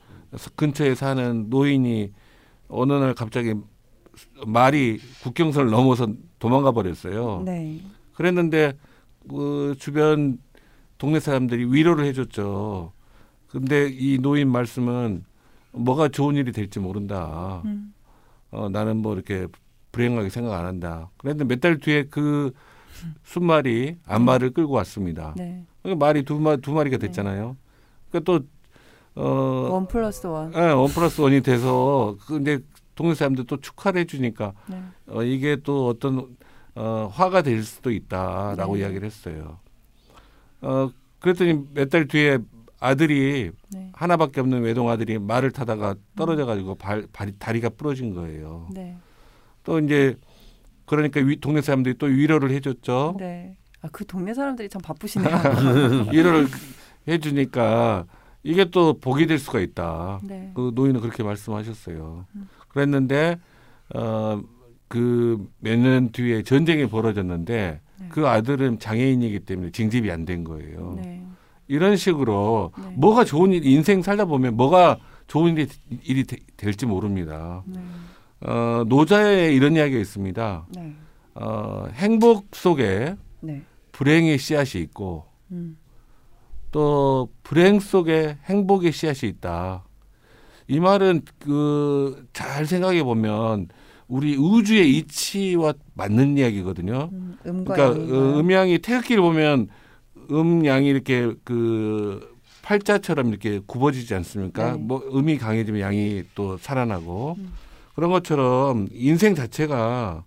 근처에 0.56 0.96
사는 0.96 1.50
노인이 1.50 2.12
어느 2.68 2.94
날 2.94 3.14
갑자기 3.14 3.54
말이 4.46 5.00
국경선을 5.24 5.70
넘어서 5.70 6.08
도망가 6.40 6.72
버렸어요. 6.72 7.44
네. 7.46 7.82
그랬는데 8.15 8.73
그 9.30 9.75
주변 9.80 10.39
동네 10.97 11.19
사람들이 11.19 11.65
위로를 11.71 12.06
해줬죠. 12.06 12.91
근데 13.47 13.89
이 13.91 14.17
노인 14.19 14.49
말씀은 14.49 15.23
뭐가 15.71 16.08
좋은 16.10 16.36
일이 16.36 16.51
될지 16.51 16.80
모른다. 16.80 17.62
음. 17.65 17.93
어, 18.51 18.69
나는 18.69 18.97
뭐 18.97 19.13
이렇게 19.13 19.47
불행하게 19.91 20.30
생각 20.30 20.58
안 20.58 20.65
한다. 20.65 21.10
그런데 21.17 21.43
몇 21.45 21.60
달 21.60 21.78
뒤에 21.78 22.06
그 22.10 22.51
숫말이 23.24 23.98
암말을 24.06 24.52
끌고 24.51 24.73
왔습니다. 24.73 25.34
네. 25.38 25.63
그러니까 25.82 26.06
말이 26.06 26.23
두, 26.23 26.39
마, 26.39 26.56
두 26.56 26.71
마리가 26.73 26.97
됐잖아요. 26.97 27.58
그러니까 28.10 28.32
또, 28.32 28.45
어, 29.21 29.69
one 29.72 29.88
plus 29.88 30.26
one. 30.28 30.54
예, 30.56 30.60
one 30.72 30.88
plus 30.89 31.20
one이 31.22 31.41
돼서, 31.41 32.15
근데 32.25 32.60
동네 32.95 33.13
사람들 33.13 33.45
또 33.45 33.58
축하를 33.58 34.01
해주니까, 34.01 34.54
네. 34.67 34.82
어, 35.08 35.23
이게 35.23 35.58
또 35.58 35.88
어떤, 35.88 36.36
어, 36.76 37.10
화가 37.12 37.42
될 37.42 37.64
수도 37.64 37.92
있다라고 37.92 38.76
네. 38.76 38.82
이야기를 38.82 39.06
했어요. 39.06 39.60
어, 40.62 40.90
그랬더니 41.20 41.66
몇 41.74 41.90
달 41.90 42.08
뒤에 42.08 42.40
아들이 42.80 43.52
네. 43.72 43.90
하나밖에 43.94 44.42
없는 44.42 44.62
외동 44.62 44.90
아들이 44.90 45.18
말을 45.18 45.52
타다가 45.52 45.96
떨어져 46.16 46.46
가지고 46.46 46.76
발, 46.76 47.08
발, 47.12 47.32
다리가 47.40 47.70
부러진 47.70 48.14
거예요. 48.14 48.68
네. 48.72 48.98
또 49.64 49.80
이제, 49.80 50.16
그러니까 50.86 51.20
위, 51.22 51.40
동네 51.40 51.62
사람들이 51.62 51.98
또 51.98 52.06
위로를 52.08 52.52
해줬죠. 52.52 53.16
네. 53.18 53.58
아, 53.82 53.88
그 53.92 54.06
동네 54.06 54.34
사람들이 54.34 54.70
참 54.70 54.82
바쁘시네요. 54.82 55.32
위로를 56.12 56.48
해주니까 57.08 58.06
이게 58.44 58.66
또 58.66 59.00
복이 59.00 59.26
될 59.26 59.40
수가 59.40 59.60
있다. 59.62 60.20
네. 60.24 60.52
그 60.54 60.72
노인은 60.76 61.02
그렇게 61.02 61.24
말씀하셨어요. 61.24 62.26
음. 62.36 62.50
그랬는데 62.68 63.40
어 63.96 64.42
그 64.88 65.38
몇 65.63 65.78
년 65.80 66.12
뒤에 66.12 66.43
전쟁이 66.43 66.86
벌어졌는데 66.88 67.82
네. 68.00 68.08
그 68.10 68.28
아들은 68.28 68.80
장애인이기 68.80 69.39
때문에 69.41 69.71
징집이 69.71 70.12
안 70.12 70.26
된 70.26 70.43
거예요. 70.43 70.93
네. 70.98 71.24
이런 71.67 71.95
식으로 71.95 72.71
네. 72.78 72.93
뭐가 72.98 73.24
좋은 73.26 73.52
일 73.52 73.65
인생 73.65 74.02
살다 74.02 74.26
보면 74.26 74.56
뭐가 74.56 75.00
좋은 75.28 75.58
일이, 75.58 75.67
일이 76.04 76.24
되- 76.24 76.38
될지 76.58 76.86
모릅니다. 76.86 77.63
네. 77.65 77.80
어 78.41 78.84
노자에 78.88 79.52
이런 79.54 79.76
이야기가 79.76 80.00
있습니다. 80.00 80.67
네. 80.76 80.93
어 81.34 81.88
행복 81.93 82.48
속에 82.56 83.15
네. 83.41 83.63
불행의 83.91 84.38
씨앗이 84.38 84.84
있고 84.84 85.26
음. 85.52 85.78
또 86.71 87.30
불행 87.43 87.80
속에 87.80 88.38
행복의 88.45 88.91
씨앗이 88.91 89.30
있다. 89.32 89.84
이 90.67 90.80
말은 90.80 91.21
그 91.39 92.26
잘 92.34 92.65
생각해 92.65 93.04
보면 93.04 93.67
우리 94.08 94.36
우주의 94.36 94.98
이치와 94.98 95.74
맞는 95.96 96.38
이야기거든요. 96.38 97.10
음. 97.12 97.38
그러니까? 97.44 97.89
어, 97.89 98.39
음양이 98.39 98.80
태극기를 98.80 99.22
보면 99.22 99.70
음양이 100.32 100.88
이렇게 100.88 101.34
그 101.44 102.36
팔자처럼 102.62 103.30
이렇게 103.30 103.62
굽어지지 103.65 104.13
않습니까? 104.15 104.74
네. 104.74 104.78
뭐 104.78 105.04
음이 105.13 105.38
강해지면 105.38 105.82
양이 105.82 106.24
또 106.34 106.58
살아나고 106.58 107.36
음. 107.38 107.54
그런 107.94 108.12
것처럼 108.12 108.88
인생 108.91 109.36
자체가 109.36 110.24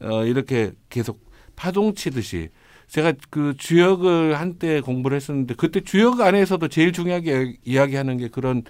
어, 0.00 0.24
이렇게 0.24 0.72
계속 0.88 1.20
파동 1.54 1.94
치듯이 1.94 2.50
제가 2.88 3.14
그 3.30 3.54
주역을 3.56 4.38
한때 4.38 4.80
공부를 4.80 5.16
했었는데 5.16 5.54
그때 5.54 5.80
주역 5.80 6.20
안에서도 6.20 6.68
제일 6.68 6.92
중요하게 6.92 7.56
이야기하는 7.64 8.16
게 8.18 8.28
그런 8.28 8.62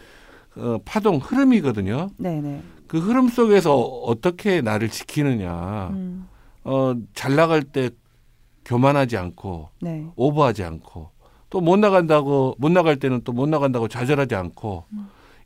어, 0.57 0.79
파동 0.85 1.19
흐름이거든요. 1.19 2.11
네 2.17 2.41
네. 2.41 2.63
그 2.89 2.99
흐름 2.99 3.29
속에서 3.29 3.77
어떻게 3.77 4.61
나를 4.61 4.89
지키느냐. 4.89 5.89
음, 5.93 6.29
어, 6.65 6.95
잘 7.15 7.35
나갈 7.37 7.63
때 7.63 7.91
교만하지 8.65 9.17
않고 9.17 9.71
네. 9.81 10.07
오버하지 10.17 10.65
않고 10.65 11.11
또 11.51 11.61
못 11.61 11.77
나간다고 11.79 12.55
못 12.59 12.71
나갈 12.71 12.97
때는 12.97 13.23
또 13.23 13.33
못 13.33 13.49
나간다고 13.49 13.87
좌절하지 13.89 14.35
않고 14.35 14.85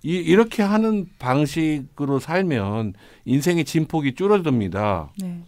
이, 0.02 0.14
이렇게 0.14 0.62
하는 0.62 1.06
방식으로 1.18 2.18
살면 2.20 2.94
인생의 3.26 3.64
진폭이 3.66 4.14
줄어듭니다. 4.14 5.12
네. 5.20 5.42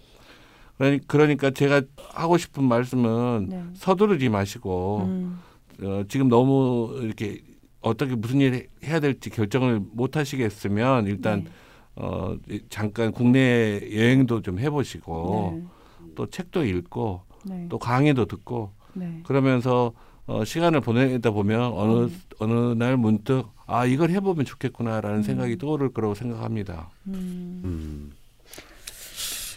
그러니, 0.76 1.06
그러니까 1.06 1.50
제가 1.50 1.82
하고 2.12 2.36
싶은 2.36 2.64
말씀은 2.64 3.46
네. 3.48 3.62
서두르지 3.74 4.28
마시고 4.28 5.04
음, 5.06 5.40
어, 5.82 6.02
지금 6.08 6.28
너무 6.28 6.98
이렇게 7.00 7.40
어떻게 7.80 8.14
무슨 8.14 8.40
일 8.40 8.68
해야 8.84 9.00
될지 9.00 9.30
결정을 9.30 9.80
못 9.92 10.16
하시겠으면 10.16 11.06
일단 11.06 11.44
네. 11.44 11.50
어, 11.96 12.36
잠깐 12.70 13.12
국내 13.12 13.80
여행도 13.94 14.42
좀 14.42 14.58
해보시고 14.58 15.52
네. 15.56 16.12
또 16.14 16.28
책도 16.28 16.64
읽고 16.64 17.22
네. 17.44 17.66
또 17.68 17.78
강의도 17.78 18.26
듣고 18.26 18.72
네. 18.94 19.20
그러면서 19.24 19.92
어, 20.26 20.44
시간을 20.44 20.80
보내다 20.80 21.30
보면 21.30 21.72
어느 21.74 22.04
음. 22.04 22.22
어느 22.38 22.52
날 22.74 22.96
문득 22.96 23.46
아 23.66 23.84
이걸 23.86 24.10
해보면 24.10 24.44
좋겠구나라는 24.44 25.18
음. 25.18 25.22
생각이 25.22 25.58
떠오를 25.58 25.92
거라고 25.92 26.14
생각합니다. 26.14 26.90
음, 27.08 27.62
음. 27.64 28.12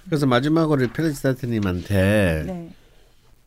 그래서 0.06 0.26
마지막으로 0.26 0.88
페르지다트님한테 0.92 2.44
네. 2.46 2.72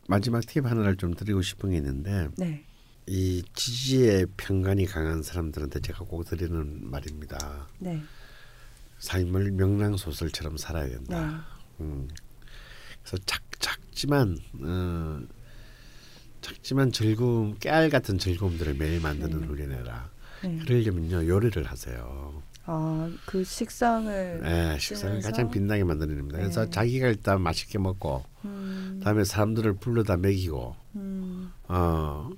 마지막 0.07 0.45
팁 0.45 0.65
하나를 0.65 0.95
좀 0.97 1.13
드리고 1.13 1.41
싶은 1.41 1.71
게 1.71 1.77
있는데 1.77 2.27
네. 2.37 2.63
이 3.07 3.43
지지의 3.53 4.27
편간이 4.37 4.85
강한 4.85 5.23
사람들한테 5.23 5.79
제가 5.81 6.05
꼭 6.05 6.25
드리는 6.25 6.89
말입니다. 6.89 7.67
네. 7.79 8.01
삶을 8.99 9.51
명랑 9.51 9.97
소설처럼 9.97 10.57
살아야 10.57 10.89
된다. 10.89 11.45
네. 11.77 11.85
음. 11.85 12.07
그래서 13.01 13.17
작, 13.25 13.41
작지만 13.59 14.37
어, 14.61 15.19
작지만 16.41 16.91
즐거움 16.91 17.57
깨알 17.59 17.89
같은 17.89 18.17
즐거움들을 18.17 18.75
매일 18.75 19.01
만드는 19.01 19.41
네. 19.41 19.47
훈련해라. 19.47 20.09
네. 20.43 20.59
그러려면요 20.59 21.27
요리를 21.27 21.63
하세요. 21.63 22.43
아, 22.65 23.11
그 23.25 23.43
식상을 23.43 24.41
네, 24.43 24.65
하시면서? 24.73 25.27
가장 25.27 25.49
빛나게 25.49 25.83
만드는 25.83 26.13
일입니다. 26.13 26.37
그래서 26.37 26.65
네. 26.65 26.69
자기가 26.69 27.07
일단 27.07 27.41
맛있게 27.41 27.79
먹고 27.79 28.23
음, 28.45 29.01
다음에 29.03 29.23
사람들을 29.23 29.77
불러다 29.77 30.17
먹이고 30.17 30.75
음, 30.95 31.51
어 31.67 32.29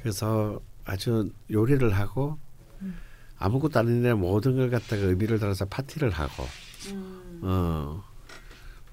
그래서 0.00 0.60
아주 0.84 1.30
요리를 1.50 1.92
하고 1.92 2.38
음. 2.42 2.49
아무것도 3.40 3.78
아닌데 3.80 4.12
모든 4.12 4.56
걸 4.56 4.70
갖다가 4.70 5.02
의미를 5.02 5.38
달아서 5.38 5.64
파티를 5.64 6.10
하고 6.10 6.44
음, 6.90 7.40
어. 7.42 8.04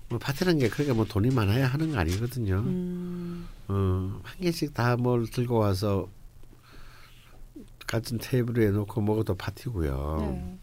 뭐 0.09 0.17
파티라는 0.19 0.59
게 0.59 0.69
그렇게 0.69 0.93
뭐 0.93 1.03
돈이 1.05 1.29
많아야 1.31 1.67
하는 1.67 1.91
거 1.91 1.99
아니거든요. 1.99 2.59
음, 2.65 3.45
어, 3.67 4.21
한 4.23 4.39
개씩 4.39 4.73
다 4.73 4.95
뭘 4.95 5.27
들고 5.27 5.57
와서 5.57 6.07
같은 7.85 8.17
테이블에 8.17 8.69
놓고 8.71 9.01
먹어도 9.01 9.35
파티고요. 9.35 10.17
네. 10.21 10.59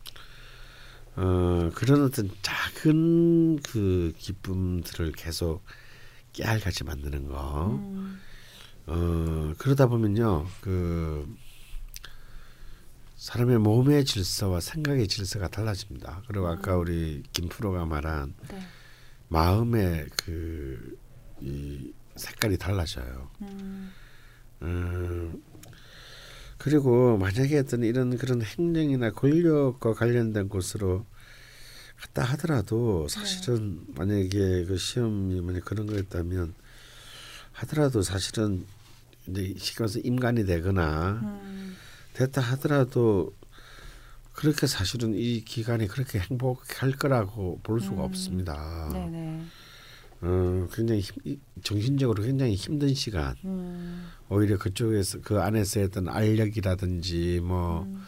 어, 1.16 1.70
그런 1.74 2.04
어떤 2.04 2.30
작은 2.42 3.60
그 3.62 4.12
기쁨들을 4.18 5.12
계속 5.12 5.62
깨알같이 6.32 6.84
만드는 6.84 7.28
거. 7.28 7.66
음, 7.68 8.20
어, 8.86 9.52
그러다 9.58 9.86
보면요, 9.86 10.46
그 10.62 11.28
사람의 13.24 13.58
몸의 13.58 14.04
질서와 14.04 14.60
생각의 14.60 15.08
질서가 15.08 15.48
달라집니다. 15.48 16.22
그리고 16.28 16.46
아까 16.48 16.76
우리 16.76 17.22
김 17.32 17.48
프로가 17.48 17.86
말한 17.86 18.34
네. 18.50 18.58
마음의 19.28 20.06
그 20.16 21.04
이 21.44 21.92
색깔이 22.16 22.56
달라져요. 22.58 23.30
음, 23.42 23.92
음, 24.62 25.42
그리고 26.58 27.18
만약에 27.18 27.58
어떤 27.58 27.82
이런 27.82 28.16
그런 28.16 28.40
행정이나 28.40 29.10
권력과 29.10 29.94
관련된 29.94 30.48
곳으로 30.48 31.04
갔다 32.00 32.22
하더라도 32.22 33.08
사실은 33.08 33.84
만약에 33.88 34.64
그 34.64 34.76
시험이 34.76 35.40
만약 35.40 35.64
그런 35.64 35.86
거였다면 35.86 36.54
하더라도 37.52 38.02
사실은 38.02 38.64
이제 39.26 39.54
시간에서 39.58 40.00
임관이 40.00 40.46
되거나 40.46 41.20
음, 41.22 41.73
됐다 42.14 42.40
하더라도 42.40 43.34
그렇게 44.32 44.66
사실은 44.66 45.14
이 45.14 45.42
기간이 45.44 45.86
그렇게 45.86 46.18
행복할 46.18 46.92
거라고 46.92 47.60
볼 47.62 47.80
수가 47.80 47.96
음. 47.96 48.00
없습니다. 48.00 48.88
네네. 48.92 49.42
어, 50.22 50.68
굉장히 50.72 51.00
힘, 51.00 51.14
이- 51.24 51.38
정신적으로 51.62 52.22
굉장히 52.22 52.54
힘든 52.54 52.94
시간. 52.94 53.34
음, 53.44 54.08
오히려 54.28 54.56
그쪽에서 54.58 55.20
그 55.20 55.40
안에서 55.40 55.80
했던 55.80 56.08
알력이라든지 56.08 57.40
뭐 57.44 57.82
음, 57.82 58.02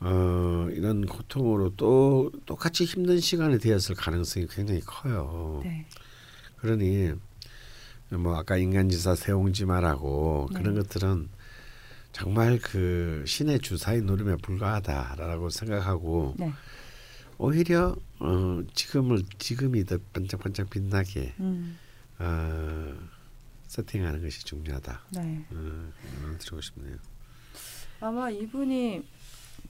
어, 0.00 0.68
이런 0.70 1.04
고통으로 1.06 1.74
또 1.76 2.30
똑같이 2.46 2.84
힘든 2.84 3.18
시간이 3.20 3.58
되었을 3.58 3.96
가능성이 3.96 4.46
굉장히 4.48 4.80
커요. 4.80 5.60
네. 5.64 5.86
그러니 6.56 7.12
뭐 8.10 8.36
아까 8.36 8.56
인간지사 8.56 9.14
세옹지마라고 9.16 10.48
네. 10.52 10.58
그런 10.58 10.74
것들은 10.76 11.28
정말 12.14 12.60
그 12.60 13.24
신의 13.26 13.58
주사위 13.58 14.00
노름에 14.00 14.36
불과하다라고 14.36 15.50
생각하고 15.50 16.34
네. 16.38 16.52
오히려 17.38 17.96
어, 18.20 18.62
지금을 18.72 19.24
지금이 19.38 19.84
더 19.84 19.98
반짝반짝 20.12 20.70
빛나게 20.70 21.34
음, 21.40 21.76
어, 22.20 22.94
세팅하는 23.66 24.22
것이 24.22 24.44
중요하다. 24.44 25.00
네. 25.16 25.44
어, 25.50 25.56
어, 25.56 26.38
드리고 26.38 26.60
싶네요. 26.60 26.96
아마 28.00 28.30
이분이 28.30 29.02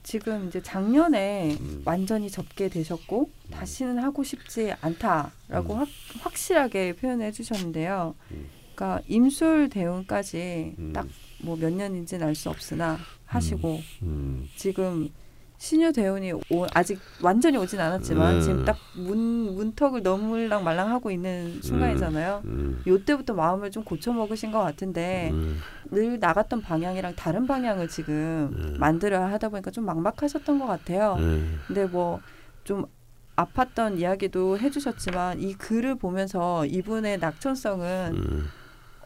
지금 0.03 0.47
이제 0.47 0.61
작년에 0.61 1.57
음. 1.59 1.81
완전히 1.83 2.29
접게 2.29 2.69
되셨고 2.69 3.31
다시는 3.49 3.97
하고 3.97 4.23
싶지 4.23 4.71
않다라고 4.81 5.73
음. 5.73 5.79
확, 5.79 5.87
확실하게 6.19 6.93
표현해 6.93 7.31
주셨는데요. 7.31 8.13
음. 8.29 8.49
그러니까 8.75 9.01
임술 9.07 9.69
대운까지 9.69 10.75
음. 10.77 10.93
딱 10.93 11.07
뭐 11.45 11.55
몇 11.55 11.71
년인지는 11.71 12.25
알 12.27 12.35
수 12.35 12.49
없으나 12.49 12.97
하시고 13.25 13.79
음, 14.03 14.47
지금 14.55 15.09
신유 15.57 15.93
대운이 15.93 16.33
오, 16.33 16.65
아직 16.73 16.99
완전히 17.21 17.57
오진 17.57 17.79
않았지만 17.79 18.35
음. 18.35 18.41
지금 18.41 18.65
딱 18.65 18.77
문 18.97 19.55
문턱을 19.55 20.03
넘을랑 20.03 20.63
말랑 20.63 20.89
하고 20.89 21.11
있는 21.11 21.61
순간이잖아요. 21.61 22.41
음, 22.45 22.81
요때부터 22.87 23.33
마음을 23.33 23.71
좀 23.71 23.83
고쳐 23.83 24.11
먹으신 24.13 24.51
것 24.51 24.59
같은데 24.59 25.29
음, 25.33 25.59
늘 25.91 26.17
나갔던 26.19 26.61
방향이랑 26.61 27.15
다른 27.15 27.45
방향을 27.47 27.87
지금 27.89 28.51
음. 28.53 28.75
만들어야 28.79 29.29
하다 29.31 29.49
보니까 29.49 29.71
좀 29.71 29.85
막막하셨던 29.85 30.59
것 30.59 30.65
같아요. 30.65 31.15
음, 31.19 31.59
근데 31.67 31.85
뭐좀 31.85 32.85
아팠던 33.35 33.99
이야기도 33.99 34.57
해주셨지만 34.59 35.41
이 35.41 35.53
글을 35.55 35.95
보면서 35.95 36.65
이분의 36.65 37.19
낙천성은 37.19 38.13
음. 38.15 38.47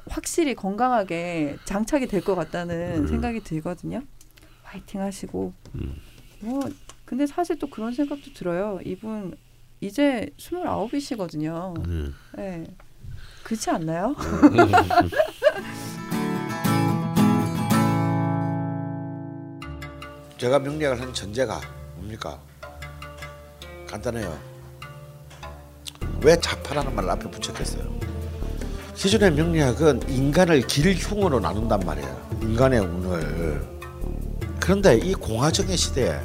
확실히 0.10 0.56
건강하게 0.56 1.58
장착이 1.66 2.08
될 2.08 2.22
것 2.22 2.36
같다는 2.36 3.04
음. 3.04 3.08
생각이 3.08 3.42
들거든요. 3.42 4.02
화이팅 4.64 5.02
하시고 5.02 5.54
음. 5.76 5.96
뭐 6.42 6.70
근데 7.06 7.26
사실 7.26 7.58
또 7.58 7.70
그런 7.70 7.94
생각도 7.94 8.34
들어요. 8.34 8.80
이분 8.86 9.36
이제 9.82 10.30
스물아홉이시거든요. 10.38 11.74
음. 11.86 12.14
네. 12.36 12.66
그렇지 13.44 13.70
않나요? 13.72 14.16
제가 20.38 20.60
명리학을 20.60 21.02
한 21.02 21.14
전제가 21.14 21.60
뭡니까? 21.96 22.40
간단해요. 23.88 24.38
왜 26.24 26.36
자파라는 26.40 26.96
말을 26.96 27.10
앞에 27.10 27.30
붙였겠어요? 27.30 28.09
기존의 29.00 29.32
명리학은 29.32 30.10
인간을 30.10 30.68
길흉으로 30.68 31.40
나눈단 31.40 31.80
말이에요. 31.86 32.30
인간의 32.42 32.80
운을. 32.82 33.62
그런데 34.60 34.98
이 34.98 35.14
공화정의 35.14 35.78
시대에 35.78 36.20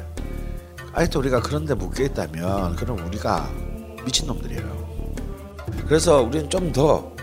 아직도 0.91 1.19
우리가 1.19 1.39
그런데 1.39 1.73
묶여 1.73 2.03
있다면 2.03 2.75
그럼 2.75 2.99
우리가 3.07 3.49
미친놈들이에요. 4.03 5.15
그래서 5.87 6.21
우리는 6.21 6.49
좀 6.49 6.73
더, 6.73 7.13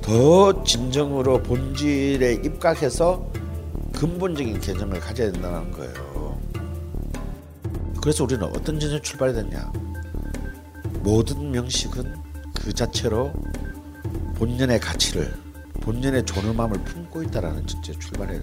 더 0.00 0.64
진정으로 0.64 1.42
본질에 1.42 2.40
입각해서 2.42 3.30
근본적인 3.92 4.62
개념을 4.62 4.98
가져야 4.98 5.30
된다는 5.30 5.70
거예요. 5.72 6.40
그래서 8.00 8.24
우리는 8.24 8.44
어떤 8.44 8.80
전제 8.80 8.98
출발이 8.98 9.34
됐냐? 9.34 9.70
모든 11.02 11.50
명식은 11.50 12.16
그 12.54 12.72
자체로 12.72 13.30
본연의 14.42 14.80
가치를 14.80 15.32
본연의 15.82 16.26
존엄함을 16.26 16.82
품고 16.82 17.22
있다라는 17.22 17.64
진짜 17.64 17.92
출발해. 17.92 18.40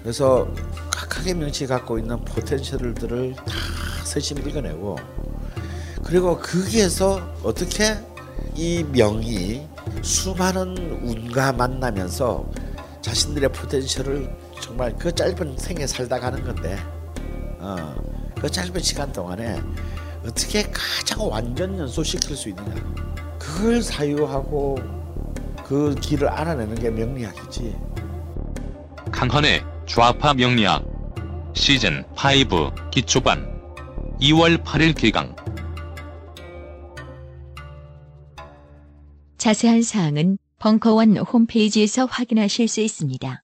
그래서 0.00 0.50
각각의 0.90 1.34
명치 1.34 1.66
갖고 1.66 1.98
있는 1.98 2.24
포텐셜들을 2.24 3.34
다 3.36 3.44
세심 4.02 4.38
읽어내고 4.38 4.96
그리고 6.02 6.38
거기에서 6.38 7.34
어떻게 7.42 7.98
이 8.54 8.82
명이 8.82 9.68
수많은 10.00 10.74
운과 11.02 11.52
만나면서 11.52 12.50
자신들의 13.02 13.52
포텐셜을 13.52 14.34
정말 14.58 14.96
그 14.96 15.14
짧은 15.14 15.58
생에 15.58 15.86
살다 15.86 16.18
가는 16.18 16.42
건데 16.42 16.78
어, 17.58 17.94
그 18.40 18.50
짧은 18.50 18.80
시간 18.80 19.12
동안에 19.12 19.60
어떻게 20.26 20.62
가장 20.62 21.28
완전 21.28 21.78
연소시킬 21.78 22.34
수 22.34 22.48
있느냐 22.48 23.13
그걸 23.44 23.82
사유하고 23.82 24.78
그 25.64 25.94
길을 25.94 26.28
알아내는 26.28 26.76
게 26.76 26.90
명리학이지 26.90 27.76
강헌의 29.12 29.62
좌파 29.86 30.32
명리학 30.32 30.82
시즌 31.54 32.04
5 32.12 32.90
기초반 32.90 33.46
2월 34.20 34.62
8일 34.64 34.96
개강 34.96 35.36
자세한 39.36 39.82
사항은 39.82 40.38
벙커원 40.58 41.18
홈페이지에서 41.18 42.06
확인하실 42.06 42.66
수 42.66 42.80
있습니다. 42.80 43.42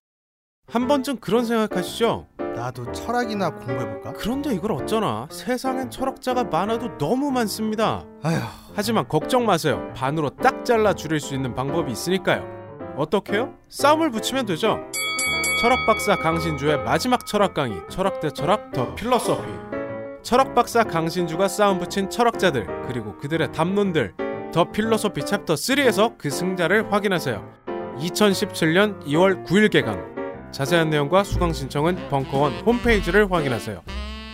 한 0.67 0.89
번쯤 0.89 1.19
그런 1.19 1.45
생각하시죠? 1.45 2.27
나도 2.55 2.91
철학이나 2.93 3.51
공부해볼까? 3.51 4.13
그런데 4.15 4.55
이걸 4.55 4.73
어쩌나 4.73 5.29
세상엔 5.31 5.91
철학자가 5.91 6.45
많아도 6.45 6.97
너무 6.99 7.31
많습니다. 7.31 8.05
아휴 8.23 8.39
하지만 8.75 9.07
걱정 9.09 9.47
마세요. 9.47 9.91
반으로 9.95 10.31
딱 10.31 10.65
잘라 10.65 10.95
줄일 10.95 11.21
수 11.21 11.35
있는 11.35 11.55
방법이 11.55 11.91
있으니까요. 11.91 12.45
어떻게요? 12.97 13.55
싸움을 13.69 14.11
붙이면 14.11 14.47
되죠. 14.47 14.79
철학 15.61 15.79
박사 15.87 16.17
강신주의 16.17 16.79
마지막 16.85 17.27
철학 17.27 17.55
강의 17.55 17.81
철학 17.89 18.21
대 18.21 18.31
철학 18.31 18.73
더 18.73 18.95
필러소피 18.95 19.49
철학 20.23 20.55
박사 20.55 20.85
강신주가 20.85 21.49
싸움 21.49 21.79
붙인 21.79 22.09
철학자들 22.09 22.67
그리고 22.87 23.17
그들의 23.19 23.53
담론들 23.53 24.15
더 24.53 24.71
필러소피 24.71 25.25
챕터 25.25 25.55
3에서 25.55 26.15
그 26.19 26.31
승자를 26.31 26.93
확인하세요. 26.93 27.61
2017년 27.99 29.05
2월 29.07 29.47
9일 29.47 29.71
개강 29.71 30.20
자세한 30.53 30.91
내용과 30.91 31.25
수강 31.25 31.53
신청은 31.53 32.09
벙커원 32.09 32.53
홈페이지를 32.67 33.31
확인하세요. 33.31 33.83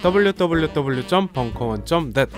www.벙커원.net 0.02 2.31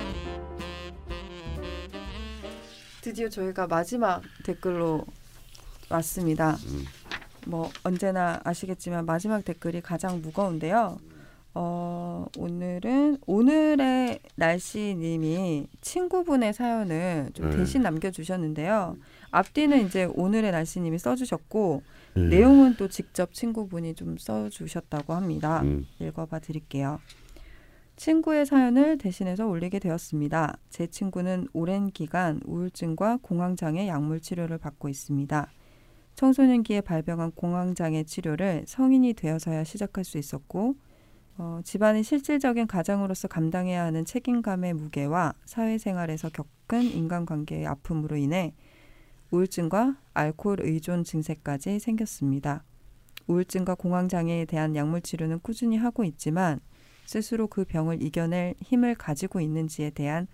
드디어 3.02 3.28
저희가 3.28 3.68
마지막 3.68 4.22
댓글로 4.44 5.04
왔습니다. 5.88 6.56
뭐 7.46 7.70
언제나 7.84 8.40
아시겠지만 8.44 9.06
마지막 9.06 9.44
댓글이 9.44 9.80
가장 9.80 10.20
무거운데요. 10.20 10.98
어, 11.54 12.26
오늘은 12.36 13.18
오늘의 13.26 14.18
날씨님이 14.34 15.68
친구분의 15.80 16.52
사연을 16.52 17.30
좀 17.32 17.48
네. 17.50 17.56
대신 17.56 17.80
남겨주셨는데요. 17.82 18.96
앞뒤는 19.30 19.86
이제 19.86 20.04
오늘의 20.14 20.50
날씨님이 20.52 20.98
써주셨고 20.98 21.82
음. 22.16 22.30
내용은 22.30 22.76
또 22.76 22.88
직접 22.88 23.32
친구분이 23.32 23.94
좀 23.94 24.16
써주셨다고 24.18 25.14
합니다. 25.14 25.62
음. 25.62 25.86
읽어봐 26.00 26.40
드릴게요. 26.40 27.00
친구의 27.96 28.46
사연을 28.46 28.96
대신해서 28.96 29.46
올리게 29.46 29.80
되었습니다. 29.80 30.56
제 30.70 30.86
친구는 30.86 31.48
오랜 31.52 31.90
기간 31.90 32.40
우울증과 32.44 33.18
공황장애 33.22 33.88
약물 33.88 34.20
치료를 34.20 34.58
받고 34.58 34.88
있습니다. 34.88 35.50
청소년기에 36.14 36.80
발병한 36.82 37.32
공황장애 37.32 38.04
치료를 38.04 38.64
성인이 38.66 39.14
되어서야 39.14 39.64
시작할 39.64 40.04
수 40.04 40.16
있었고, 40.18 40.76
어, 41.38 41.60
집안의 41.64 42.04
실질적인 42.04 42.66
가장으로서 42.66 43.28
감당해야 43.28 43.84
하는 43.84 44.04
책임감의 44.04 44.74
무게와 44.74 45.34
사회생활에서 45.44 46.28
겪은 46.30 46.82
인간관계의 46.82 47.66
아픔으로 47.66 48.16
인해 48.16 48.54
우울증과 49.30 49.96
알코올 50.14 50.60
의존 50.60 51.04
증세까지 51.04 51.78
생겼습니다. 51.78 52.64
우울증과 53.26 53.74
공황장애에 53.74 54.46
대한 54.46 54.74
약물 54.74 55.02
치료는 55.02 55.40
꾸준히 55.40 55.76
하고 55.76 56.04
있지만 56.04 56.60
스스로 57.04 57.46
그 57.46 57.64
병을 57.64 58.02
이겨낼 58.02 58.54
힘을 58.62 58.94
가지고 58.94 59.40
있는지에 59.40 59.90
대한 59.90 60.26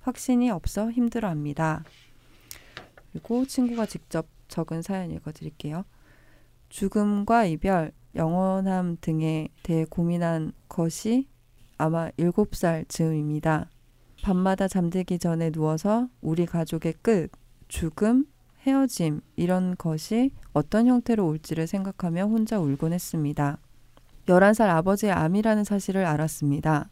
확신이 0.00 0.50
없어 0.50 0.90
힘들어 0.90 1.28
합니다. 1.28 1.84
그리고 3.10 3.44
친구가 3.44 3.86
직접 3.86 4.26
적은 4.48 4.82
사연 4.82 5.10
읽어드릴게요. 5.10 5.84
죽음과 6.68 7.46
이별, 7.46 7.92
영원함 8.14 8.98
등에 9.00 9.48
대해 9.62 9.84
고민한 9.88 10.52
것이 10.68 11.28
아마 11.78 12.10
7살 12.10 12.88
즈음입니다. 12.88 13.70
밤마다 14.22 14.66
잠들기 14.68 15.18
전에 15.18 15.50
누워서 15.50 16.08
우리 16.20 16.46
가족의 16.46 16.94
끝, 17.02 17.30
죽음, 17.68 18.26
헤어짐 18.66 19.20
이런 19.36 19.76
것이 19.76 20.32
어떤 20.52 20.86
형태로 20.86 21.26
올지를 21.26 21.66
생각하며 21.66 22.26
혼자 22.26 22.58
울곤 22.58 22.92
했습니다. 22.92 23.58
11살 24.26 24.68
아버지의 24.68 25.12
암이라는 25.12 25.64
사실을 25.64 26.04
알았습니다. 26.04 26.90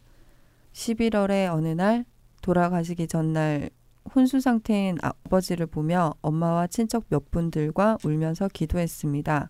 11월의 0.73 1.53
어느 1.53 1.67
날 1.69 2.05
돌아가시기 2.41 3.07
전날 3.07 3.69
혼수 4.13 4.39
상태인 4.39 4.97
아버지를 5.01 5.65
보며 5.65 6.13
엄마와 6.21 6.67
친척 6.67 7.05
몇 7.09 7.31
분들과 7.31 7.97
울면서 8.03 8.47
기도했습니다. 8.53 9.49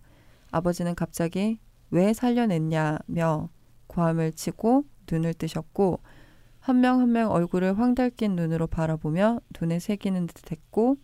아버지는 0.50 0.94
갑자기 0.94 1.58
왜 1.90 2.12
살려냈냐며 2.12 3.50
고함을 3.86 4.32
치고 4.32 4.84
눈을 5.10 5.34
뜨셨고 5.34 6.00
한 6.66 6.80
명 6.80 7.00
한명 7.00 7.30
얼굴을 7.30 7.78
황달긴 7.78 8.34
눈으로 8.34 8.66
바라보며 8.66 9.38
눈에 9.60 9.78
새기는 9.78 10.26
듯 10.26 10.50
했고 10.50 10.96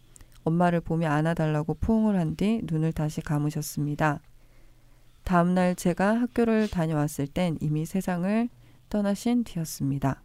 엄마를 0.45 0.81
보며 0.81 1.11
안아달라고 1.11 1.75
포옹을 1.75 2.19
한 2.19 2.37
뒤 2.37 2.61
눈을 2.65 2.93
다시 2.93 3.21
감으셨습니다. 3.21 4.21
다음날 5.25 5.77
제가 5.77 6.21
학교를 6.21 6.69
다녀왔을 6.69 7.27
땐 7.27 7.57
이미 7.61 7.87
세상을 7.87 8.49
떠나신 8.89 9.45
뒤였습니다. 9.45 10.23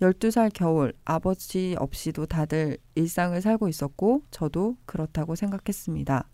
12살 0.00 0.50
겨울 0.52 0.92
아버지 1.04 1.76
없이도 1.78 2.26
다들 2.26 2.76
일상을 2.94 3.40
살고 3.40 3.68
있었고 3.68 4.22
저도 4.30 4.76
그렇다고 4.86 5.34
생각했습니다. 5.34 6.28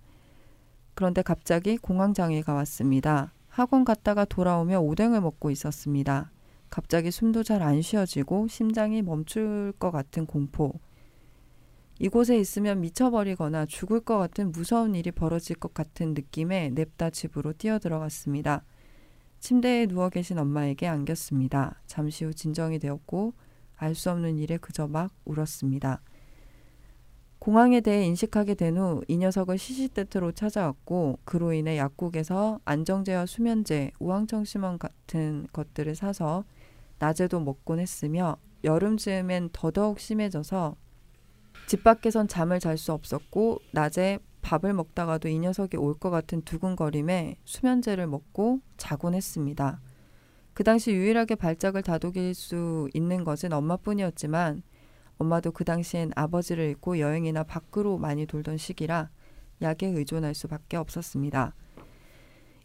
그런데 0.94 1.22
갑자기 1.22 1.76
공황장애가 1.76 2.52
왔습니다. 2.54 3.32
학원 3.48 3.84
갔다가 3.84 4.24
돌아오며 4.24 4.80
오뎅을 4.80 5.20
먹고 5.20 5.50
있었습니다. 5.50 6.30
갑자기 6.68 7.10
숨도 7.10 7.42
잘 7.42 7.62
안 7.62 7.82
쉬어지고 7.82 8.48
심장이 8.48 9.02
멈출 9.02 9.72
것 9.78 9.90
같은 9.90 10.26
공포. 10.26 10.72
이곳에 12.00 12.38
있으면 12.38 12.80
미쳐버리거나 12.80 13.66
죽을 13.66 14.00
것 14.00 14.16
같은 14.16 14.52
무서운 14.52 14.94
일이 14.94 15.10
벌어질 15.10 15.56
것 15.56 15.74
같은 15.74 16.14
느낌에 16.14 16.70
냅다 16.70 17.10
집으로 17.10 17.52
뛰어들어갔습니다. 17.52 18.64
침대에 19.38 19.86
누워 19.86 20.08
계신 20.08 20.38
엄마에게 20.38 20.86
안겼습니다. 20.88 21.82
잠시 21.86 22.24
후 22.24 22.32
진정이 22.32 22.78
되었고 22.78 23.34
알 23.76 23.94
수 23.94 24.10
없는 24.10 24.38
일에 24.38 24.56
그저 24.56 24.88
막 24.88 25.12
울었습니다. 25.26 26.00
공황에 27.38 27.80
대해 27.82 28.04
인식하게 28.06 28.54
된 28.54 28.76
후 28.78 29.02
이 29.08 29.18
녀석을 29.18 29.58
시시때때로 29.58 30.32
찾아왔고 30.32 31.18
그로 31.24 31.52
인해 31.52 31.76
약국에서 31.76 32.60
안정제와 32.64 33.26
수면제, 33.26 33.92
우황청심원 33.98 34.78
같은 34.78 35.46
것들을 35.52 35.94
사서 35.94 36.44
낮에도 36.98 37.40
먹곤 37.40 37.78
했으며 37.78 38.38
여름 38.64 38.96
즈음엔 38.96 39.50
더더욱 39.52 40.00
심해져서 40.00 40.76
집 41.70 41.84
밖에선 41.84 42.26
잠을 42.26 42.58
잘 42.58 42.76
수 42.76 42.92
없었고 42.92 43.60
낮에 43.70 44.18
밥을 44.42 44.72
먹다가도 44.72 45.28
이 45.28 45.38
녀석이 45.38 45.76
올 45.76 45.94
것 45.94 46.10
같은 46.10 46.42
두근거림에 46.42 47.36
수면제를 47.44 48.08
먹고 48.08 48.58
자곤 48.76 49.14
했습니다. 49.14 49.80
그 50.52 50.64
당시 50.64 50.90
유일하게 50.90 51.36
발작을 51.36 51.84
다독일 51.84 52.34
수 52.34 52.88
있는 52.92 53.22
것은 53.22 53.52
엄마뿐이었지만 53.52 54.64
엄마도 55.18 55.52
그 55.52 55.64
당시엔 55.64 56.10
아버지를 56.16 56.64
잃고 56.70 56.98
여행이나 56.98 57.44
밖으로 57.44 57.98
많이 57.98 58.26
돌던 58.26 58.56
시기라 58.56 59.08
약에 59.62 59.86
의존할 59.86 60.34
수밖에 60.34 60.76
없었습니다. 60.76 61.54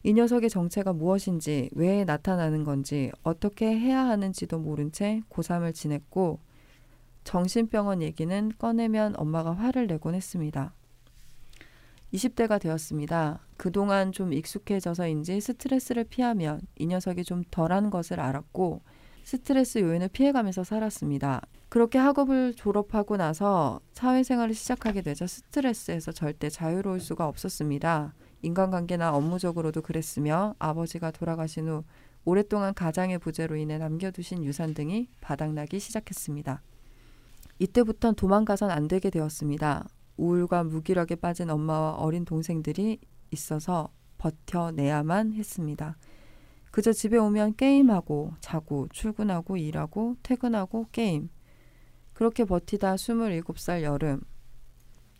이 0.02 0.14
녀석의 0.14 0.50
정체가 0.50 0.94
무엇인지, 0.94 1.70
왜 1.76 2.06
나타나는 2.06 2.64
건지, 2.64 3.12
어떻게 3.22 3.68
해야 3.68 4.08
하는지도 4.08 4.58
모른 4.58 4.92
채 4.92 5.22
고3을 5.30 5.76
지냈고 5.76 6.40
정신병원 7.26 8.02
얘기는 8.02 8.52
꺼내면 8.58 9.16
엄마가 9.18 9.52
화를 9.52 9.88
내곤 9.88 10.16
했습니다. 10.16 10.74
20대가 12.14 12.62
되었습니다. 12.62 13.40
그동안 13.58 14.12
좀 14.14 14.32
익숙해져서인지 14.32 15.42
스트레스를 15.42 16.06
피하면 16.06 16.62
이 16.78 16.86
녀석이 16.86 17.26
좀 17.26 17.44
덜한 17.52 17.90
것을 17.90 18.20
알았고 18.22 18.82
스트레스 19.24 19.80
요인을 19.80 20.10
피해가면서 20.10 20.64
살았습니다. 20.64 21.42
그렇게 21.68 21.98
학업을 21.98 22.54
졸업하고 22.54 23.18
나서 23.18 23.82
사회생활을 23.94 24.54
시작하게 24.54 25.02
되자 25.02 25.26
스트레스에서 25.26 26.12
절대 26.12 26.50
자유로울 26.50 27.00
수가 27.00 27.28
없었습니다. 27.28 28.14
인간관계나 28.44 29.16
업무적으로도 29.16 29.82
그랬으며 29.82 30.54
아버지가 30.60 31.10
돌아가신 31.10 31.68
후 31.68 31.84
오랫동안 32.24 32.76
가장의 32.76 33.18
부재로 33.18 33.56
인해 33.56 33.80
남겨두신 33.80 34.46
유산 34.46 34.76
등이 34.76 35.10
바닥나기 35.22 35.80
시작했습니다. 35.80 36.62
이때부턴 37.60 38.16
도망가선 38.16 38.70
안 38.70 38.88
되게 38.88 39.10
되었습니다. 39.10 39.88
우울과 40.18 40.64
무기력에 40.66 41.16
빠진 41.16 41.50
엄마와 41.50 41.96
어린 41.96 42.26
동생들이 42.26 43.00
있어서 43.32 43.90
버텨내야만 44.18 45.34
했습니다. 45.34 45.98
그저 46.72 46.92
집에 46.92 47.18
오면 47.18 47.56
게임하고 47.56 48.34
자고 48.42 48.88
출근하고 48.92 49.56
일하고 49.58 50.16
퇴근하고 50.24 50.88
게임. 50.92 51.30
그렇게 52.14 52.46
버티다 52.46 52.96
27살 52.96 53.84
여름 53.84 54.22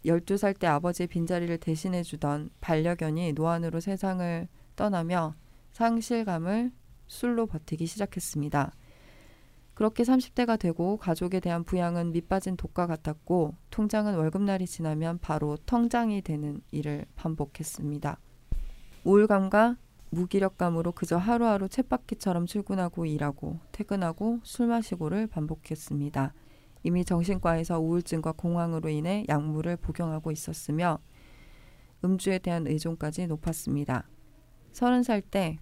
12살 0.06 0.58
때 0.60 0.68
아버지의 0.68 1.08
빈자리를 1.08 1.58
대신해 1.58 2.04
주던 2.04 2.50
반려견이 2.62 3.34
노안으로 3.34 3.80
세상을 3.80 4.48
떠나며 4.76 5.36
상실감을 5.72 6.72
술로 7.08 7.48
버티기 7.48 7.86
시작했습니다. 7.86 8.72
그렇게 9.76 10.04
30대가 10.04 10.58
되고 10.58 10.98
가족에 10.98 11.42
대한 11.42 11.66
부양은 11.66 12.14
밑빠진 12.14 12.56
독과 12.56 12.88
같았고 12.88 13.56
통장은 13.70 14.16
월급날이 14.16 14.66
지나면 14.66 15.20
바로 15.20 15.58
통장이 15.66 16.22
되는 16.22 16.62
일을 16.72 17.06
반복했습니다. 17.16 18.18
우울감과 19.04 19.76
무기력감으로 20.12 20.94
그저 20.94 21.18
하루하루 21.18 21.68
쳇바퀴처럼 21.68 22.46
출근하고 22.46 23.06
일하고 23.06 23.60
퇴근하고 23.74 24.40
술 24.44 24.68
마시고를 24.68 25.28
반복했습니다. 25.28 26.34
이미 26.84 27.04
정신과에서 27.04 27.80
우울증과 27.80 28.32
공황으로 28.34 28.88
인해 28.90 29.26
약물을 29.28 29.78
복용하고 29.78 30.32
있었으며 30.32 31.00
음주에 32.04 32.40
대한 32.40 32.66
의존까지 32.66 33.28
높았습니다. 33.28 34.08
서른 34.72 35.04
살 35.04 35.22
때 35.22 35.58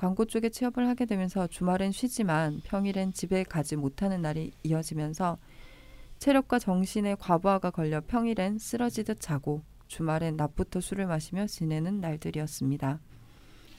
광고 0.00 0.24
쪽에 0.24 0.48
취업을 0.48 0.88
하게 0.88 1.04
되면서 1.04 1.46
주말엔 1.46 1.92
쉬지만 1.92 2.62
평일엔 2.64 3.12
집에 3.12 3.42
가지 3.44 3.76
못하는 3.76 4.22
날이 4.22 4.50
이어지면서 4.62 5.36
체력과 6.18 6.58
정신의 6.58 7.18
과부하가 7.20 7.70
걸려 7.70 8.00
평일엔 8.00 8.56
쓰러지듯 8.56 9.20
자고 9.20 9.60
주말엔 9.88 10.38
낮부터 10.38 10.80
술을 10.80 11.06
마시며 11.06 11.46
지내는 11.46 12.00
날들이었습니다. 12.00 12.98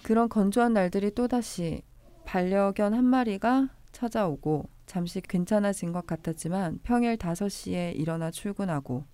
그런 0.04 0.30
건조한 0.30 0.74
날들이 0.74 1.10
또다시 1.10 1.82
반려견 2.26 2.94
한 2.94 3.04
마리가 3.04 3.70
찾아오고 3.92 4.70
잠시 4.86 5.22
괜찮아진 5.22 5.92
것 5.92 6.06
같았지만 6.06 6.82
평일 6.84 7.18
5시에 7.18 7.96
일어나 7.96 8.30
출근하고 8.30 9.06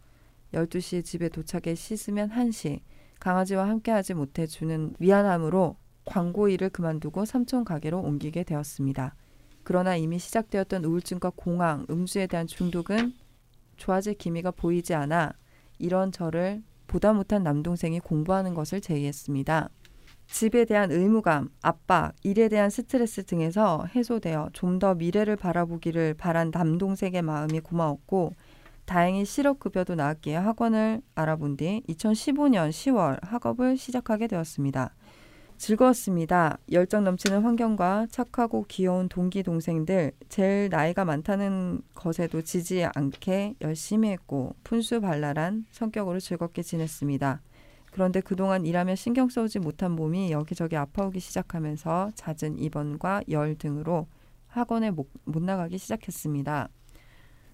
12시에 0.54 1.06
집에 1.06 1.30
도착해 1.30 1.74
씻으면 1.74 2.32
1시 2.32 2.82
강아지와 3.22 3.70
함께하지 3.70 4.14
못해 4.14 4.46
주는 4.46 4.94
미안함으로 5.00 5.78
광고 6.08 6.48
일을 6.48 6.70
그만두고 6.70 7.26
삼촌 7.26 7.66
가게로 7.66 8.00
옮기게 8.00 8.44
되었습니다. 8.46 9.14
그러나 9.64 9.98
이미 9.98 10.18
시작되었던 10.18 10.86
우울증과 10.86 11.34
공황, 11.36 11.86
음주에 11.90 12.28
대한 12.28 12.48
중독은 12.48 13.14
좋아질 13.76 14.16
기미가 14.16 14.52
보이지 14.52 14.96
않아 14.96 15.34
이런 15.78 16.12
저를 16.12 16.64
보다 16.88 17.12
못한 17.12 17.44
남동생이 17.44 18.00
공부하는 18.00 18.54
것을 18.54 18.80
제의했습니다. 18.80 19.70
집에 20.28 20.66
대한 20.66 20.92
의무감, 20.92 21.50
압박, 21.62 22.14
일에 22.24 22.48
대한 22.48 22.70
스트레스 22.70 23.24
등에서 23.26 23.86
해소되어 23.94 24.50
좀 24.54 24.80
더 24.80 24.96
미래를 24.96 25.36
바라보기를 25.36 26.14
바란 26.14 26.52
남동생의 26.54 27.22
마음이 27.22 27.60
고마웠고 27.60 28.34
다행히 28.86 29.26
실업급여도 29.26 29.96
나왔기에 29.96 30.36
학원을 30.36 31.02
알아본 31.16 31.58
뒤 31.58 31.84
2015년 31.90 32.70
10월 32.70 33.20
학업을 33.22 33.76
시작하게 33.78 34.28
되었습니다. 34.28 34.94
즐거웠습니다. 35.58 36.60
열정 36.72 37.04
넘치는 37.04 37.42
환경과 37.42 38.08
착하고 38.12 38.66
귀여운 38.68 39.10
동기 39.10 39.42
동생들, 39.42 40.12
제일 40.30 40.70
나이가 40.70 41.04
많다는 41.04 41.82
것에도 41.96 42.44
지지 42.44 42.86
않게 42.86 43.56
열심히 43.62 44.10
했고 44.10 44.56
푼수 44.64 45.02
발랄한 45.02 45.66
성격으로 45.72 46.20
즐겁게 46.20 46.62
지냈습니다. 46.62 47.42
그런데 47.92 48.22
그동안 48.22 48.66
일하며 48.68 48.94
신경 48.96 49.30
써오지 49.30 49.60
못한 49.60 49.92
몸이 49.92 50.32
여기저기 50.32 50.78
아파오기 50.78 51.20
시작하면서 51.20 52.12
잦은 52.14 52.60
입원과 52.60 53.24
열 53.30 53.56
등으로 53.56 54.08
학원에 54.46 54.92
못, 54.92 55.10
못 55.26 55.42
나가기 55.42 55.80
시작했습니다. 55.80 56.70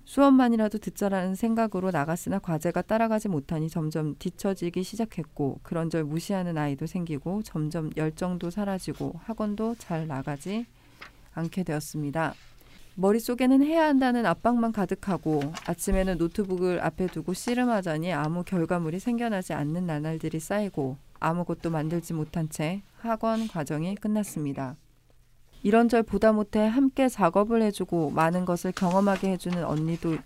수업만이라도 0.05 0.79
듣자라는 0.79 1.35
생각으로 1.35 1.91
나갔으나 1.91 2.39
과제가 2.39 2.81
따라가지 2.81 3.29
못하니 3.29 3.69
점점 3.69 4.15
뒤처지기 4.19 4.83
시작했고 4.83 5.59
그런 5.63 5.89
절 5.89 6.03
무시하는 6.03 6.57
아이도 6.57 6.85
생기고 6.85 7.43
점점 7.43 7.89
열정도 7.95 8.49
사라지고 8.49 9.13
학원도 9.23 9.75
잘 9.79 10.07
나가지 10.07 10.65
않게 11.33 11.63
되었습니다. 11.63 12.33
머릿속에는 12.95 13.63
해야 13.63 13.85
한다는 13.87 14.25
압박만 14.25 14.71
가득하고 14.71 15.41
아침에는 15.65 16.17
노트북을 16.17 16.79
앞에 16.81 17.07
두고 17.07 17.33
씨름하자니 17.33 18.13
아무 18.13 18.43
결과물이 18.43 18.99
생겨나지 18.99 19.53
않는 19.53 19.87
나날들이 19.87 20.39
쌓이고 20.39 20.97
아무것도 21.19 21.71
만들지 21.71 22.13
못한 22.13 22.49
채 22.49 22.83
학원 22.99 23.47
과정이 23.47 23.95
끝났습니다. 23.95 24.75
이런절 25.63 26.03
보다 26.03 26.33
못해 26.33 26.67
함께 26.67 27.07
작업을 27.07 27.61
해주고 27.61 28.11
많은 28.11 28.43
것을 28.43 28.73
경험하게 28.73 29.31
해주는 29.31 29.63
언니도 29.63 30.17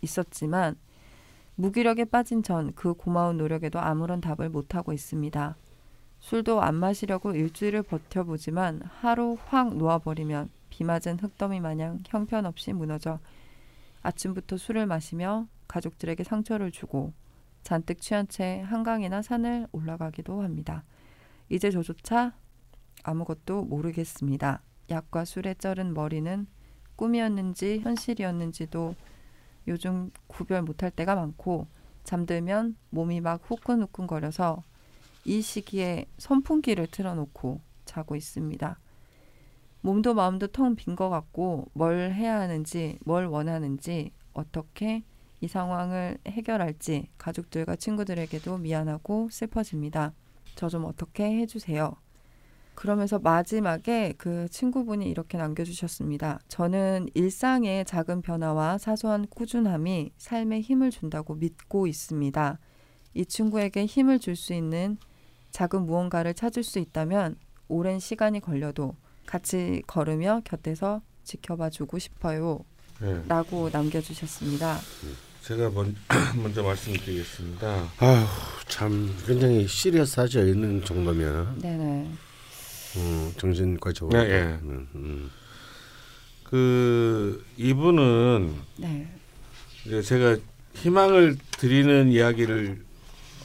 있었지만 0.00 0.76
무기력에 1.56 2.04
빠진 2.04 2.42
전 2.42 2.72
그 2.74 2.94
고마운 2.94 3.36
노력에도 3.36 3.80
아무런 3.80 4.20
답을 4.20 4.50
못하고 4.50 4.92
있습니다. 4.92 5.56
술도 6.20 6.62
안 6.62 6.76
마시려고 6.76 7.32
일주일을 7.32 7.82
버텨보지만 7.82 8.82
하루 9.00 9.36
확 9.46 9.76
놓아버리면 9.76 10.48
비 10.70 10.84
맞은 10.84 11.18
흙더미 11.18 11.60
마냥 11.60 12.00
형편없이 12.06 12.72
무너져 12.72 13.18
아침부터 14.02 14.56
술을 14.56 14.86
마시며 14.86 15.46
가족들에게 15.68 16.22
상처를 16.24 16.70
주고 16.70 17.12
잔뜩 17.62 18.00
취한 18.00 18.28
채 18.28 18.60
한강이나 18.60 19.22
산을 19.22 19.66
올라가기도 19.72 20.42
합니다. 20.42 20.84
이제 21.48 21.70
저조차 21.70 22.32
아무것도 23.02 23.64
모르겠습니다. 23.64 24.62
약과 24.90 25.24
술에 25.24 25.54
쩔은 25.54 25.94
머리는 25.94 26.46
꿈이었는지 26.96 27.80
현실이었는지도 27.80 28.94
요즘 29.66 30.10
구별 30.26 30.62
못할 30.62 30.90
때가 30.90 31.14
많고 31.14 31.66
잠들면 32.04 32.76
몸이 32.90 33.20
막 33.20 33.40
후끈후끈거려서 33.44 34.62
이 35.24 35.40
시기에 35.40 36.06
선풍기를 36.18 36.86
틀어놓고 36.88 37.60
자고 37.86 38.14
있습니다. 38.14 38.78
몸도 39.80 40.14
마음도 40.14 40.46
텅 40.48 40.76
빈 40.76 40.96
것 40.96 41.08
같고 41.10 41.70
뭘 41.74 42.12
해야 42.12 42.40
하는지 42.40 42.98
뭘 43.04 43.26
원하는지 43.26 44.12
어떻게 44.32 45.02
이 45.40 45.48
상황을 45.48 46.18
해결할지 46.26 47.08
가족들과 47.18 47.76
친구들에게도 47.76 48.58
미안하고 48.58 49.28
슬퍼집니다. 49.30 50.12
저 50.56 50.68
좀 50.68 50.84
어떻게 50.84 51.24
해주세요. 51.24 51.96
그러면서 52.74 53.18
마지막에 53.18 54.14
그 54.18 54.48
친구분이 54.50 55.08
이렇게 55.08 55.38
남겨주셨습니다. 55.38 56.40
저는 56.48 57.08
일상의 57.14 57.84
작은 57.84 58.22
변화와 58.22 58.78
사소한 58.78 59.26
꾸준함이 59.28 60.12
삶에 60.18 60.60
힘을 60.60 60.90
준다고 60.90 61.34
믿고 61.34 61.86
있습니다. 61.86 62.58
이 63.14 63.26
친구에게 63.26 63.86
힘을 63.86 64.18
줄 64.18 64.34
수 64.36 64.52
있는 64.54 64.98
작은 65.52 65.86
무언가를 65.86 66.34
찾을 66.34 66.64
수 66.64 66.80
있다면 66.80 67.36
오랜 67.68 68.00
시간이 68.00 68.40
걸려도 68.40 68.96
같이 69.24 69.82
걸으며 69.86 70.40
곁에서 70.44 71.00
지켜봐 71.22 71.70
주고 71.70 71.98
싶어요. 71.98 72.64
네. 73.00 73.22
라고 73.28 73.70
남겨주셨습니다. 73.72 74.78
제가 75.42 75.70
먼, 75.70 75.94
먼저 76.42 76.62
말씀드리겠습니다. 76.62 77.88
아휴 77.98 78.26
참 78.68 79.14
굉장히 79.26 79.66
시리어스하죠 79.68 80.46
있는 80.46 80.84
정도면 80.84 81.58
네네. 81.60 82.10
음, 83.34 83.38
정신과적으로. 83.38 84.22
네, 84.22 84.30
예. 84.30 84.40
음, 84.62 84.88
음. 84.94 85.30
그 86.44 87.44
이분은 87.56 88.54
네. 88.78 89.08
이제 89.86 90.02
제가 90.02 90.36
희망을 90.74 91.36
드리는 91.58 92.10
이야기를 92.10 92.82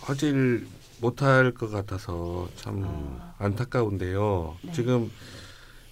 하질 0.02 0.68
못할 1.02 1.52
것 1.54 1.70
같아서 1.72 2.50
참 2.56 3.20
안타까운데요. 3.38 4.58
네. 4.62 4.72
지금 4.74 5.10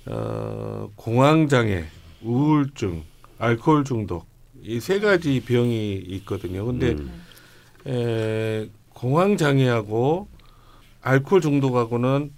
어, 0.05 0.89
공황장애, 0.95 1.85
우울증, 2.21 3.03
알코올 3.39 3.83
중독 3.83 4.25
이 4.63 4.79
세 4.79 4.99
가지 4.99 5.41
병이 5.41 5.95
있거든요. 6.07 6.65
근데 6.65 6.91
음. 6.91 7.23
에, 7.85 8.69
공황장애하고 8.89 10.27
알코올 11.01 11.41
중독하고는 11.41 12.33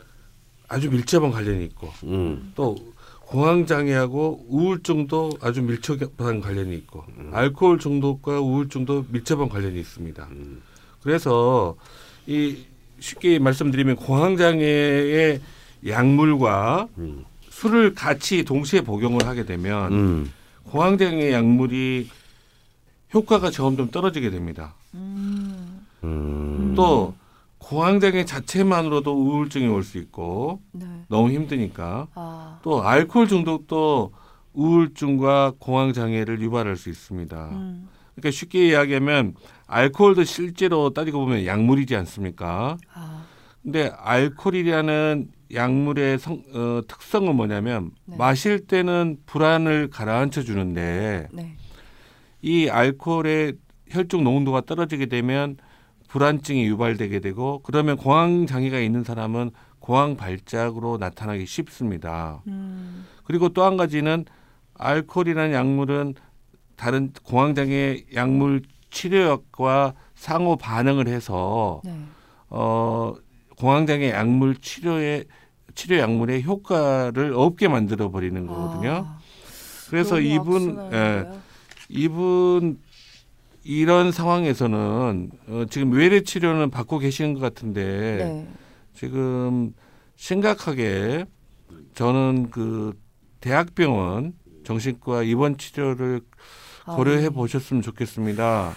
아주 0.70 0.90
밀접한 0.90 1.32
관련이 1.32 1.66
있고 1.66 1.92
음. 2.04 2.54
또 2.56 2.78
공황 3.22 3.66
장애하고 3.66 4.46
우울증도 4.48 5.32
아주 5.42 5.62
밀접한 5.62 6.42
관련이 6.42 6.76
있고 6.78 7.04
알코올 7.32 7.80
중독과 7.80 8.40
우울증도 8.40 9.06
밀접한 9.10 9.50
관련이 9.50 9.80
있습니다. 9.80 10.28
음. 10.32 10.62
그래서 11.02 11.76
이 12.26 12.58
쉽게 13.00 13.40
말씀드리면 13.40 13.98
공황 13.98 14.38
장애의 14.38 15.42
약물과 15.88 16.88
음. 16.98 17.26
술을 17.50 17.94
같이 17.94 18.44
동시에 18.44 18.82
복용을 18.82 19.28
하게 19.28 19.46
되면 19.46 19.92
음. 19.92 20.34
공황 20.64 20.98
장애 20.98 21.32
약물이 21.32 22.10
효과가 23.14 23.50
점점 23.50 23.90
떨어지게 23.90 24.30
됩니다. 24.30 24.76
음. 24.94 25.86
음. 26.04 26.74
또 26.76 27.14
공황 27.70 28.00
장애 28.00 28.26
자체만으로도 28.26 29.14
우울증이 29.14 29.68
올 29.68 29.84
수 29.84 30.00
있고 30.00 30.60
네. 30.72 30.88
너무 31.08 31.30
힘드니까 31.30 32.08
아. 32.16 32.60
또 32.64 32.82
알코올 32.82 33.28
중독도 33.28 34.12
우울증과 34.54 35.54
공황 35.60 35.94
장애를 35.94 36.42
유발할 36.42 36.76
수 36.76 36.90
있습니다. 36.90 37.50
음. 37.52 37.88
그러니까 38.16 38.32
쉽게 38.32 38.70
이야기하면 38.70 39.36
알코올도 39.68 40.24
실제로 40.24 40.90
따지고 40.90 41.20
보면 41.20 41.46
약물이지 41.46 41.96
않습니까? 41.96 42.78
아. 42.92 43.24
근데 43.62 43.92
알코올이라는 43.98 45.28
약물의 45.54 46.18
성, 46.18 46.42
어, 46.56 46.82
특성은 46.88 47.36
뭐냐면 47.36 47.92
네. 48.06 48.18
마실 48.18 48.66
때는 48.66 49.18
불안을 49.28 49.92
가라앉혀 49.92 50.42
주는데 50.42 51.28
네. 51.32 51.56
이 52.42 52.68
알코올의 52.68 53.54
혈중 53.90 54.24
농도가 54.24 54.62
떨어지게 54.62 55.06
되면 55.06 55.58
불안증이 56.10 56.66
유발되게 56.66 57.20
되고 57.20 57.62
그러면 57.64 57.96
공황 57.96 58.46
장애가 58.48 58.80
있는 58.80 59.04
사람은 59.04 59.52
공황 59.80 60.18
발작으로 60.18 60.98
나타나기 60.98 61.46
쉽습니다. 61.46 62.42
음. 62.48 63.06
그리고 63.24 63.50
또 63.50 63.64
한 63.64 63.78
가지는 63.78 64.26
알코올이라는 64.74 65.54
약물은 65.54 66.16
다른 66.76 67.12
공황 67.24 67.56
장애 67.56 68.04
약물 68.14 68.64
치료약과 68.90 69.94
상호 70.16 70.56
반응을 70.58 71.08
해서 71.08 71.82
네. 71.86 71.96
어 72.50 73.14
공황 73.58 73.86
장애 73.86 74.10
약물 74.10 74.56
치료의 74.58 75.26
치료 75.76 75.98
약물의 76.00 76.44
효과를 76.44 77.34
없게 77.36 77.68
만들어 77.68 78.10
버리는 78.10 78.48
거거든요. 78.48 79.06
아. 79.06 79.20
그래서 79.90 80.20
이분 80.20 80.92
예. 80.92 81.30
이분 81.90 82.80
이런 83.64 84.12
상황에서는 84.12 85.32
어, 85.48 85.66
지금 85.70 85.92
외래 85.92 86.22
치료는 86.22 86.70
받고 86.70 87.00
계시는 87.00 87.34
것 87.34 87.40
같은데 87.42 88.18
네. 88.18 88.48
지금 88.94 89.74
심각하게 90.16 91.26
저는 91.96 92.50
그 92.52 92.94
대학병원 93.42 94.34
정신과 94.64 95.24
입원 95.24 95.58
치료를 95.58 96.22
아, 96.86 96.96
고려해 96.96 97.22
네. 97.24 97.30
보셨으면 97.30 97.82
좋겠습니다. 97.82 98.74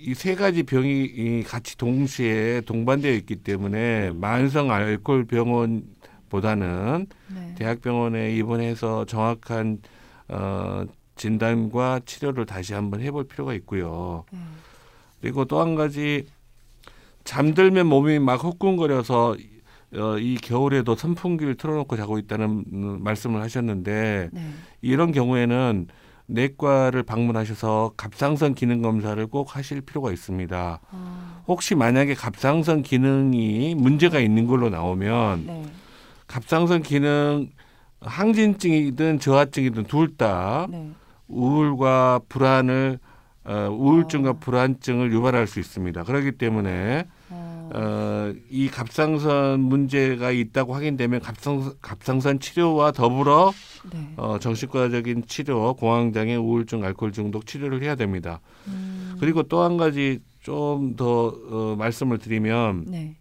이 0.00 0.14
세 0.14 0.36
가지 0.36 0.62
병이 0.62 1.04
이 1.04 1.42
같이 1.42 1.76
동시에 1.76 2.60
동반되어 2.60 3.12
있기 3.14 3.36
때문에 3.36 4.12
만성 4.12 4.70
알코올 4.70 5.24
병원보다는 5.24 7.06
네. 7.34 7.54
대학병원에 7.56 8.32
입원해서 8.36 9.04
정확한 9.06 9.80
어, 10.28 10.84
진단과 11.18 12.00
치료를 12.06 12.46
다시 12.46 12.72
한번 12.72 13.02
해볼 13.02 13.28
필요가 13.28 13.52
있고요. 13.54 14.24
네. 14.32 14.38
그리고 15.20 15.44
또 15.44 15.60
한 15.60 15.74
가지 15.74 16.24
잠들면 17.24 17.86
몸이 17.86 18.18
막 18.20 18.42
후끈거려서 18.42 19.36
어, 19.96 20.18
이 20.18 20.36
겨울에도 20.36 20.94
선풍기를 20.94 21.56
틀어놓고 21.56 21.96
자고 21.96 22.18
있다는 22.18 22.64
음, 22.72 23.02
말씀을 23.02 23.40
하셨는데 23.42 24.30
네. 24.32 24.50
이런 24.82 25.12
경우에는 25.12 25.88
내과를 26.26 27.02
방문하셔서 27.04 27.92
갑상선 27.96 28.54
기능 28.54 28.82
검사를 28.82 29.26
꼭 29.26 29.56
하실 29.56 29.80
필요가 29.80 30.12
있습니다. 30.12 30.80
아. 30.90 31.42
혹시 31.48 31.74
만약에 31.74 32.12
갑상선 32.14 32.82
기능이 32.82 33.74
문제가 33.74 34.20
있는 34.20 34.46
걸로 34.46 34.68
나오면 34.68 35.46
네. 35.46 35.64
갑상선 36.26 36.82
기능 36.82 37.48
항진증이든 38.00 39.18
저하증이든 39.20 39.84
둘다 39.84 40.66
네. 40.70 40.92
우울과 41.28 42.20
불안을 42.28 42.98
어, 43.44 43.68
우울증과 43.70 44.30
아. 44.30 44.32
불안증을 44.34 45.12
유발할 45.12 45.46
수 45.46 45.58
있습니다. 45.58 46.04
그렇기 46.04 46.32
때문에 46.32 47.06
아. 47.30 47.70
어, 47.74 48.34
이 48.50 48.68
갑상선 48.68 49.60
문제가 49.60 50.30
있다고 50.30 50.74
확인되면 50.74 51.20
갑상, 51.20 51.72
갑상선 51.80 52.40
치료와 52.40 52.92
더불어 52.92 53.52
네. 53.92 54.12
어, 54.16 54.38
정신과적인 54.38 55.24
치료, 55.26 55.74
공황장애, 55.74 56.36
우울증, 56.36 56.84
알코올 56.84 57.12
중독 57.12 57.46
치료를 57.46 57.82
해야 57.82 57.94
됩니다. 57.94 58.40
음. 58.66 59.16
그리고 59.20 59.42
또 59.42 59.62
한 59.62 59.76
가지 59.76 60.20
좀더 60.40 61.34
어, 61.50 61.76
말씀을 61.78 62.18
드리면 62.18 62.84
네. 62.88 63.16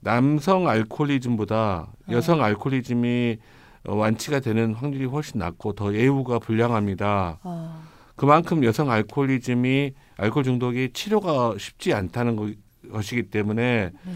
남성 0.00 0.68
알코올리즘보다 0.68 1.92
여성 2.10 2.42
알코올리즘이 2.42 3.38
어, 3.38 3.61
완치가 3.84 4.40
되는 4.40 4.74
확률이 4.74 5.04
훨씬 5.06 5.38
낮고 5.40 5.72
더 5.74 5.94
예후가 5.94 6.38
불량합니다. 6.38 7.38
아. 7.42 7.82
그만큼 8.16 8.62
여성 8.64 8.90
알코올리즘이 8.90 9.92
알코올 10.16 10.44
중독이 10.44 10.90
치료가 10.92 11.54
쉽지 11.58 11.92
않다는 11.92 12.36
거- 12.36 12.50
것이기 12.92 13.24
때문에 13.24 13.90
네. 14.04 14.12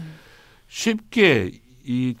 쉽게 0.67 1.51
이 1.85 2.15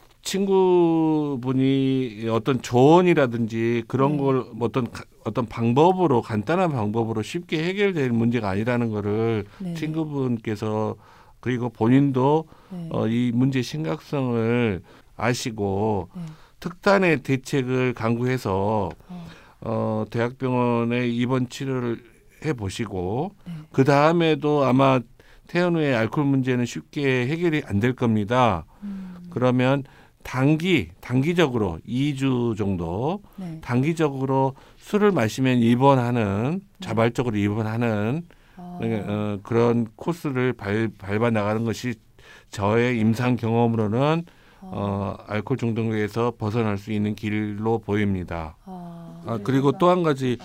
친구분이 0.97 2.27
어떤 2.29 2.61
조언이라든지 2.61 3.83
그런 3.87 4.13
네. 4.13 4.17
걸 4.17 4.45
어떤 4.59 4.91
가- 4.91 5.03
어떤 5.23 5.45
방법으로 5.45 6.21
간단한 6.21 6.71
방법으로 6.71 7.21
쉽게 7.21 7.63
해결될 7.63 8.11
문제가 8.11 8.49
아니라는 8.49 8.89
거를 8.89 9.45
네. 9.59 9.73
친구분께서 9.73 10.95
그리고 11.39 11.69
본인도 11.69 12.45
네. 12.71 12.89
어, 12.91 13.07
이 13.07 13.31
문제 13.33 13.61
심각성을 13.61 14.81
아시고 15.15 16.09
네. 16.15 16.21
특단의 16.59 17.23
대책을 17.23 17.93
강구해서 17.93 18.89
어. 19.09 19.27
어, 19.61 20.05
대학병원에 20.09 21.07
입원 21.07 21.49
치료를 21.49 22.01
해 22.45 22.53
보시고 22.53 23.35
네. 23.45 23.53
그 23.71 23.83
다음에도 23.83 24.63
아마 24.63 24.99
퇴원 25.47 25.75
후에 25.75 25.95
알코올 25.95 26.25
문제는 26.27 26.65
쉽게 26.65 27.27
해결이 27.27 27.63
안 27.65 27.79
될 27.79 27.93
겁니다. 27.93 28.65
음. 28.83 29.15
그러면 29.29 29.83
단기 30.23 30.89
단기적으로 30.99 31.79
2주 31.87 32.57
정도 32.57 33.21
네. 33.37 33.59
단기적으로 33.61 34.55
술을 34.77 35.11
마시면 35.11 35.59
입원하는 35.59 36.61
자발적으로 36.81 37.37
입원하는 37.37 38.23
아. 38.57 38.79
어, 38.81 39.39
그런 39.43 39.87
코스를 39.95 40.53
발, 40.53 40.89
밟아 40.97 41.29
나가는 41.29 41.63
것이 41.63 41.95
저의 42.49 42.99
임상 42.99 43.35
경험으로는 43.37 44.25
어, 44.61 45.15
알코올 45.27 45.57
중독에서 45.57 46.33
벗어날 46.37 46.77
수 46.77 46.91
있는 46.91 47.15
길로 47.15 47.79
보입니다. 47.79 48.55
아. 48.65 49.21
아, 49.25 49.39
그리고 49.43 49.71
또 49.73 49.89
한 49.89 50.03
가지 50.03 50.37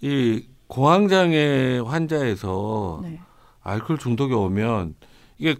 이 0.00 0.46
공황장애 0.66 1.80
환자에서 1.84 3.00
네. 3.02 3.20
알코올 3.62 3.98
중독이 3.98 4.32
오면 4.34 4.94
이게 5.38 5.56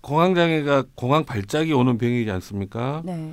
공황장애가 0.00 0.84
공황 0.94 1.24
발작이 1.24 1.72
오는 1.72 1.98
병이지 1.98 2.30
않습니까? 2.30 3.02
네. 3.04 3.32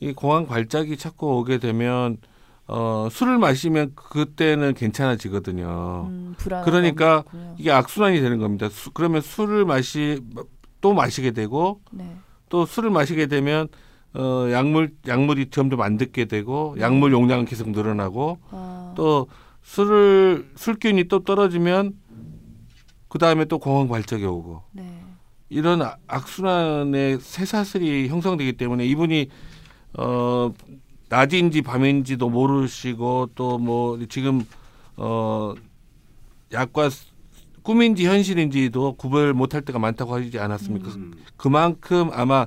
이 0.00 0.12
공황 0.12 0.46
발작이 0.46 0.96
자꾸 0.96 1.38
오게 1.38 1.58
되면 1.58 2.18
어, 2.66 3.08
술을 3.10 3.38
마시면 3.38 3.92
그때는 3.94 4.74
괜찮아지거든요. 4.74 6.06
음. 6.10 6.34
그러니까 6.38 7.24
이게 7.56 7.70
악순환이 7.72 8.20
되는 8.20 8.38
겁니다. 8.38 8.68
수, 8.68 8.90
그러면 8.92 9.22
술을 9.22 9.64
마시 9.64 10.20
또 10.80 10.92
마시게 10.92 11.30
되고 11.30 11.80
네. 11.90 12.16
또 12.48 12.66
술을 12.66 12.90
마시게 12.90 13.26
되면 13.26 13.68
어, 14.14 14.48
약물 14.50 14.90
약물이 15.06 15.50
점점 15.50 15.80
안 15.82 15.96
듣게 15.96 16.24
되고 16.24 16.74
네. 16.76 16.82
약물 16.82 17.12
용량은 17.12 17.44
계속 17.44 17.70
늘어나고 17.70 18.38
아. 18.50 18.92
또 18.96 19.28
술을 19.62 20.48
술기운이 20.56 21.04
또 21.08 21.20
떨어지면 21.24 21.94
그 23.08 23.18
다음에 23.18 23.44
또 23.44 23.58
공황 23.58 23.88
발작이 23.88 24.24
오고 24.24 24.62
네. 24.72 25.02
이런 25.50 25.82
악- 25.82 25.98
악순환의 26.06 27.20
쇠사슬이 27.20 28.08
형성되기 28.08 28.54
때문에 28.54 28.86
이분이 28.86 29.28
어 29.98 30.52
낮인지 31.08 31.62
밤인지도 31.62 32.28
모르시고 32.28 33.30
또 33.34 33.58
뭐 33.58 33.98
지금 34.08 34.44
어 34.96 35.54
약과 36.52 36.90
스- 36.90 37.06
꿈인지 37.68 38.06
현실인지도 38.06 38.94
구별 38.94 39.34
못할 39.34 39.60
때가 39.60 39.78
많다고 39.78 40.14
하지 40.14 40.38
않았습니까? 40.38 40.88
그만큼 41.36 42.08
아마 42.14 42.46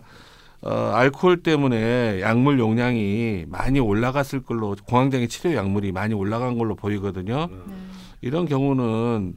어, 0.63 0.72
알코올 0.72 1.43
때문에 1.43 2.22
약물 2.22 2.57
용량이 2.57 3.45
많이 3.47 3.80
올라갔을 3.80 4.41
걸로 4.41 4.76
공황장애 4.88 5.28
치료 5.28 5.53
약물이 5.53 5.91
많이 5.91 6.15
올라간 6.15 6.57
걸로 6.57 6.76
보이거든요. 6.76 7.49
네. 7.51 7.74
이런 8.22 8.47
경우는 8.47 9.36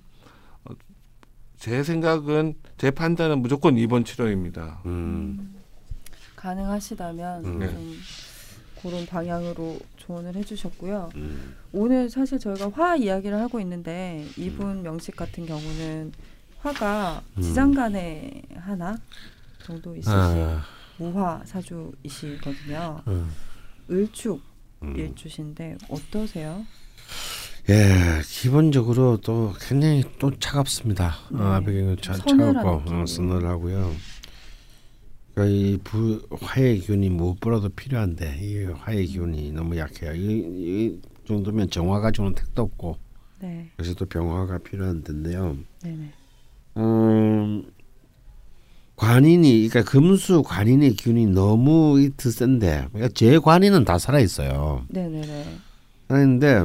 어, 0.65 0.75
제 1.59 1.83
생각은 1.83 2.55
제 2.79 2.91
판단은 2.91 3.43
무조건 3.43 3.77
입원 3.77 4.07
치료입니다. 4.07 4.81
음. 4.87 5.55
가능하시다면 6.37 7.45
음. 7.45 7.61
좀 7.61 7.95
그런 8.85 9.07
방향으로 9.07 9.79
조언을 9.97 10.37
해주셨고요. 10.37 11.11
음. 11.17 11.55
오늘 11.73 12.11
사실 12.11 12.39
저희가 12.39 12.69
화 12.69 12.95
이야기를 12.97 13.41
하고 13.41 13.59
있는데 13.61 14.27
이분 14.37 14.83
명식 14.83 15.17
같은 15.17 15.47
경우는 15.47 16.13
화가 16.59 17.23
음. 17.39 17.43
지장간에 17.43 18.43
하나 18.57 18.95
정도 19.65 19.97
있으신 19.97 20.13
아, 20.13 20.63
무화 20.99 21.41
사주이시거든요. 21.47 23.01
음. 23.09 23.31
을축 23.91 24.43
음. 24.83 24.97
일주신데 24.97 25.79
어떠세요? 25.89 26.67
예, 27.71 28.21
기본적으로 28.27 29.17
또 29.23 29.55
굉장히 29.59 30.05
또 30.19 30.39
차갑습니다. 30.39 31.15
네. 31.31 31.39
아, 31.41 31.63
차, 32.03 32.13
차갑고. 32.13 32.69
어, 32.95 33.07
서늘하고요. 33.07 34.14
그러니까 35.35 35.57
이 35.57 35.79
부, 35.83 36.27
화의 36.41 36.79
기운이 36.81 37.11
무엇보다도 37.11 37.71
필요한데 37.71 38.39
이 38.41 38.65
화의 38.65 39.07
기운이 39.07 39.53
너무 39.53 39.77
약해요. 39.77 40.15
이, 40.15 40.21
이 40.21 41.01
정도면 41.27 41.71
정화 41.71 42.01
가지고는 42.01 42.35
택도 42.35 42.63
없고 42.63 42.99
네, 43.41 43.71
그래서 43.77 43.95
또 43.95 44.07
병화가 44.07 44.59
필요한 44.59 45.03
텐데요. 45.03 45.57
네네. 45.83 46.13
음, 46.77 47.65
관인이 48.97 49.69
그러니까 49.69 49.91
금수 49.91 50.43
관인의 50.43 50.95
기운이 50.95 51.27
너무 51.27 52.01
이 52.01 52.11
드센데 52.17 52.89
그러니까 52.93 53.13
제 53.15 53.39
관인은 53.39 53.85
다 53.85 53.99
살아 53.99 54.21
있어요. 54.21 54.87
네네네. 54.89 55.59
있는데 56.11 56.65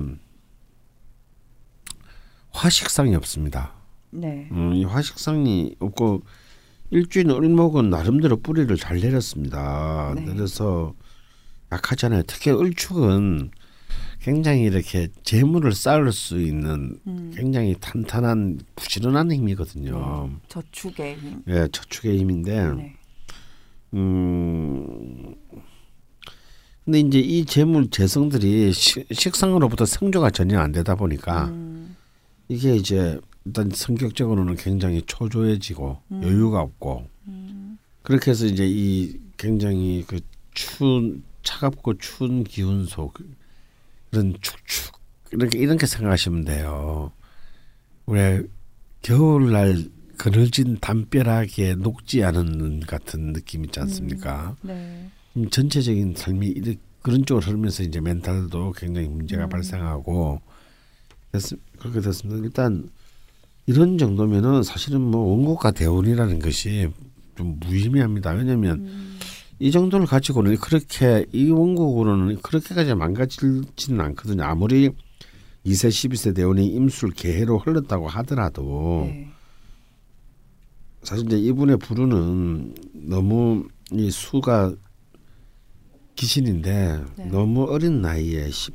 화식상이 2.51 3.15
없습니다. 3.15 3.73
네. 4.11 4.47
음, 4.51 4.73
이 4.73 4.83
화식상이 4.83 5.75
없고 5.79 6.21
일주인 6.91 7.29
을목은 7.29 7.89
나름대로 7.89 8.37
뿌리를 8.37 8.75
잘 8.77 8.99
내렸습니다. 8.99 10.13
네. 10.15 10.25
내려서 10.25 10.93
약하잖아요. 11.71 12.23
특히 12.25 12.51
을축은 12.51 13.51
굉장히 14.21 14.63
이렇게 14.63 15.07
재물을 15.23 15.71
쌓을 15.71 16.11
수 16.11 16.41
있는 16.41 16.99
음, 17.07 17.31
굉장히 17.35 17.75
탄탄한 17.79 18.59
부지런한 18.75 19.31
힘이거든요. 19.31 20.29
저축의 20.49 21.15
힘. 21.17 21.43
예, 21.47 21.67
저축의 21.71 22.17
힘인데, 22.17 22.73
네. 22.73 22.95
음, 23.93 25.35
근데 26.85 26.99
이제 26.99 27.19
이 27.19 27.45
재물 27.45 27.89
재성들이 27.89 28.73
시- 28.73 29.05
식상으로부터 29.11 29.85
생조가 29.85 30.31
전혀 30.31 30.59
안 30.59 30.71
되다 30.71 30.95
보니까 30.95 31.45
음, 31.45 31.95
이게 32.47 32.75
이제 32.75 33.19
일단 33.49 33.71
성격적으로는 33.71 34.55
굉장히 34.57 35.01
초조해지고 35.07 35.97
음. 36.11 36.23
여유가 36.23 36.61
없고 36.61 37.07
음, 37.27 37.79
그렇게 38.03 38.29
해서 38.29 38.45
이제 38.45 38.63
이 38.67 39.19
굉장히 39.37 40.03
그 40.07 40.19
추운 40.53 41.23
차갑고 41.41 41.97
추운 41.97 42.43
기운 42.43 42.85
속 42.85 43.17
그런 44.11 44.35
축축 44.39 44.99
이렇게 45.31 45.57
이렇게 45.57 45.87
생각하시면 45.87 46.45
돼요. 46.45 47.11
왜 48.05 48.43
겨울날 49.01 49.85
그늘진 50.17 50.77
담벼락에 50.79 51.73
녹지 51.75 52.23
않은 52.23 52.45
눈 52.45 52.79
같은 52.81 53.33
느낌 53.33 53.65
있지 53.65 53.79
않습니까? 53.79 54.55
네. 54.61 55.09
음, 55.37 55.49
전체적인 55.49 56.13
삶이 56.15 56.77
그런 57.01 57.25
쪽으로 57.25 57.43
흐르면서 57.43 57.81
이제 57.81 57.99
멘탈도 57.99 58.73
굉장히 58.73 59.07
문제가 59.07 59.45
음. 59.45 59.49
발생하고 59.49 60.39
됐, 61.31 61.41
그렇게 61.79 62.01
됐습니다. 62.01 62.43
일단 62.43 62.89
이런 63.69 63.99
정도면은 63.99 64.63
사실은 64.63 64.99
뭐 64.99 65.29
원고가 65.29 65.69
대운이라는 65.69 66.39
것이 66.39 66.89
좀 67.35 67.59
무의미합니다. 67.59 68.31
왜냐하면 68.31 68.79
음, 68.79 69.19
이 69.59 69.69
정도를 69.69 70.07
가지고는 70.07 70.57
그렇게 70.57 71.27
이 71.31 71.51
원곡으로는 71.51 72.41
그렇게까지 72.41 72.95
망가지지는 72.95 74.01
않거든요. 74.01 74.41
아무리 74.43 74.89
2세 75.67 75.89
12세 75.89 76.35
대운이 76.35 76.65
임술 76.65 77.11
개해로 77.11 77.59
흘렀다고 77.59 78.07
하더라도 78.07 79.03
네. 79.05 79.27
사실 81.03 81.27
이제 81.27 81.37
이분의 81.37 81.77
부르는 81.77 82.73
너무 82.95 83.67
이 83.91 84.09
수가 84.09 84.73
귀신인데 86.15 87.03
네. 87.17 87.25
너무 87.25 87.65
어린 87.69 88.01
나이에 88.01 88.49
10, 88.49 88.73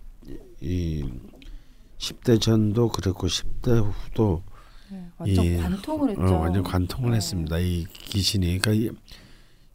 이 0.61 1.05
10대 1.99 2.41
전도 2.41 2.91
그렇고 2.91 3.27
10대 3.27 3.83
후도 3.83 4.45
네. 4.47 4.54
완전 5.19 5.45
이- 5.45 5.57
관통을 5.57 6.11
했죠. 6.11 6.23
어, 6.23 6.39
완전 6.41 6.63
관통을 6.63 7.11
네. 7.11 7.17
했습니다. 7.17 7.59
이 7.59 7.87
귀신이 8.05 8.59
그러니까 8.59 8.73
이, 8.73 8.91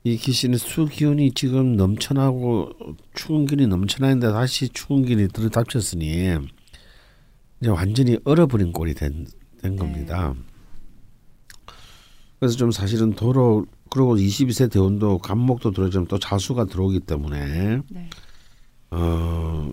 이 0.04 0.18
귀신의 0.18 0.60
수 0.60 0.86
기운이 0.86 1.32
지금 1.34 1.76
넘쳐나고 1.76 2.72
추운 3.14 3.46
기운이 3.46 3.68
넘쳐나는데 3.68 4.32
다시 4.32 4.70
추운 4.70 5.06
기운이 5.06 5.28
들어닥쳤으니 5.30 6.38
이제 7.62 7.70
완전히 7.70 8.18
얼어버린 8.24 8.72
꼴이 8.72 8.94
된, 8.94 9.28
된 9.62 9.72
네. 9.72 9.78
겁니다. 9.78 10.34
그래서 12.40 12.56
좀 12.56 12.72
사실은 12.72 13.14
도로 13.14 13.66
그리고 13.90 14.16
22세 14.16 14.72
대운도 14.72 15.18
간목도 15.18 15.72
들어오지만 15.72 16.08
또 16.08 16.18
자수가 16.20 16.66
들어오기 16.66 17.02
때문에 17.02 17.82
네. 17.90 18.10
어, 18.92 19.72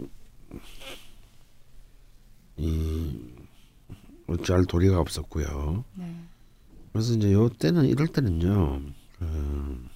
이 2.57 3.13
어찌할 4.27 4.65
도리가 4.67 4.99
없었고요. 4.99 5.85
네. 5.95 6.15
그래서 6.93 7.13
이제 7.15 7.33
요 7.33 7.49
때는 7.49 7.85
이럴 7.87 8.09
때는요. 8.09 8.81
그 9.19 9.87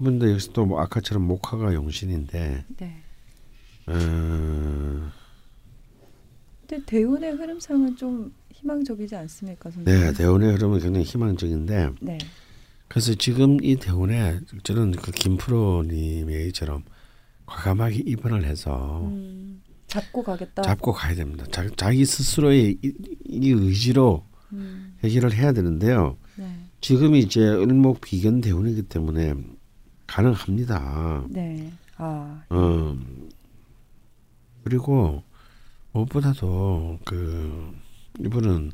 이분들 0.00 0.32
역시 0.32 0.52
또 0.52 0.64
뭐 0.66 0.80
아까처럼 0.80 1.24
목화가 1.26 1.74
용신인데 1.74 2.64
네. 2.76 3.02
어, 3.86 3.92
근데 6.66 6.84
대운의 6.86 7.32
흐름상은 7.32 7.96
좀 7.96 8.32
희망적이지 8.52 9.14
않습니까, 9.16 9.70
선생님? 9.70 9.84
네 10.04 10.12
대운의 10.12 10.52
흐름은 10.52 10.80
굉장히 10.80 11.04
희망적인데 11.04 11.90
네. 12.00 12.18
그래서 12.88 13.14
지금 13.14 13.62
이 13.62 13.76
대운에 13.76 14.40
저는 14.62 14.92
그 14.92 15.10
김프로님의 15.12 16.34
얘기처럼 16.42 16.84
과감하게 17.46 18.02
입원을 18.06 18.44
해서 18.44 19.00
음, 19.02 19.51
잡고 19.92 20.22
가겠다. 20.22 20.62
잡고 20.62 20.92
가야 20.92 21.14
됩니다. 21.14 21.44
자, 21.50 21.68
자기 21.76 22.06
스스로의 22.06 22.78
이, 22.82 22.92
이 23.26 23.50
의지로 23.50 24.24
음, 24.52 24.96
해결을 25.04 25.34
해야 25.34 25.52
되는데요. 25.52 26.16
네. 26.36 26.46
지금이 26.80 27.18
이제 27.20 27.40
을목 27.40 28.00
비견 28.00 28.40
대운이기 28.40 28.84
때문에 28.84 29.34
가능합니다. 30.06 31.26
네. 31.28 31.70
아, 31.98 32.42
어 32.48 32.98
그리고 34.64 35.22
무엇보다도 35.92 37.00
그 37.04 37.74
이분은 38.18 38.72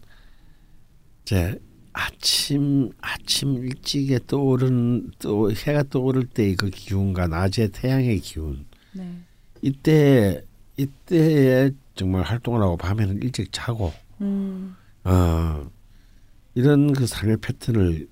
이제 1.22 1.60
아침 1.92 2.90
아침 3.00 3.56
일찍에 3.56 4.20
떠오른 4.28 5.10
또 5.18 5.50
해가 5.50 5.82
떠오를 5.90 6.26
때그 6.26 6.70
기운과 6.70 7.26
낮에 7.26 7.68
태양의 7.68 8.20
기운 8.20 8.66
네. 8.92 9.18
이때 9.62 10.44
이때에 10.78 11.70
정말 11.94 12.22
활동을 12.22 12.62
하고 12.62 12.76
밤에는 12.76 13.22
일찍 13.22 13.52
자고 13.52 13.92
음, 14.20 14.74
어 15.04 15.68
이런 16.54 16.92
그 16.92 17.06
삶의 17.06 17.38
패턴을 17.38 18.08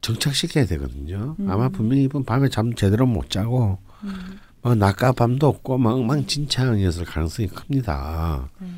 정착시켜야 0.00 0.66
되거든요. 0.66 1.36
아마 1.46 1.66
음. 1.66 1.72
분명히 1.72 2.04
이분 2.04 2.24
밤에 2.24 2.48
잠 2.48 2.74
제대로 2.74 3.06
못 3.06 3.30
자고 3.30 3.78
음, 4.04 4.38
어, 4.62 4.74
낮과 4.74 5.12
밤도 5.12 5.46
없고 5.46 5.78
막 5.78 5.94
엉망진창이었을 5.94 7.04
가능성이 7.04 7.48
큽니다. 7.48 8.48
네. 8.60 8.68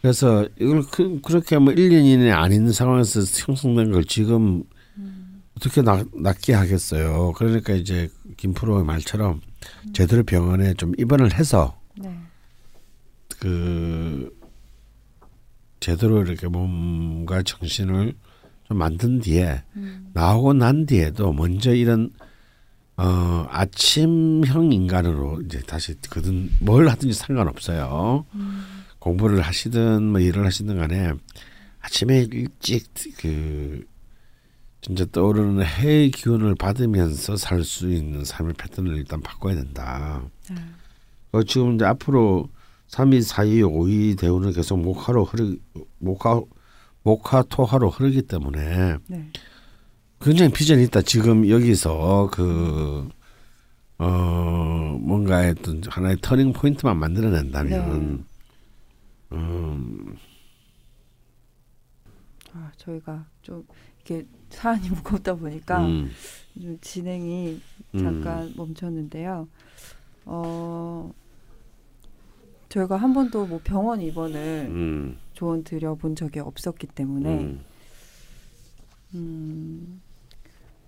그래서 0.00 0.48
이걸 0.58 0.82
그, 0.90 1.20
그렇게 1.20 1.58
뭐 1.58 1.74
1년 1.74 2.04
이내 2.04 2.30
안 2.30 2.52
있는 2.52 2.72
상황에서 2.72 3.20
형성된 3.20 3.92
걸 3.92 4.04
지금 4.04 4.64
음, 4.96 5.42
어떻게 5.56 5.82
나, 5.82 6.02
낫게 6.14 6.54
하겠어요. 6.54 7.32
그러니까 7.36 7.74
이제 7.74 8.08
김프로의 8.36 8.84
말처럼 8.84 9.40
제대로 9.92 10.22
병원에 10.22 10.72
좀 10.74 10.92
입원을 10.96 11.34
해서 11.34 11.74
네. 11.74 11.79
그 13.40 14.38
제대로 15.80 16.22
이렇게 16.22 16.46
몸과 16.46 17.42
정신을 17.42 18.14
좀 18.64 18.76
만든 18.76 19.18
뒤에 19.18 19.62
음, 19.76 20.10
나오고 20.12 20.52
난 20.52 20.86
뒤에도 20.86 21.32
먼저 21.32 21.74
이런 21.74 22.10
어 22.96 23.46
아침형 23.48 24.72
인간으로 24.72 25.40
이제 25.40 25.58
다시 25.60 25.94
그든 26.10 26.50
뭘 26.60 26.88
하든지 26.88 27.14
상관없어요. 27.14 28.26
음, 28.34 28.64
공부를 28.98 29.40
하시든 29.40 30.04
뭐 30.04 30.20
일을 30.20 30.44
하시든 30.44 30.76
간에 30.78 31.12
아침에 31.80 32.26
일찍 32.30 32.86
그 33.16 33.82
진짜 34.82 35.06
떠오르는 35.10 35.64
해의 35.64 36.10
기운을 36.10 36.54
받으면서 36.56 37.36
살 37.36 37.64
수 37.64 37.90
있는 37.90 38.24
삶의 38.24 38.54
패턴을 38.54 38.96
일단 38.96 39.22
바꿔야 39.22 39.54
된다. 39.54 40.22
네. 40.50 40.56
어, 41.32 41.42
지금 41.42 41.76
이제 41.76 41.86
앞으로 41.86 42.48
3위, 42.90 43.20
4위, 43.28 43.62
5위 43.62 44.18
대우는 44.18 44.52
계속 44.52 44.78
목화로 44.78 45.24
흐르 45.24 45.56
목화 45.98 46.40
목화 47.02 47.42
토화로 47.42 47.90
흐르기 47.90 48.22
때문에 48.22 48.96
네. 49.06 49.30
굉장히 50.20 50.52
비전이 50.52 50.84
있다. 50.84 51.02
지금 51.02 51.48
여기서 51.48 52.30
그 52.32 53.20
어 54.02 54.96
뭔가의 54.98 55.50
어떤 55.50 55.82
하나의 55.86 56.16
터닝 56.22 56.54
포인트만 56.54 56.96
만들어낸다면 56.98 58.24
음, 59.32 60.16
아, 62.54 62.72
저희가 62.78 63.26
좀 63.42 63.66
이렇게 63.96 64.26
사안이 64.48 64.88
무겁다 64.88 65.34
보니까 65.34 65.86
음, 65.86 66.10
좀 66.58 66.78
진행이 66.80 67.60
잠깐 67.98 68.50
멈췄는데요. 68.56 69.46
어, 70.24 71.12
저희가 72.70 72.96
한 72.96 73.12
번도 73.12 73.46
뭐 73.46 73.60
병원 73.62 74.00
입원을 74.00 74.66
음, 74.70 75.18
조언 75.34 75.64
드려본 75.64 76.14
적이 76.14 76.40
없었기 76.40 76.86
때문에. 76.86 77.38
음, 77.40 77.60
음, 79.14 80.00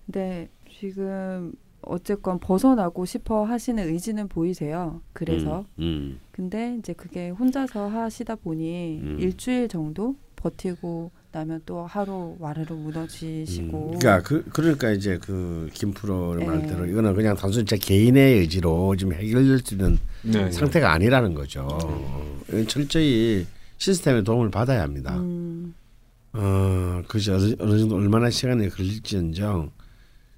근데 0.06 0.48
지금 0.70 1.52
어쨌건 1.82 2.38
벗어나고 2.38 3.04
싶어 3.04 3.44
하시는 3.44 3.86
의지는 3.86 4.28
보이세요. 4.28 5.02
그래서? 5.12 5.64
음, 5.80 6.20
근데 6.30 6.76
이제 6.78 6.92
그게 6.92 7.30
혼자서 7.30 7.88
하시다 7.88 8.36
보니 8.36 9.00
음. 9.02 9.16
일주일 9.18 9.66
정도 9.66 10.14
버티고 10.42 11.10
나면 11.30 11.62
또 11.64 11.86
하루 11.86 12.36
와르르 12.38 12.74
음. 12.74 12.82
무너지시고 12.84 13.98
그러니까 13.98 14.22
그 14.22 14.44
그러니까 14.50 14.90
이제 14.90 15.18
그 15.18 15.70
김프로의 15.72 16.42
예. 16.42 16.46
말대로 16.46 16.86
이거는 16.86 17.14
그냥 17.14 17.36
단순히 17.36 17.64
제 17.64 17.76
개인의 17.78 18.40
의지로 18.40 18.94
지금 18.96 19.14
해결될 19.14 19.60
수 19.60 19.74
있는 19.74 19.98
네. 20.22 20.50
상태가 20.50 20.92
아니라는 20.92 21.34
거죠. 21.34 21.66
이건 22.48 22.66
철저히 22.66 23.46
시스템의 23.78 24.24
도움을 24.24 24.50
받아야 24.50 24.82
합니다. 24.82 25.16
음, 25.16 25.74
어, 26.34 27.02
그죠. 27.08 27.34
어느, 27.34 27.54
어느 27.58 27.78
정도 27.78 27.96
얼마나 27.96 28.28
시간이 28.28 28.68
걸릴지언정 28.68 29.70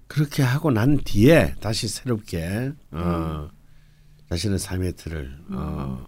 그렇게 0.06 0.42
하고 0.42 0.70
난 0.70 0.98
뒤에 0.98 1.54
다시 1.60 1.88
새롭게 1.88 2.72
어, 2.92 3.48
자신의 4.30 4.58
삶의 4.58 4.92
틀을 4.94 5.38
어, 5.50 6.06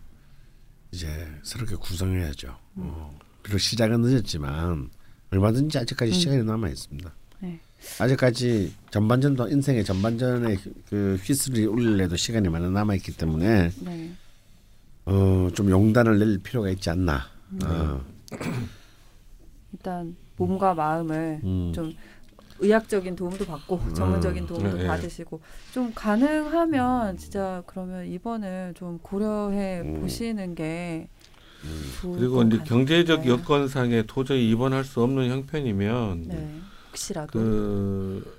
이제 0.92 1.08
새롭게 1.42 1.74
구성해야죠. 1.76 2.56
어, 2.76 3.18
비록 3.46 3.58
시작은 3.58 4.00
늦었지만 4.00 4.90
얼마든지 5.30 5.78
아직까지 5.78 6.12
시간이 6.12 6.42
남아 6.42 6.68
있습니다. 6.68 7.12
네. 7.40 7.60
아직까지 8.00 8.74
전반전도 8.90 9.48
인생의 9.48 9.84
전반전에 9.84 10.56
그 10.88 11.16
휘슬이 11.22 11.64
울릴래도 11.64 12.16
시간이 12.16 12.48
많이 12.48 12.68
남아 12.68 12.96
있기 12.96 13.16
때문에 13.16 13.70
네. 13.82 14.10
어, 15.04 15.48
좀 15.54 15.70
용단을 15.70 16.18
낼 16.18 16.38
필요가 16.38 16.68
있지 16.70 16.90
않나. 16.90 17.22
어, 17.64 18.04
일단 19.72 20.16
몸과 20.36 20.74
마음을 20.74 21.40
음. 21.44 21.72
좀 21.72 21.92
의학적인 22.58 23.14
도움도 23.14 23.44
받고 23.44 23.94
전문적인 23.94 24.46
도움도 24.46 24.72
네, 24.72 24.82
네. 24.82 24.86
받으시고 24.88 25.40
좀 25.72 25.92
가능하면 25.94 27.16
진짜 27.16 27.62
그러면 27.66 28.06
입원을 28.06 28.74
좀 28.76 28.98
고려해 28.98 29.82
음. 29.82 30.00
보시는 30.00 30.56
게 30.56 31.08
그리고 32.02 32.36
것 32.36 32.46
이제. 32.48 32.64
경제적 32.64 33.26
여건상에 33.26 34.02
도저히 34.06 34.48
입원할 34.50 34.84
수 34.84 35.02
없는 35.02 35.30
형편이면 35.30 36.22
네. 36.28 36.60
혹시라도 36.90 37.38
그 37.38 38.36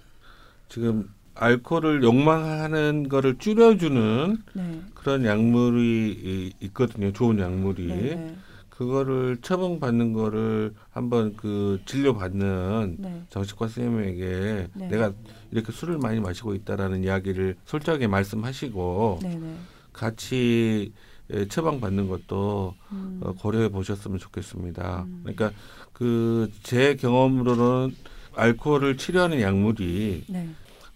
지금 0.69 1.09
알코올을 1.35 2.03
욕망하는 2.03 3.09
거를 3.09 3.37
줄여주는 3.37 4.37
네. 4.53 4.81
그런 4.95 5.23
약물이 5.25 6.11
이- 6.23 6.53
있거든요. 6.65 7.11
좋은 7.13 7.39
약물이 7.39 7.87
네. 7.87 7.95
네. 8.15 8.35
그거를 8.69 9.37
처방받는 9.41 10.13
거를 10.13 10.73
한번 10.91 11.35
그 11.35 11.79
진료받는 11.85 12.97
네. 12.99 13.23
정신과 13.29 13.67
선생님에게 13.69 14.67
네. 14.73 14.87
내가 14.87 15.13
이렇게 15.51 15.71
술을 15.71 15.97
많이 15.97 16.19
마시고 16.19 16.53
있다라는 16.53 17.03
이야기를 17.03 17.55
솔직하게 17.65 18.05
말씀하시고 18.07 19.19
네. 19.23 19.35
네. 19.35 19.55
같이 19.93 20.91
예, 20.93 21.06
처방받는 21.49 22.07
것도 22.07 22.73
음. 22.91 23.19
어, 23.23 23.33
고려해 23.33 23.69
보셨으면 23.69 24.17
좋겠습니다. 24.19 25.03
음. 25.07 25.19
그러니까 25.23 25.51
그 25.93 26.49
제 26.63 26.95
경험으로는 26.95 27.95
알코올을 28.35 28.97
치료하는 28.97 29.41
약물이 29.41 30.25
네. 30.27 30.47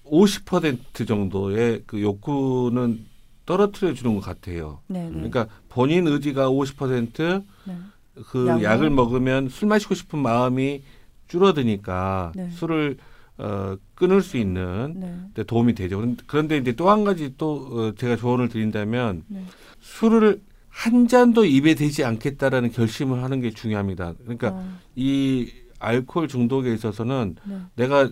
50% 0.06 1.08
정도의 1.08 1.84
그 1.88 2.02
욕구는 2.02 3.06
떨어뜨려 3.46 3.94
주는 3.94 4.14
것 4.16 4.22
같아요. 4.22 4.80
네. 4.88 5.04
네. 5.06 5.12
그러니까 5.12 5.48
본인 5.70 6.08
의지가 6.08 6.50
50%그 6.50 7.44
네. 7.66 8.50
약을, 8.52 8.64
약을? 8.64 8.90
먹으면 8.92 9.50
술 9.50 9.68
마시고 9.68 9.96
싶은 9.96 10.20
마음이 10.20 10.84
줄어드니까 11.28 12.32
네. 12.36 12.50
술을 12.52 12.98
어, 13.38 13.76
끊을 13.96 14.22
수 14.22 14.38
있는 14.38 14.94
네. 15.00 15.20
데 15.34 15.44
도움이 15.44 15.74
되죠. 15.74 15.98
그런- 15.98 16.18
그런데 16.28 16.58
이제 16.58 16.74
또 16.74 16.90
한 16.92 17.04
가지 17.04 17.34
또 17.38 17.56
어, 17.72 17.94
제가 17.98 18.18
조언을 18.18 18.50
드린다면 18.50 19.24
네. 19.28 19.44
술을 19.82 20.42
한 20.70 21.08
잔도 21.08 21.44
입에 21.44 21.76
대지 21.76 22.04
않겠다라는 22.06 22.72
결심을 22.72 23.24
하는 23.24 23.42
게 23.42 23.52
중요합니다. 23.52 24.14
그러니까 24.22 24.50
어, 24.50 24.78
이 24.96 25.52
알코올 25.80 26.28
중독에 26.28 26.74
있어서는 26.74 27.36
네. 27.44 27.58
내가 27.76 28.10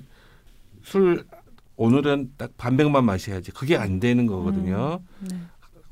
술 0.83 1.25
오늘은 1.77 2.33
딱 2.37 2.51
반병만 2.57 3.05
마셔야지. 3.05 3.51
그게 3.51 3.77
안 3.77 3.99
되는 4.01 4.27
거거든요. 4.27 4.99
네. 5.19 5.37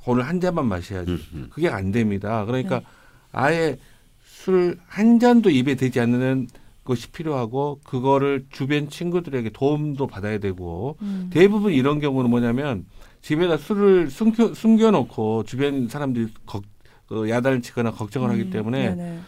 오늘 0.05 0.27
한 0.27 0.41
잔만 0.41 0.65
마셔야지. 0.65 1.11
음, 1.11 1.19
음. 1.33 1.47
그게 1.49 1.69
안 1.69 1.91
됩니다. 1.91 2.43
그러니까 2.45 2.79
네. 2.79 2.85
아예 3.31 3.77
술 4.25 4.77
한 4.87 5.19
잔도 5.19 5.49
입에 5.49 5.75
대지 5.75 5.99
않는 5.99 6.47
것이 6.83 7.11
필요하고 7.11 7.81
그거를 7.83 8.45
주변 8.49 8.89
친구들에게 8.89 9.49
도움도 9.49 10.07
받아야 10.07 10.37
되고 10.37 10.97
음. 11.01 11.29
대부분 11.31 11.73
이런 11.73 11.99
경우는 11.99 12.29
뭐냐면 12.29 12.85
집에다 13.21 13.57
술을 13.57 14.09
숨겨, 14.09 14.53
숨겨놓고 14.53 15.43
주변 15.43 15.87
사람들이 15.87 16.27
걱, 16.45 16.63
어, 17.11 17.27
야단을 17.27 17.61
치거나 17.61 17.91
걱정을 17.91 18.29
하기 18.31 18.43
음. 18.43 18.49
때문에 18.49 18.95
네네. 18.95 19.19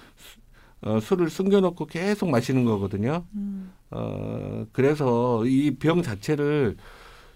어, 0.82 1.00
술을 1.02 1.30
숨겨놓고 1.30 1.88
계속 1.88 2.30
마시는 2.30 2.64
거거든요. 2.66 3.26
음. 3.36 3.72
어, 3.92 4.66
그래서 4.72 5.46
이 5.46 5.72
병 5.72 6.02
자체를 6.02 6.78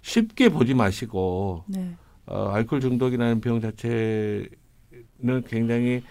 쉽게 0.01 0.49
보지 0.49 0.73
마시고 0.73 1.63
네. 1.67 1.95
어, 2.25 2.49
알코올 2.53 2.81
중독이라는 2.81 3.41
병 3.41 3.59
자체는 3.59 4.47
굉장히 5.47 6.03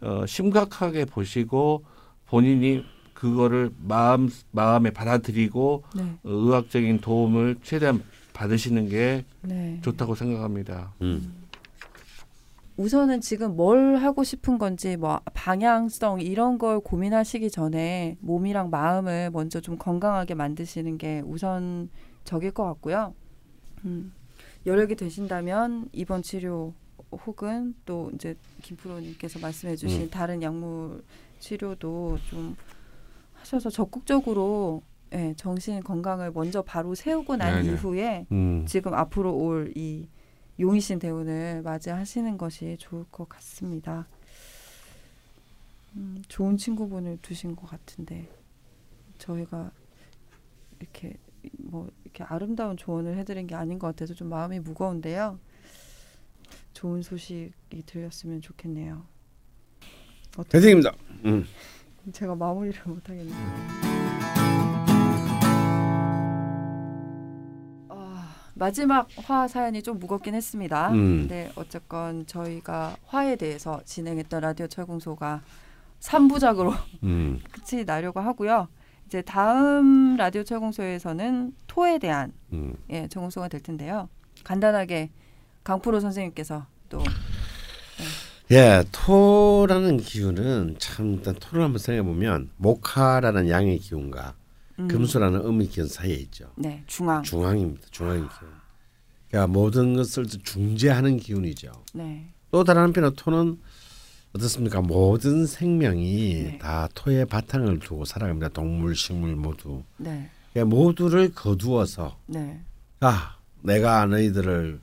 어, 0.00 0.24
심각하게 0.26 1.04
보시고 1.04 1.84
본인이 2.26 2.84
그거를 3.12 3.70
마음 3.80 4.28
마음에 4.50 4.90
받아들이고 4.90 5.84
네. 5.96 6.02
어, 6.02 6.18
의학적인 6.24 7.00
도움을 7.00 7.56
최대한 7.62 8.02
받으시는 8.34 8.88
게 8.90 9.24
네. 9.40 9.78
좋다고 9.80 10.14
생각합니다. 10.14 10.92
음. 11.00 11.32
우선은 12.76 13.20
지금 13.20 13.54
뭘 13.54 13.96
하고 13.96 14.24
싶은 14.24 14.58
건지 14.58 14.96
뭐 14.96 15.20
방향성 15.32 16.20
이런 16.20 16.58
걸 16.58 16.80
고민하시기 16.80 17.48
전에 17.50 18.16
몸이랑 18.20 18.68
마음을 18.70 19.30
먼저 19.30 19.60
좀 19.60 19.78
건강하게 19.78 20.34
만드시는 20.34 20.98
게 20.98 21.22
우선적일 21.24 22.50
것 22.52 22.64
같고요. 22.64 23.14
음, 23.84 24.12
여력이 24.66 24.96
되신다면 24.96 25.88
입원 25.92 26.22
치료 26.22 26.74
혹은 27.12 27.76
또 27.86 28.10
이제 28.14 28.36
김프로님께서 28.62 29.38
말씀해주신 29.38 30.02
음. 30.02 30.10
다른 30.10 30.42
약물 30.42 31.04
치료도 31.38 32.18
좀 32.28 32.56
하셔서 33.34 33.70
적극적으로 33.70 34.82
예, 35.14 35.32
정신 35.36 35.80
건강을 35.82 36.32
먼저 36.32 36.62
바로 36.62 36.94
세우고 36.94 37.36
난 37.36 37.62
네네. 37.62 37.72
이후에 37.74 38.26
음. 38.32 38.64
지금 38.66 38.94
앞으로 38.94 39.34
올 39.36 39.72
이 39.76 40.08
용의신 40.60 40.98
대운을 41.00 41.62
맞이하시는 41.62 42.36
것이 42.38 42.76
좋을 42.78 43.04
것 43.10 43.28
같습니다. 43.28 44.06
음, 45.96 46.22
좋은 46.28 46.56
친구분을 46.56 47.18
두신 47.22 47.56
것 47.56 47.66
같은데 47.68 48.28
저희가 49.18 49.70
이렇게 50.78 51.14
뭐 51.58 51.88
이렇게 52.04 52.22
아름다운 52.24 52.76
조언을 52.76 53.16
해드린 53.18 53.46
게 53.48 53.54
아닌 53.56 53.78
것 53.78 53.88
같아서 53.88 54.14
좀 54.14 54.28
마음이 54.28 54.60
무거운데요. 54.60 55.38
좋은 56.72 57.02
소식이 57.02 57.82
들렸으면 57.86 58.40
좋겠네요. 58.40 59.04
대생입니다. 60.48 60.92
음. 61.24 61.44
제가 62.12 62.34
마무리를 62.34 62.80
못하겠네요. 62.86 63.83
마지막 68.54 69.08
화 69.16 69.48
사연이 69.48 69.82
좀 69.82 69.98
무겁긴 69.98 70.34
했습니다. 70.34 70.90
음. 70.90 71.20
근데 71.20 71.50
어쨌건 71.56 72.26
저희가 72.26 72.96
화에 73.04 73.36
대해서 73.36 73.80
진행했던 73.84 74.40
라디오 74.40 74.66
철공소가 74.66 75.42
3부작으로 76.00 76.72
음. 77.02 77.40
끝이 77.50 77.84
나려고 77.84 78.20
하고요. 78.20 78.68
이제 79.06 79.22
다음 79.22 80.16
라디오 80.16 80.44
철공소에서는 80.44 81.52
토에 81.66 81.98
대한 81.98 82.32
음. 82.52 82.74
예, 82.90 83.08
정공소가 83.08 83.48
될 83.48 83.60
텐데요. 83.60 84.08
간단하게 84.44 85.10
강프로 85.62 86.00
선생님께서 86.00 86.66
또 86.88 87.02
예, 88.50 88.84
토라는 88.92 89.96
기운은 89.98 90.76
참 90.78 91.14
일단 91.14 91.34
토를 91.34 91.64
한번 91.64 91.78
생각해 91.78 92.06
보면 92.06 92.50
목화라는 92.56 93.48
양의 93.48 93.78
기운과 93.78 94.34
음, 94.78 94.88
금수라는 94.88 95.40
기운 95.44 95.88
사이에 95.88 96.14
있죠. 96.14 96.50
네 96.56 96.82
중앙 96.86 97.22
중앙입니다. 97.22 97.86
기운. 97.90 98.46
그러니까 99.28 99.52
모든 99.52 99.94
것을 99.94 100.26
중재하는 100.26 101.16
기운이죠. 101.16 101.72
네. 101.94 102.32
또 102.50 102.62
다른 102.64 102.82
한편으로 102.82 103.14
토는 103.14 103.58
어떻습니까? 104.34 104.80
모든 104.80 105.46
생명이 105.46 106.42
네. 106.44 106.58
다 106.58 106.88
토의 106.94 107.26
바탕을 107.26 107.78
두고 107.78 108.04
살아갑니다. 108.04 108.48
동물, 108.48 108.96
식물 108.96 109.36
모두. 109.36 109.82
네. 109.96 110.30
그러니까 110.52 110.74
모두를 110.76 111.32
거두어서 111.32 112.18
네. 112.26 112.60
아 113.00 113.36
내가 113.62 114.06
너희들을 114.06 114.80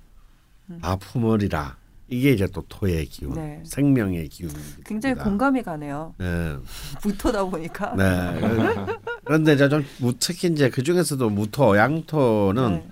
다 0.82 0.96
품으리라. 0.96 1.78
이게 2.08 2.32
이제 2.34 2.46
또 2.48 2.62
토의 2.68 3.06
기운, 3.06 3.34
네. 3.36 3.64
생명의 3.66 4.28
기운입니다. 4.28 4.80
굉장히 4.86 5.16
공감이 5.16 5.64
가네요. 5.64 6.14
네. 6.18 6.58
붙어다 7.02 7.46
보니까. 7.46 7.96
네. 7.96 8.42
그런데 9.24 9.54
이제 9.54 9.70
좀 9.70 9.86
무- 10.00 10.14
특히 10.20 10.50
이제 10.50 10.70
그 10.70 10.84
중에서도 10.84 11.30
무토, 11.30 11.78
양토는 11.78 12.72
네. 12.74 12.88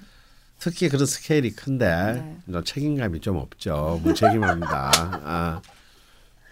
특히 0.60 0.90
그런 0.90 1.06
스케일이 1.06 1.52
큰데 1.52 2.38
네. 2.46 2.62
책임감이 2.64 3.20
좀 3.22 3.38
없죠. 3.38 4.00
무책임합니다. 4.04 4.92
아, 5.24 5.62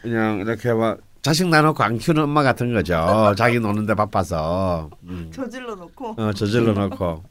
그냥 0.01 0.39
이렇게 0.39 0.73
막 0.73 0.99
자식 1.21 1.47
나놓고 1.49 1.84
안 1.84 1.97
키우는 1.97 2.23
엄마 2.23 2.41
같은 2.41 2.73
거죠. 2.73 3.34
자기 3.38 3.59
노는데 3.59 3.95
바빠서 3.95 4.89
음. 5.03 5.30
저질러 5.34 5.75
놓고. 5.75 6.15
어, 6.21 6.34
저질러 6.34 6.73
놓고. 6.73 7.23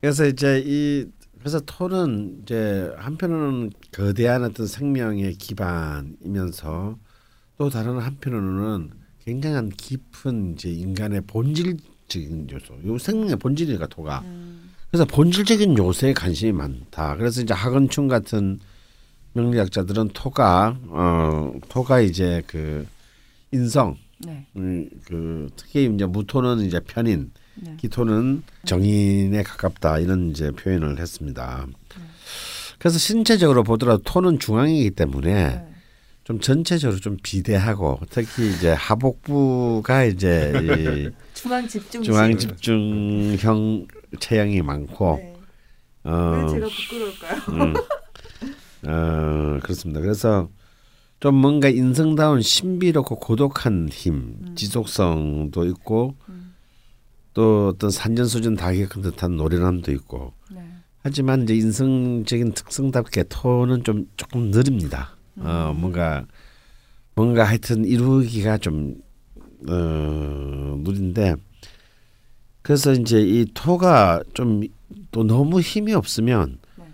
그래서 0.00 0.26
이제 0.26 0.62
이 0.64 1.06
그래서 1.38 1.58
토는 1.60 2.40
이제 2.42 2.92
한편으로는 2.98 3.70
거대한 3.92 4.44
어떤 4.44 4.66
생명의 4.66 5.32
기반이면서 5.34 6.96
또 7.58 7.70
다른 7.70 7.98
한편으로는 7.98 8.90
굉장한 9.24 9.70
깊은 9.70 10.54
이제 10.54 10.70
인간의 10.70 11.22
본질적인 11.26 12.48
요소. 12.50 12.74
요 12.86 12.98
생명의 12.98 13.36
본질이니까 13.36 13.86
토가. 13.86 14.20
음. 14.24 14.72
그래서 14.90 15.04
본질적인 15.04 15.78
요소에 15.78 16.12
관심이 16.12 16.52
많다. 16.52 17.16
그래서 17.16 17.40
이제 17.40 17.54
하건충 17.54 18.08
같은 18.08 18.60
명리학자들은 19.32 20.10
토가 20.12 20.76
어 20.88 21.52
토가 21.68 22.00
이제 22.00 22.42
그 22.46 22.86
인성 23.50 23.96
네. 24.18 24.46
음, 24.56 24.88
그 25.06 25.48
특히 25.56 25.90
이제 25.92 26.04
무토는 26.04 26.60
이제 26.66 26.80
편인 26.80 27.30
네. 27.54 27.76
기토는 27.78 28.42
정인에 28.66 29.42
가깝다 29.42 29.98
이런 29.98 30.30
이제 30.30 30.50
표현을 30.50 30.98
했습니다. 30.98 31.66
그래서 32.78 32.98
신체적으로 32.98 33.62
보더라도 33.62 34.02
토는 34.04 34.38
중앙이기 34.38 34.90
때문에 34.90 35.32
네. 35.32 35.71
좀 36.24 36.38
전체적으로 36.38 37.00
좀 37.00 37.16
비대하고 37.22 38.00
특히 38.10 38.50
이제 38.54 38.70
하복부가 38.70 40.04
이제 40.04 40.52
중앙 41.34 41.64
이 41.64 41.68
집중. 41.68 42.02
중앙 42.02 42.38
집중형 42.38 43.86
체형이 44.20 44.62
많고 44.62 45.16
네. 45.20 45.34
어, 46.04 46.44
왜 46.46 46.48
제가 46.52 46.66
부끄러울까요? 46.68 47.40
음, 47.50 47.74
어, 48.88 49.58
그렇습니다. 49.62 50.00
그래서 50.00 50.48
좀 51.18 51.34
뭔가 51.36 51.68
인성다운 51.68 52.42
신비롭고 52.42 53.16
고독한 53.16 53.88
힘, 53.90 54.14
음. 54.14 54.54
지속성도 54.56 55.64
있고 55.66 56.16
또 57.34 57.68
어떤 57.74 57.90
산전수전 57.90 58.56
다 58.56 58.72
겪은 58.72 59.02
듯한 59.02 59.36
노련함도 59.36 59.90
있고 59.92 60.34
네. 60.52 60.60
하지만 61.02 61.42
이제 61.42 61.54
인성적인 61.54 62.52
특성답게 62.52 63.24
토는 63.24 63.82
좀 63.82 64.06
조금 64.16 64.50
느립니다. 64.50 65.16
어, 65.36 65.74
뭔가 65.76 66.26
뭔가 67.14 67.44
하여튼 67.44 67.84
이루기가 67.84 68.58
좀 68.58 68.96
어, 69.68 70.76
느린데 70.82 71.36
그래서 72.62 72.92
이제 72.92 73.20
이 73.20 73.46
토가 73.54 74.22
좀 74.34 74.62
또 75.10 75.24
너무 75.24 75.60
힘이 75.60 75.94
없으면 75.94 76.58
네. 76.76 76.84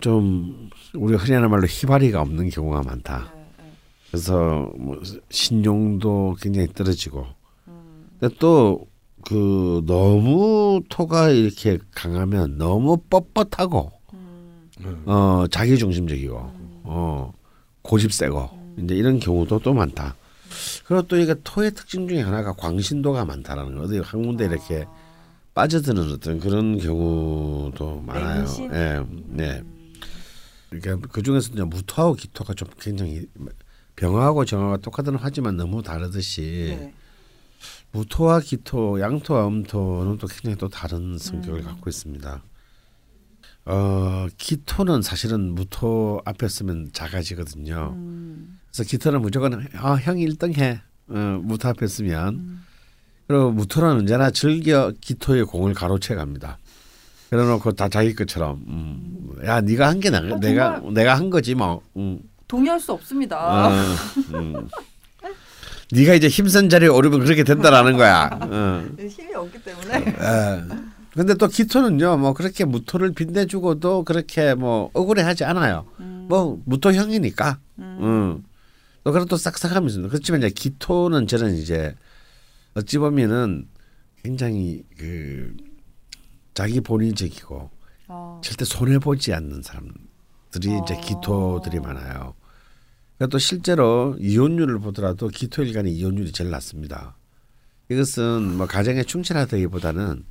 좀 0.00 0.70
우리가 0.94 1.22
흔히 1.22 1.34
하는 1.34 1.50
말로 1.50 1.66
희발이가 1.66 2.20
없는 2.20 2.50
경우가 2.50 2.82
많다. 2.82 3.32
네. 3.34 3.42
네. 3.58 3.72
그래서 4.10 4.72
뭐 4.78 5.00
신용도 5.30 6.36
굉장히 6.40 6.68
떨어지고 6.68 7.26
음. 7.68 8.08
근데 8.18 8.34
또 8.38 8.86
그 9.24 9.84
너무 9.86 10.82
토가 10.88 11.28
이렇게 11.28 11.78
강하면 11.94 12.58
너무 12.58 12.96
뻣뻣하고 13.08 13.92
음. 14.14 15.02
어 15.06 15.44
자기 15.48 15.78
중심적이고 15.78 16.36
어 16.82 17.32
고집 17.82 18.12
세고 18.12 18.76
이제 18.78 18.94
이런 18.94 19.18
경우도 19.18 19.60
또 19.60 19.74
많다. 19.74 20.16
그리고 20.84 21.02
또 21.02 21.16
이게 21.16 21.34
토의 21.42 21.72
특징 21.72 22.08
중에 22.08 22.20
하나가 22.20 22.52
광신도가 22.52 23.24
많다라는 23.24 23.76
거. 23.76 23.84
어디 23.84 23.98
한 23.98 24.22
군데 24.22 24.46
이렇게 24.46 24.86
빠져드는 25.54 26.12
어떤 26.12 26.38
그런 26.38 26.78
경우도 26.78 28.02
많아요. 28.06 28.38
맹신? 28.40 28.72
예, 28.72 29.04
네. 29.26 29.62
그러니까 30.70 31.08
그 31.12 31.22
중에서 31.22 31.52
이제 31.52 31.62
무토하고 31.62 32.14
기토가 32.14 32.54
좀 32.54 32.68
굉장히 32.80 33.26
병하고 33.96 34.44
정화가 34.44 34.78
똑같은 34.78 35.16
하지만 35.18 35.56
너무 35.56 35.82
다르듯이 35.82 36.76
네. 36.78 36.94
무토와 37.92 38.40
기토, 38.40 38.98
양토와 39.00 39.46
음토는 39.48 40.16
또 40.16 40.26
굉장히 40.26 40.56
또 40.56 40.68
다른 40.68 41.18
성격을 41.18 41.60
음. 41.60 41.64
갖고 41.64 41.90
있습니다. 41.90 42.42
어, 43.64 44.26
기토는 44.38 45.02
사실은 45.02 45.54
무토 45.54 46.20
앞에 46.24 46.48
쓰면 46.48 46.90
작아지거든요. 46.92 47.94
음. 47.96 48.58
그래서 48.70 48.88
기토는 48.88 49.22
무조건 49.22 49.66
아, 49.76 49.94
형이 49.94 50.26
1등 50.28 50.56
해. 50.58 50.80
어, 51.08 51.40
무토 51.42 51.68
앞에 51.68 51.86
쓰면. 51.86 52.34
음. 52.34 52.64
그리고 53.28 53.52
무토는 53.52 54.00
언제나 54.00 54.30
즐겨 54.30 54.92
기토의 55.00 55.44
공을 55.44 55.74
가로채 55.74 56.14
갑니다. 56.14 56.58
그래놓고 57.30 57.72
다 57.72 57.88
자기 57.88 58.14
것처럼 58.14 58.62
음, 58.68 59.40
야 59.46 59.60
네가 59.62 59.88
한게 59.88 60.10
어, 60.10 60.38
내가? 60.38 60.82
내가 60.92 61.14
한 61.14 61.30
거지 61.30 61.54
뭐. 61.54 61.80
음. 61.96 62.18
동의할 62.48 62.78
수 62.78 62.92
없습니다. 62.92 63.68
어, 63.68 63.70
음. 64.34 64.68
네가 65.92 66.14
이제 66.14 66.28
힘센 66.28 66.68
자리에 66.68 66.88
오르면 66.88 67.20
그렇게 67.20 67.44
된다라는 67.44 67.96
거야. 67.96 68.28
어. 68.42 68.84
힘이 68.98 69.34
없기 69.34 69.62
때문에. 69.62 70.04
예. 70.06 70.91
근데 71.14 71.34
또 71.34 71.46
기토는요, 71.46 72.16
뭐 72.16 72.32
그렇게 72.32 72.64
무토를 72.64 73.12
빛내주고도 73.12 74.04
그렇게 74.04 74.54
뭐 74.54 74.90
억울해하지 74.94 75.44
않아요. 75.44 75.86
음. 76.00 76.26
뭐 76.28 76.60
무토형이니까. 76.64 77.58
음. 77.78 77.98
음. 78.00 78.44
또 79.04 79.12
그런 79.12 79.26
또 79.26 79.36
싹싹하면서 79.36 80.08
그렇지만 80.08 80.40
이제 80.40 80.50
기토는 80.50 81.26
저는 81.26 81.56
이제 81.56 81.94
어찌 82.74 82.98
보면은 82.98 83.66
굉장히 84.22 84.84
그 84.96 85.54
자기 86.54 86.80
본인적이고 86.80 87.70
어. 88.08 88.40
절대 88.42 88.64
손해 88.64 88.98
보지 88.98 89.34
않는 89.34 89.62
사람들이 89.62 90.80
이제 90.84 90.94
어. 90.94 91.00
기토들이 91.00 91.80
많아요. 91.80 92.34
그러니까 93.18 93.26
또 93.30 93.38
실제로 93.38 94.16
이혼율을 94.18 94.78
보더라도 94.78 95.28
기토 95.28 95.62
일간의 95.62 95.92
이혼율이 95.92 96.32
제일 96.32 96.50
낮습니다. 96.50 97.16
이것은 97.90 98.56
뭐 98.56 98.66
가정에 98.66 99.02
충실하다기보다는 99.02 100.24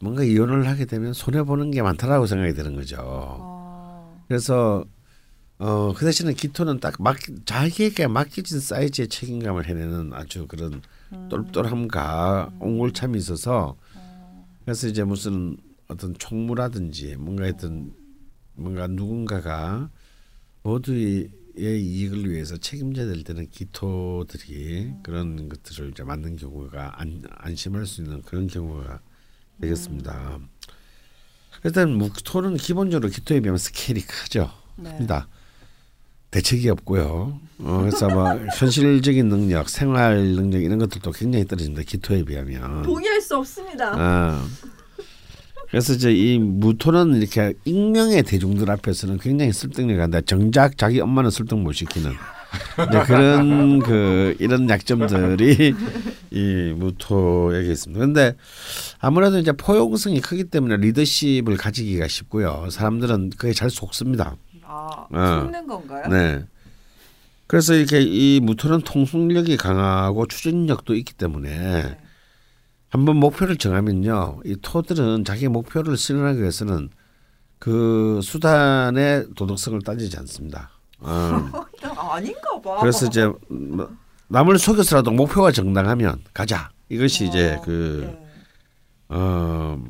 뭔가 0.00 0.22
이혼을 0.22 0.68
하게 0.68 0.84
되면 0.84 1.12
손해 1.12 1.42
보는 1.42 1.70
게 1.70 1.82
많다라고 1.82 2.26
생각이 2.26 2.54
드는 2.54 2.74
거죠. 2.76 2.96
어. 3.00 4.24
그래서 4.28 4.84
어, 5.58 5.92
그 5.94 6.06
대신에 6.06 6.32
기토는 6.32 6.80
딱 6.80 6.94
막, 7.00 7.18
자기에게 7.44 8.06
맡겨진 8.06 8.60
사이즈의 8.60 9.08
책임감을 9.08 9.66
해내는 9.66 10.14
아주 10.14 10.46
그런 10.46 10.80
똘똘함과 11.28 12.52
옹골참이 12.60 13.18
있어서 13.18 13.76
그래서 14.64 14.88
이제 14.88 15.04
무슨 15.04 15.58
어떤 15.88 16.14
총무라든지 16.16 17.16
뭔가 17.16 17.44
했던 17.44 17.92
뭔가 18.54 18.86
누군가가 18.86 19.90
모두의 20.62 21.28
이익을 21.58 22.30
위해서 22.30 22.56
책임져야 22.56 23.06
될 23.06 23.22
때는 23.24 23.50
기토들이 23.50 24.94
그런 25.02 25.48
것들을 25.48 25.90
이제 25.90 26.04
만든 26.04 26.36
경우가 26.36 27.00
안, 27.00 27.22
안심할 27.36 27.84
수 27.84 28.02
있는 28.02 28.22
그런 28.22 28.46
경우가 28.46 29.00
되겠습니다. 29.60 30.38
일단 31.64 31.90
묵토는 31.90 32.56
기본적으로 32.56 33.10
기토에 33.10 33.40
비하면 33.40 33.58
스케일이 33.58 34.00
크죠. 34.00 34.50
네. 34.76 34.90
큽니다. 34.90 35.28
대책이 36.30 36.68
없고요. 36.70 37.40
어, 37.58 37.78
그래서 37.80 38.08
뭐 38.08 38.24
현실적인 38.56 39.28
능력, 39.28 39.68
생활 39.68 40.16
능력 40.16 40.62
이런 40.62 40.78
것들도 40.78 41.10
굉장히 41.12 41.44
떨어집니다. 41.44 41.82
기토에 41.82 42.22
비하면. 42.22 42.82
동의할 42.82 43.20
수 43.20 43.36
없습니다. 43.36 43.92
아. 43.96 44.46
그래서 45.70 45.92
이제 45.92 46.12
이 46.12 46.38
무토는 46.38 47.14
이렇게 47.16 47.54
익명의 47.64 48.24
대중들 48.24 48.70
앞에서는 48.70 49.18
굉장히 49.18 49.52
설득력이 49.52 50.00
한다. 50.00 50.20
정작 50.20 50.76
자기 50.76 51.00
엄마는 51.00 51.30
설득 51.30 51.58
못 51.58 51.72
시키는 51.72 52.12
이제 52.88 53.02
그런 53.04 53.78
그 53.80 54.36
이런 54.38 54.68
약점들이 54.68 55.74
이 56.30 56.74
무토에게 56.76 57.70
있습니다. 57.70 57.98
그런데 57.98 58.36
아무래도 58.98 59.38
이제 59.38 59.52
포용성이 59.52 60.20
크기 60.20 60.44
때문에 60.44 60.76
리더십을 60.78 61.56
가지기가 61.56 62.08
쉽고요. 62.08 62.68
사람들은 62.70 63.30
그게 63.36 63.52
잘 63.52 63.70
속습니다. 63.70 64.36
아, 64.64 65.06
어. 65.10 65.40
속는 65.42 65.66
건가요? 65.66 66.08
네. 66.08 66.44
그래서 67.46 67.74
이렇게 67.74 68.00
이 68.00 68.40
무토는 68.40 68.82
통속력이 68.82 69.56
강하고 69.56 70.26
추진력도 70.26 70.94
있기 70.94 71.14
때문에 71.14 71.58
네. 71.58 71.98
한번 72.90 73.16
목표를 73.16 73.56
정하면요, 73.56 74.40
이 74.44 74.56
토들은 74.60 75.24
자기 75.24 75.48
목표를 75.48 75.96
실현하기 75.96 76.40
위해서는 76.40 76.90
그 77.58 78.20
수단의 78.22 79.26
도덕성을 79.36 79.80
따지지 79.82 80.16
않습니다. 80.18 80.70
어. 81.00 81.50
아닌가 82.12 82.60
봐. 82.60 82.78
그래서 82.80 83.06
이제 83.06 83.30
뭐 83.48 83.90
남을 84.28 84.58
속여서라도 84.58 85.10
목표가 85.10 85.52
정당하면 85.52 86.22
가자. 86.32 86.70
이것이 86.88 87.26
이제 87.26 87.54
어, 87.54 87.60
그 87.62 88.06
네. 88.06 88.26
어, 89.08 89.82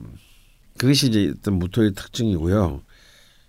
그것이 0.79 1.09
이제 1.09 1.33
어떤 1.39 1.55
무토의 1.59 1.95
특징이고요. 1.95 2.83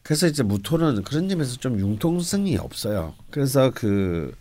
그래서 0.04 0.28
이제 0.28 0.44
무토는 0.44 1.04
그런 1.04 1.30
점에서 1.30 1.58
좀 1.58 1.80
융통성이 1.80 2.58
없어요. 2.58 3.14
그래서 3.30 3.72
그 3.74 4.34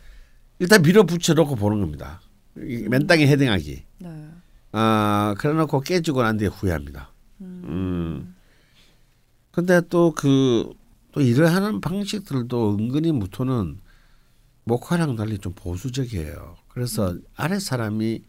일단 0.59 0.83
밀어붙여 0.83 1.35
놓고 1.35 1.57
보는 1.57 1.81
겁니다. 1.81 2.21
이 2.57 2.87
맨땅에 2.89 3.27
헤딩하기. 3.27 3.85
네. 3.99 4.29
아, 4.73 5.35
그래 5.39 5.53
놓고 5.55 5.81
깨지고 5.81 6.23
난 6.23 6.37
뒤에 6.37 6.49
후회합니다. 6.49 7.11
음. 7.41 8.35
근데 9.51 9.81
또 9.89 10.13
그, 10.17 10.73
또 11.13 11.21
일을 11.21 11.53
하는 11.53 11.81
방식들도 11.81 12.77
은근히 12.79 13.13
무토는 13.13 13.81
목화랑 14.65 15.17
달리 15.17 15.39
좀 15.39 15.53
보수적이에요. 15.55 16.57
그래서 16.69 17.17
아래 17.35 17.59
사람이 17.59 18.23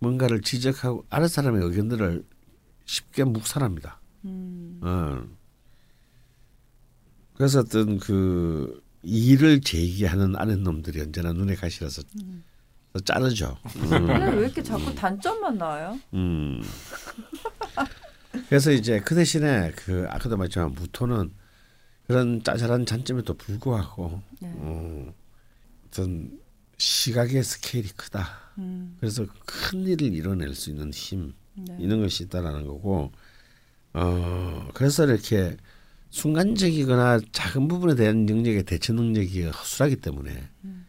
뭔가를 0.00 0.40
지적하고 0.40 1.04
아래 1.10 1.28
사람의 1.28 1.62
의견들을 1.62 2.24
쉽게 2.86 3.24
묵살합니다. 3.24 4.00
음. 4.24 4.80
어. 4.82 5.22
그래서 7.34 7.60
어떤 7.60 7.98
그 7.98 8.82
일을 9.02 9.60
제기하는 9.60 10.36
아는 10.36 10.62
놈들이 10.62 11.00
언제나 11.00 11.32
눈에 11.32 11.54
가시라서 11.54 12.02
자르죠. 13.04 13.56
음. 13.76 14.08
왜 14.08 14.44
이렇게 14.44 14.62
자꾸 14.62 14.94
단점만 14.94 15.56
나와요? 15.56 15.98
음. 16.14 16.60
그래서 18.48 18.72
이제 18.72 19.00
그 19.00 19.14
대신에 19.14 19.72
그 19.76 20.06
아까도 20.08 20.36
말했지만 20.36 20.72
무토는 20.72 21.32
그런 22.10 22.42
짜잘한 22.42 22.86
장점에도 22.86 23.34
불구하고 23.34 24.20
네. 24.40 24.52
어, 24.56 25.14
어떤 25.86 26.40
시각의 26.76 27.44
스케일이 27.44 27.88
크다. 27.90 28.26
음. 28.58 28.96
그래서 28.98 29.24
큰 29.46 29.86
일을 29.86 30.12
이뤄낼 30.12 30.56
수 30.56 30.70
있는 30.70 30.92
힘 30.92 31.32
네. 31.54 31.76
이런 31.78 32.00
것이 32.00 32.24
있다라는 32.24 32.66
거고 32.66 33.12
어 33.92 34.68
그래서 34.74 35.04
이렇게 35.06 35.56
순간적이거나 36.10 37.20
작은 37.30 37.68
부분에 37.68 37.94
대한 37.94 38.26
능력의 38.26 38.64
대처 38.64 38.92
능력이 38.92 39.44
허술하기 39.44 39.96
때문에 39.96 40.48
음. 40.64 40.86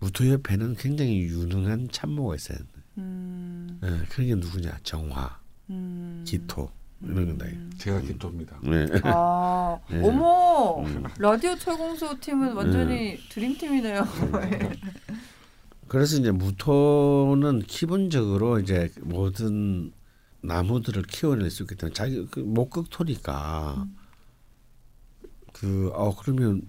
무토 0.00 0.28
옆에는 0.28 0.74
굉장히 0.74 1.20
유능한 1.20 1.88
참모가 1.92 2.34
있어야 2.34 2.58
된다. 2.58 2.72
음. 2.98 3.78
예, 3.84 4.06
그런 4.08 4.26
게 4.26 4.34
누구냐? 4.34 4.80
정화, 4.82 5.38
음. 5.70 6.24
기토 6.26 6.68
이런 7.02 7.26
건다. 7.26 7.46
제가 7.78 8.00
기토입니다. 8.00 8.58
네. 8.62 8.86
아, 9.04 9.78
네. 9.90 10.00
어머 10.02 10.82
음. 10.82 11.04
라디오 11.18 11.54
철공소 11.56 12.18
팀은 12.18 12.54
완전히 12.54 13.18
드림 13.28 13.56
팀이네요. 13.58 14.04
그래서 15.88 16.16
이제 16.16 16.30
무토는 16.30 17.60
기본적으로 17.66 18.58
이제 18.58 18.90
모든 19.02 19.92
나무들을 20.40 21.02
키워낼 21.04 21.50
수 21.50 21.62
있기 21.64 21.74
때문에 21.76 21.94
자기 21.94 22.26
그 22.30 22.40
목극토니까 22.40 23.86
그어 25.52 26.16
그러면 26.16 26.62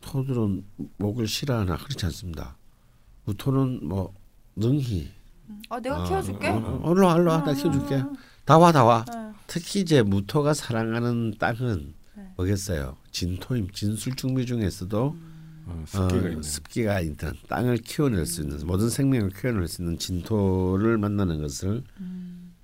토들은 0.00 0.64
목을 0.98 1.26
싫어하나 1.26 1.76
그렇지 1.76 2.06
않습니다. 2.06 2.56
무토는 3.24 3.86
뭐 3.86 4.14
능히 4.56 5.10
아 5.68 5.80
내가 5.80 6.04
키워줄게. 6.04 6.48
어, 6.48 6.56
어, 6.56 6.80
얼로 6.84 7.06
와, 7.06 7.14
얼로 7.14 7.30
와, 7.30 7.44
나 7.44 7.52
키워줄게. 7.52 8.02
다 8.44 8.58
와, 8.58 8.72
다 8.72 8.84
와. 8.84 9.04
특히 9.46 9.80
이제 9.80 10.02
무토가 10.02 10.54
사랑하는 10.54 11.36
땅은 11.38 11.94
네. 12.16 12.22
뭐겠어요? 12.36 12.96
진토임, 13.12 13.70
진술중미 13.70 14.46
중에서도 14.46 15.16
어, 15.66 15.84
습기가 15.86 16.38
어. 16.38 16.42
습기가 16.42 17.00
있는 17.00 17.16
땅을 17.48 17.78
키워낼 17.78 18.26
수 18.26 18.42
있는 18.42 18.66
모든 18.66 18.88
생명을 18.88 19.30
키워낼 19.30 19.68
수 19.68 19.82
있는 19.82 19.98
진토를 19.98 20.98
만나는 20.98 21.40
것을 21.40 21.84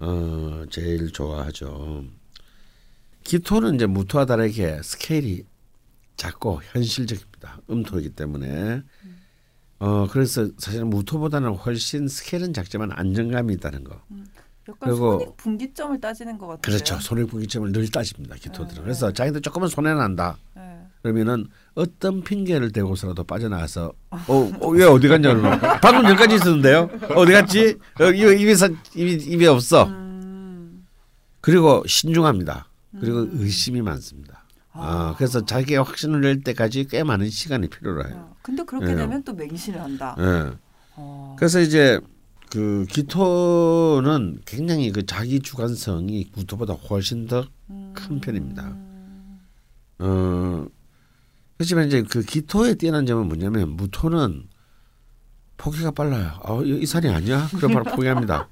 어, 0.00 0.64
제일 0.70 1.12
좋아하죠. 1.12 2.04
기토는 3.22 3.76
이제 3.76 3.86
무토와 3.86 4.26
다르게 4.26 4.80
스케일이 4.82 5.44
작고 6.16 6.60
현실적입니다. 6.72 7.60
음토이기 7.70 8.10
때문에 8.10 8.82
어 9.80 10.08
그래서 10.10 10.48
사실은 10.58 10.90
무토보다는 10.90 11.50
훨씬 11.54 12.08
스케일은 12.08 12.52
작지만 12.52 12.90
안정감이 12.90 13.54
있다는 13.54 13.84
거. 13.84 14.00
약간 14.68 14.90
그리고- 14.90 15.18
손익 15.20 15.36
분기점을 15.36 16.00
따지는 16.00 16.38
것 16.38 16.46
같아요. 16.46 16.60
그렇죠. 16.62 16.98
손해분기점을 17.00 17.72
늘 17.72 17.88
따집니다. 17.90 18.36
기토들은. 18.36 18.74
네. 18.76 18.82
그래서 18.82 19.12
자기들 19.12 19.40
조금은 19.40 19.68
손해 19.68 19.94
난다. 19.94 20.36
네. 20.54 20.62
그러면은 21.02 21.46
어떤 21.74 22.22
핑계를 22.22 22.72
대고서라도 22.72 23.22
빠져나가서 23.24 23.92
어, 24.10 24.50
어, 24.60 24.68
왜 24.70 24.84
어디 24.84 25.06
갔냐 25.08 25.32
그러면 25.32 25.60
방금 25.80 26.04
여기까지 26.10 26.34
있었는데요 26.34 26.90
어디 27.14 27.32
갔지 27.32 27.78
어, 28.00 28.04
입에 28.06 28.36
입에 28.36 28.54
사- 28.56 28.68
입이 28.96 29.12
입에 29.32 29.46
없어 29.46 29.84
음. 29.86 30.84
그리고 31.40 31.84
신중합니다 31.86 32.66
그리고 32.98 33.28
의심이 33.32 33.80
많습니다 33.80 34.42
아. 34.72 35.10
아, 35.10 35.14
그래서 35.16 35.44
자기의 35.44 35.80
확신을 35.84 36.20
낼 36.20 36.42
때까지 36.42 36.86
꽤 36.90 37.04
많은 37.04 37.30
시간이 37.30 37.68
필요로 37.68 38.04
해요 38.08 38.14
어, 38.16 38.36
근데 38.42 38.64
그렇게 38.64 38.90
예. 38.90 38.96
되면 38.96 39.22
또 39.22 39.32
맹신을 39.34 39.80
한다. 39.80 40.16
예. 40.18 40.50
어. 40.96 41.36
그래서 41.38 41.60
이제 41.60 42.00
그 42.50 42.86
기토는 42.88 44.40
굉장히 44.46 44.90
그 44.90 45.04
자기 45.04 45.40
주관성이 45.40 46.30
무토보다 46.34 46.74
훨씬 46.74 47.26
더큰 47.26 48.20
편입니다. 48.20 48.76
어 49.98 50.66
그렇지만 51.56 51.88
이제 51.88 52.02
그 52.02 52.22
기토의 52.22 52.76
뛰어난 52.76 53.04
점은 53.04 53.26
뭐냐면 53.28 53.70
무토는 53.70 54.44
포기가 55.56 55.90
빨라요. 55.90 56.38
어, 56.44 56.62
이, 56.62 56.82
이 56.82 56.86
산이 56.86 57.08
아니야? 57.08 57.48
그럼 57.56 57.72
바로 57.72 57.84
포기합니다. 57.84 58.48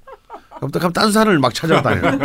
그럼 0.57 0.71
또 0.71 0.79
그럼 0.79 0.93
딴 0.93 1.11
산을 1.11 1.39
막 1.39 1.53
찾아다녀요. 1.53 2.17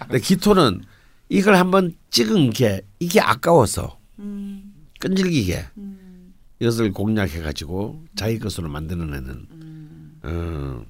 근데 0.00 0.18
기토는 0.18 0.82
이걸 1.28 1.56
한번 1.56 1.94
찍은 2.10 2.50
게 2.50 2.82
이게 2.98 3.20
아까워서 3.20 3.98
음. 4.18 4.74
끈질기게 5.00 5.66
음. 5.78 6.34
이것을 6.58 6.92
공략해 6.92 7.40
가지고 7.40 8.04
자기 8.16 8.38
것으로 8.38 8.68
만들어내는 8.68 9.46
음. 9.50 10.20
어, 10.22 10.84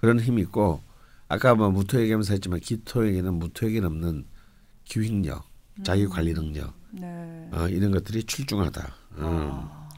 그런 0.00 0.20
힘이 0.20 0.42
있고 0.42 0.80
아까 1.28 1.54
뭐 1.54 1.70
무토 1.70 2.00
얘기하면서 2.00 2.32
했지만 2.34 2.60
기토에게는 2.60 3.34
무토에게는 3.34 3.86
없는 3.86 4.24
기획력, 4.84 5.44
자기 5.84 6.06
관리 6.06 6.32
능력 6.32 6.72
네. 6.90 7.48
어, 7.52 7.68
이런 7.68 7.90
것들이 7.90 8.24
출중하다. 8.24 8.94
어. 9.16 9.88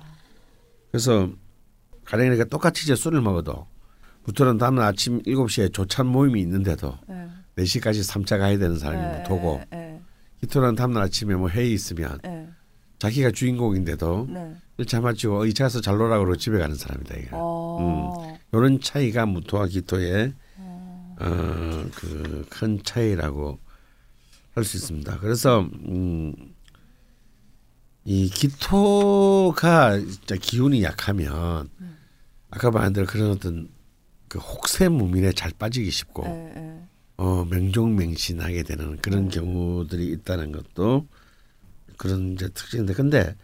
그래서 0.90 1.30
가령 2.04 2.26
이렇게 2.26 2.44
똑같이 2.44 2.82
이제 2.84 2.96
술을 2.96 3.20
먹어도 3.20 3.68
무토는 4.24 4.58
다음날 4.58 4.86
아침 4.86 5.22
7시에 5.22 5.72
조찬 5.72 6.06
모임이 6.06 6.40
있는데도 6.40 6.98
네. 7.08 7.28
4시까지 7.58 8.08
3차 8.08 8.38
가야 8.38 8.58
되는 8.58 8.78
사람이 8.78 9.00
네, 9.00 9.18
무토고 9.18 9.62
네. 9.70 10.00
기토는 10.40 10.74
다음날 10.74 11.04
아침에 11.04 11.34
뭐 11.34 11.48
회의 11.48 11.72
있으면 11.72 12.18
네. 12.22 12.39
자기가 13.00 13.32
주인공인데도 13.32 14.28
네. 14.30 14.54
1차 14.78 15.00
마치고 15.00 15.40
어, 15.40 15.44
2차 15.46 15.64
가서 15.64 15.80
잘 15.80 15.96
놀라고 15.96 16.36
집에 16.36 16.58
가는 16.58 16.76
사람이다 16.76 17.16
이게. 17.16 17.28
어. 17.32 18.38
이런 18.52 18.80
차이가 18.80 19.26
무토와 19.26 19.66
기토의 19.66 20.32
어, 21.18 21.84
그 21.94 22.44
큰 22.48 22.80
차이라고 22.82 23.58
할 24.54 24.64
수 24.64 24.76
있습니다. 24.76 25.18
그래서 25.20 25.60
음, 25.60 26.34
이 28.04 28.28
기토가 28.28 29.98
진짜 29.98 30.36
기운이 30.36 30.82
약하면 30.82 31.68
아까 32.50 32.70
말한 32.70 32.92
대로 32.92 33.06
그런 33.06 33.30
어떤 33.30 33.68
그 34.28 34.38
혹세무민에 34.38 35.32
잘 35.32 35.52
빠지기 35.58 35.90
쉽고 35.90 36.24
네, 36.24 36.52
네. 36.54 36.82
어, 37.16 37.44
명종맹신하게 37.44 38.62
되는 38.64 38.96
그런 38.98 39.28
경우들이 39.28 40.06
있다는 40.12 40.52
것도 40.52 41.06
그런 42.00 42.32
이제 42.32 42.48
특징인데 42.48 42.94
근데 42.94 43.36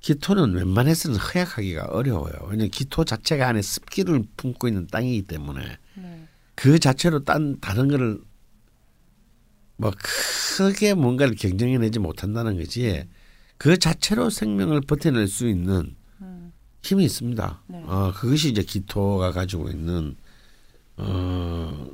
기토는 0.00 0.52
웬만해서는 0.52 1.16
허약하기가 1.16 1.86
어려워요. 1.86 2.34
왜냐하면 2.42 2.68
기토 2.68 3.06
자체가 3.06 3.48
안에 3.48 3.62
습기를 3.62 4.22
품고 4.36 4.68
있는 4.68 4.86
땅이기 4.86 5.22
때문에 5.22 5.78
네. 5.94 6.28
그 6.54 6.78
자체로 6.78 7.24
딴 7.24 7.58
다른 7.58 7.88
거를 7.88 8.20
뭐 9.78 9.90
크게 10.58 10.92
뭔가를 10.92 11.36
경쟁해내지 11.36 11.98
못한다는 11.98 12.58
거지 12.58 13.08
그 13.56 13.78
자체로 13.78 14.28
생명을 14.28 14.82
버텨낼 14.82 15.26
수 15.26 15.48
있는 15.48 15.96
음. 16.20 16.52
힘이 16.82 17.06
있습니다. 17.06 17.62
네. 17.68 17.82
어, 17.86 18.12
그것이 18.14 18.50
이제 18.50 18.62
기토가 18.62 19.32
가지고 19.32 19.70
있는 19.70 20.16
어, 20.98 21.88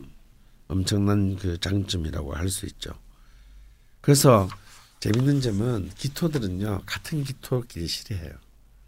엄청난 0.67 1.37
그 1.37 1.59
장점이라고 1.61 2.35
할 2.35 2.49
수 2.49 2.67
있죠. 2.67 2.91
그래서 4.01 4.49
재밌는 5.03 5.41
점은 5.41 5.91
기토들은요 5.97 6.83
같은 6.87 7.25
기토끼리 7.25 7.89
싫어해요. 7.89 8.31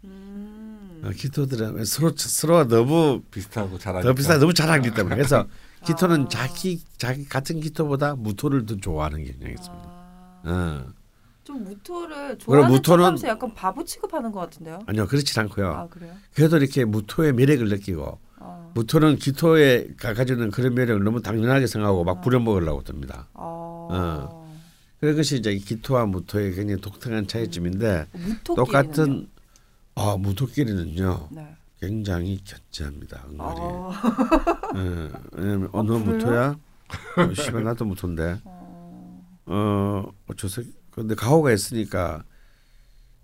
음. 0.05 1.01
어, 1.03 1.09
기토들은 1.09 1.83
서로 1.83 2.13
서로 2.15 2.65
너무 2.69 3.21
비슷하고 3.31 3.77
잘하니까. 3.77 4.07
더 4.09 4.15
비싸 4.15 4.37
너무 4.37 4.53
잘하기 4.53 4.91
때문에 4.91 5.13
그래서 5.17 5.39
아. 5.81 5.85
기토는 5.85 6.29
자기 6.29 6.81
자기 6.97 7.25
같은 7.27 7.59
기토보다 7.59 8.15
무토를 8.15 8.65
더 8.65 8.77
좋아하는 8.77 9.25
경향이 9.25 9.55
있습니다. 9.55 9.85
아. 9.87 10.41
어. 10.45 10.93
좀 11.43 11.65
무토를 11.65 12.37
좋아하는 12.37 12.77
무토는- 12.77 13.27
약간 13.27 13.53
바보 13.53 13.83
취급하는 13.83 14.31
것 14.31 14.39
같은데요. 14.39 14.79
아니요 14.85 15.07
그렇지 15.07 15.37
않고요. 15.37 15.67
아 15.67 15.87
그래요? 15.89 16.13
그래도 16.33 16.55
이렇게 16.55 16.85
무토의 16.85 17.33
매력을 17.33 17.67
느끼고 17.67 18.19
아, 18.39 18.71
무토는 18.73 19.17
기토에 19.17 19.89
가지고 19.97 20.31
있는 20.39 20.49
그런 20.51 20.73
매력을 20.75 21.03
너무 21.03 21.21
당연하게 21.21 21.67
생각하고 21.67 22.05
막 22.05 22.21
부려먹으려고 22.21 22.83
듭니다. 22.83 23.27
아, 23.33 24.29
그것이 24.99 25.37
이제 25.37 25.51
이 25.51 25.59
기토와 25.59 26.05
무토의 26.05 26.55
굉장히 26.55 26.81
독특한 26.81 27.27
차이점인데 27.27 28.07
무토끼리는요? 28.13 28.43
똑같은 28.55 29.29
아 29.95 30.15
무토끼리는요 30.17 31.29
네. 31.31 31.55
굉장히 31.79 32.39
견제합니다. 32.43 33.23
은근히. 33.29 33.39
아, 33.41 33.91
예, 34.77 35.11
왜냐면 35.33 35.69
어느 35.73 35.87
그래요? 35.89 36.03
무토야? 36.05 36.55
어, 37.17 37.33
씨발 37.33 37.63
나도 37.63 37.85
무토인데. 37.85 38.41
어, 38.45 39.15
어, 39.45 40.33
저 40.37 40.47
새끼 40.47 40.71
근데 40.91 41.13
가오가 41.13 41.51
있으니까 41.51 42.23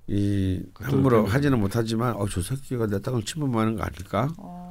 이 0.08 0.62
함부로. 0.76 1.26
하지는 1.26 1.60
못하지만 1.60 2.16
어, 2.16 2.28
저 2.28 2.42
새끼가 2.42 2.88
내 2.88 3.02
땅을 3.02 3.24
침범하는 3.24 3.76
거 3.78 3.84
아닐까? 3.84 4.28
어, 4.38 4.71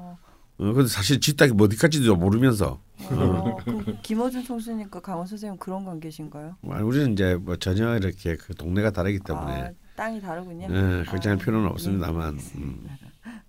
어, 0.61 0.73
근데 0.75 0.89
사실 0.89 1.21
지 1.21 1.35
땅이 1.35 1.55
어디까지도 1.59 2.17
모르면서 2.17 2.83
어, 3.11 3.57
그 3.65 3.97
김어준 4.03 4.45
총수니까 4.45 5.01
강원 5.01 5.27
선생님 5.27 5.59
그런 5.59 5.87
관계신가요? 5.87 6.59
아, 6.69 6.83
우리는 6.83 7.15
이제 7.15 7.35
뭐 7.35 7.57
전혀 7.57 7.97
이렇게 7.97 8.37
그 8.37 8.55
동네가 8.55 8.91
다르기 8.91 9.21
때문에 9.21 9.53
아, 9.53 9.71
땅이 9.97 10.21
다르군요. 10.21 10.67
예, 10.71 11.05
걱정할 11.05 11.41
아, 11.41 11.43
필요는 11.43 11.65
네, 11.65 11.71
없습니다만. 11.71 12.29
알겠습니다. 12.29 12.93
음. 12.93 13.41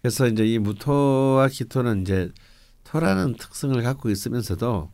그래서 0.00 0.26
이제 0.26 0.46
이 0.46 0.58
무토와 0.58 1.48
기토는 1.48 2.00
이제 2.02 2.32
토라는 2.84 3.36
특성을 3.36 3.80
갖고 3.82 4.08
있으면서도 4.08 4.90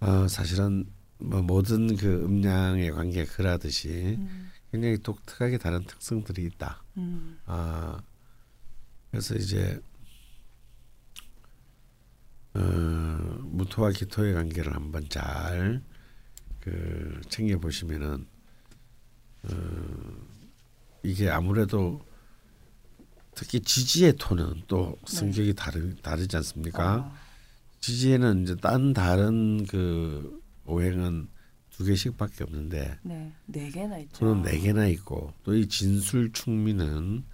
어, 0.00 0.28
사실은 0.28 0.86
뭐 1.18 1.42
모든 1.42 1.94
그 1.96 2.24
음양의 2.24 2.92
관계가 2.92 3.32
그러듯이 3.32 4.16
음, 4.18 4.50
굉장히 4.72 4.96
독특하게 4.98 5.58
다른 5.58 5.84
특성들이 5.84 6.44
있다. 6.44 6.82
음, 6.96 7.38
아 7.44 8.00
그래서 9.10 9.34
이제 9.34 9.80
어, 12.58 13.38
무토와 13.44 13.90
기토의 13.92 14.34
관계를 14.34 14.74
한번 14.74 15.08
잘 15.08 15.80
그 16.60 17.20
챙겨 17.30 17.58
보시면은 17.58 18.26
어, 19.44 19.56
이게 21.02 21.30
아무래도 21.30 22.04
특히 23.34 23.60
지지의 23.60 24.14
토는 24.18 24.62
또 24.66 24.98
성격이 25.06 25.54
다르 25.54 25.94
다르지 25.96 26.36
않습니까? 26.36 26.94
아, 26.94 27.18
지지에는 27.80 28.42
이제 28.42 28.56
딴 28.56 28.92
다른 28.92 29.64
그 29.66 30.42
오행은 30.66 31.28
두 31.70 31.84
개씩밖에 31.84 32.42
없는데 32.44 32.98
네, 33.02 33.32
네 33.46 33.70
개나 33.70 33.98
있죠. 34.00 34.18
저는 34.18 34.42
네 34.42 34.58
개나 34.58 34.88
있고 34.88 35.32
또 35.44 35.54
이 35.54 35.68
진술 35.68 36.32
충미는 36.32 37.24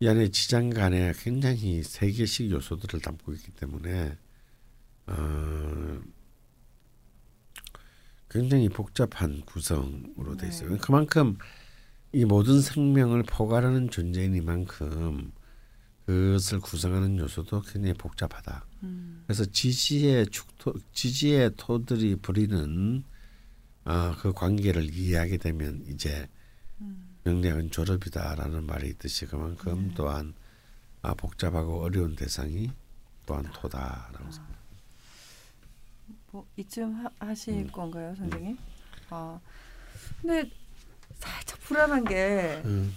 이 0.00 0.08
안에 0.08 0.30
지장 0.30 0.70
간에 0.70 1.12
굉장히 1.18 1.82
세 1.82 2.10
개씩 2.10 2.50
요소들을 2.50 3.00
담고 3.00 3.34
있기 3.34 3.50
때문에 3.52 4.16
어, 5.06 6.00
굉장히 8.28 8.68
복잡한 8.68 9.40
구성으로 9.42 10.36
돼 10.36 10.48
있어요. 10.48 10.70
네. 10.70 10.78
그만큼 10.78 11.38
이 12.12 12.24
모든 12.24 12.60
생명을 12.60 13.22
포괄하는 13.24 13.90
존재이니만큼 13.90 15.32
그것을 16.06 16.60
구성하는 16.60 17.18
요소도 17.18 17.62
굉장히 17.62 17.94
복잡하다. 17.94 18.64
음, 18.84 19.24
그래서 19.26 19.44
지지의 19.44 20.28
축토, 20.28 20.74
지지의 20.92 21.52
토들이 21.56 22.16
부리는 22.16 23.02
어, 23.84 24.14
그 24.18 24.32
관계를 24.32 24.88
이해하게 24.94 25.36
되면 25.36 25.84
이제 25.88 26.28
음. 26.80 27.18
명량은 27.24 27.70
졸업이다라는 27.70 28.66
말이 28.66 28.88
있듯이 28.88 29.26
그만큼 29.26 29.92
또한 29.94 30.34
아, 31.02 31.14
복잡하고 31.14 31.82
어려운 31.82 32.16
대상이 32.16 32.70
또한 33.26 33.44
토다라고 33.52 34.30
생각합니다. 34.30 34.55
뭐 36.36 36.46
이쯤 36.56 36.94
하, 36.94 37.26
하실 37.26 37.54
음. 37.54 37.70
건가요, 37.72 38.14
선생님? 38.18 38.58
아, 39.08 39.40
근데 40.20 40.50
살짝 41.14 41.58
불안한 41.60 42.04
게 42.04 42.60
음, 42.66 42.94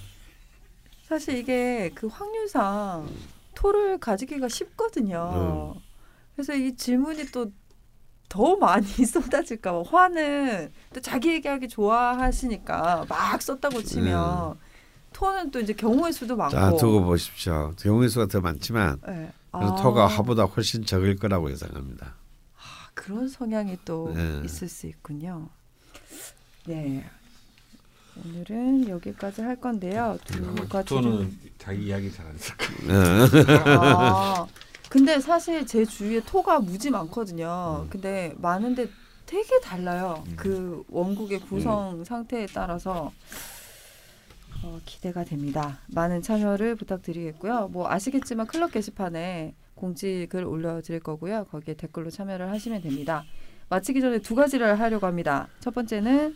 사실 1.03 1.37
이게 1.37 1.89
그 1.95 2.07
확률상 2.07 3.07
토를 3.55 3.97
가지기가 3.97 4.49
쉽거든요. 4.49 5.75
음. 5.75 5.81
그래서 6.35 6.53
이 6.53 6.75
질문이 6.75 7.27
또 7.27 7.49
더 8.29 8.55
많이 8.55 8.85
쏟아질까 9.03 9.73
봐 9.73 9.83
화는 9.89 10.71
또 10.93 11.01
자기 11.01 11.33
얘기하기 11.33 11.67
좋아하시니까 11.67 13.07
막 13.09 13.41
썼다고 13.41 13.81
치면 13.83 14.57
토는 15.11 15.49
또 15.49 15.59
이제 15.59 15.73
경우의 15.73 16.13
수도 16.13 16.37
많고 16.37 16.55
자 16.55 16.71
두고 16.77 17.03
보십시오. 17.03 17.73
경우의 17.79 18.09
수가 18.09 18.27
더 18.27 18.39
많지만 18.39 19.01
네. 19.05 19.31
아, 19.51 19.75
토가 19.81 20.05
화보다 20.05 20.43
훨씬 20.43 20.85
적을 20.85 21.15
거라고 21.15 21.49
예상합니다. 21.49 22.18
그런 22.99 23.29
성향이 23.29 23.77
또 23.85 24.11
네. 24.13 24.41
있을 24.43 24.67
수 24.67 24.85
있군요. 24.87 25.47
네. 26.65 27.05
오늘은 28.25 28.89
여기까지 28.89 29.41
할 29.41 29.55
건데요. 29.55 30.17
두 30.25 30.53
가지 30.67 30.89
좀- 30.89 31.01
저는 31.03 31.39
자기 31.57 31.85
이야기 31.85 32.11
잘 32.11 32.25
안 32.27 32.37
쓸까. 32.37 32.65
아, 33.79 34.47
근데 34.89 35.19
사실 35.21 35.65
제 35.65 35.85
주위에 35.85 36.19
토가 36.25 36.59
무지 36.59 36.89
많거든요. 36.89 37.83
음. 37.85 37.89
근데 37.89 38.33
많은데 38.37 38.89
되게 39.25 39.61
달라요. 39.61 40.21
음. 40.27 40.33
그 40.35 40.83
원국의 40.89 41.39
구성 41.39 42.03
상태에 42.03 42.47
따라서 42.47 43.13
어, 44.61 44.81
기대가 44.83 45.23
됩니다. 45.23 45.79
많은 45.87 46.21
참여를 46.21 46.75
부탁드리겠고요. 46.75 47.69
뭐 47.69 47.89
아시겠지만 47.89 48.47
클럽 48.47 48.71
게시판에 48.73 49.55
공지글 49.79 50.43
올려드릴 50.43 50.99
거고요. 50.99 51.45
거기에 51.45 51.75
댓글로 51.75 52.09
참여를 52.09 52.49
하시면 52.49 52.81
됩니다. 52.81 53.23
마치기 53.69 54.01
전에 54.01 54.19
두 54.19 54.35
가지를 54.35 54.79
하려고 54.79 55.07
합니다. 55.07 55.47
첫 55.61 55.73
번째는 55.73 56.35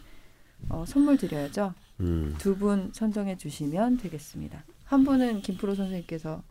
어, 0.69 0.85
선물 0.87 1.17
드려야죠. 1.17 1.73
음. 1.99 2.35
두분 2.37 2.91
선정해 2.93 3.37
주시면 3.37 3.97
되겠습니다. 3.97 4.63
한 4.85 5.03
분은 5.03 5.41
김프로 5.41 5.75
선생님께서 5.75 6.41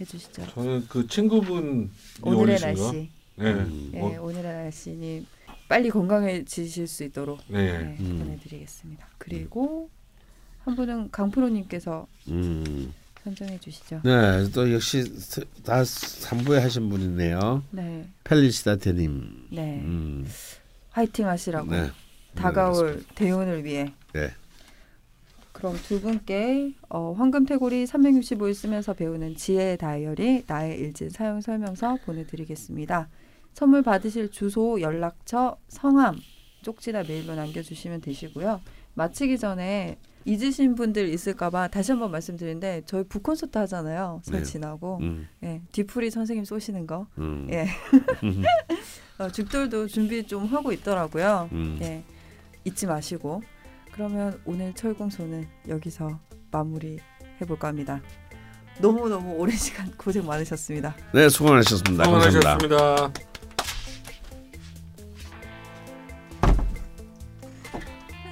해주시죠. 0.00 0.46
저는 0.46 0.86
그 0.88 1.06
친구분 1.06 1.90
오늘의. 2.22 2.58
날씨. 2.60 3.10
네. 3.36 3.52
음. 3.52 3.90
예, 3.94 4.00
어, 4.00 4.22
오늘의 4.22 4.42
날씨님 4.42 5.26
빨리 5.68 5.90
건강해지실 5.90 6.86
수 6.86 7.04
있도록 7.04 7.40
네. 7.48 7.78
네, 7.78 7.96
음. 8.00 8.18
보내드리겠습니다. 8.20 9.06
그리고 9.18 9.90
한 10.64 10.76
분은 10.76 11.10
강프로님께서 11.10 12.06
음. 12.28 12.92
선정해 13.24 13.58
주시죠. 13.58 14.00
네, 14.04 14.48
또 14.52 14.72
역시 14.72 15.02
스- 15.04 15.44
다 15.64 15.82
3부에 15.82 16.58
하신 16.60 16.88
분이네요. 16.88 17.62
네, 17.70 18.08
펠리시다테님. 18.24 19.48
네, 19.52 19.80
음. 19.84 20.26
화이팅 20.90 21.28
하시라고 21.28 21.70
네. 21.70 21.90
다가올 22.34 23.04
대운을 23.14 23.64
위해. 23.64 23.92
네. 24.12 24.30
그럼 25.52 25.76
두 25.84 26.00
분께 26.00 26.72
어, 26.88 27.12
황금 27.16 27.46
태고리 27.46 27.84
365일 27.84 28.54
쓰면서 28.54 28.94
배우는 28.94 29.36
지혜 29.36 29.76
다이어리 29.76 30.44
나의 30.46 30.78
일진 30.80 31.08
사용 31.10 31.40
설명서 31.40 31.98
보내드리겠습니다. 32.04 33.08
선물 33.54 33.82
받으실 33.82 34.30
주소, 34.30 34.80
연락처, 34.80 35.56
성함, 35.68 36.18
쪽지나 36.62 37.02
메일로 37.04 37.34
남겨주시면 37.36 38.00
되시고요. 38.00 38.60
마치기 38.94 39.38
전에 39.38 39.98
잊으신 40.24 40.74
분들 40.74 41.08
있을까봐 41.08 41.68
다시 41.68 41.92
한번 41.92 42.10
말씀드리는데 42.10 42.82
저희 42.86 43.04
북콘서트 43.04 43.56
하잖아요. 43.58 44.20
설 44.24 44.40
네. 44.40 44.44
지나고 44.44 44.98
음. 45.02 45.28
예, 45.42 45.62
뒤풀이 45.72 46.10
선생님 46.10 46.44
쏘시는 46.44 46.86
거. 46.86 47.06
음. 47.18 47.48
예. 47.50 47.66
어, 49.18 49.28
죽돌도 49.28 49.86
준비 49.88 50.26
좀 50.26 50.46
하고 50.46 50.72
있더라고요. 50.72 51.48
음. 51.52 51.78
예, 51.82 52.02
잊지 52.64 52.86
마시고 52.86 53.42
그러면 53.92 54.40
오늘 54.44 54.72
철공소는 54.74 55.46
여기서 55.68 56.18
마무리 56.50 56.98
해볼까 57.40 57.68
합니다. 57.68 58.00
너무 58.80 59.08
너무 59.08 59.34
오랜 59.34 59.56
시간 59.56 59.90
고생 59.96 60.24
많으셨습니다. 60.26 60.96
네, 61.12 61.28
수고 61.28 61.50
많으셨습니다. 61.50 62.04
감사합니다. 62.04 62.58
수고하셨습니다. 62.58 63.31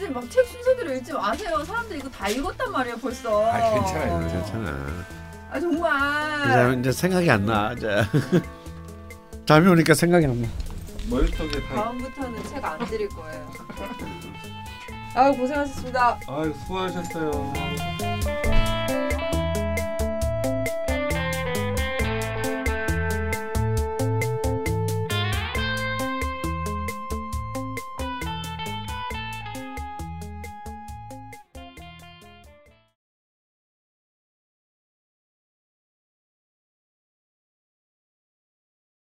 근데 0.00 0.14
막책 0.14 0.46
순서대로 0.46 0.94
읽지 0.94 1.12
마세요. 1.12 1.62
사람들 1.62 1.98
이거 1.98 2.08
다 2.08 2.26
읽었단 2.26 2.72
말이에요 2.72 2.96
벌써. 2.96 3.46
아, 3.46 3.74
괜찮아요, 3.74 4.26
괜찮아. 4.28 5.04
아 5.50 5.60
정말. 5.60 6.70
이제, 6.72 6.80
이제 6.80 6.92
생각이 6.92 7.30
안 7.30 7.44
나. 7.44 7.74
이제 7.76 8.02
잠이 9.44 9.68
오니까 9.68 9.92
생각이 9.92 10.24
안 10.24 10.40
나. 10.40 10.48
머릿속에 11.10 11.60
다. 11.68 11.74
다음부터는 11.74 12.44
책 12.44 12.64
안 12.64 12.78
드릴 12.86 13.08
거예요. 13.10 13.50
아 15.14 15.30
고생하셨습니다. 15.32 16.18
아유 16.28 16.54
수고하셨어요. 16.62 17.52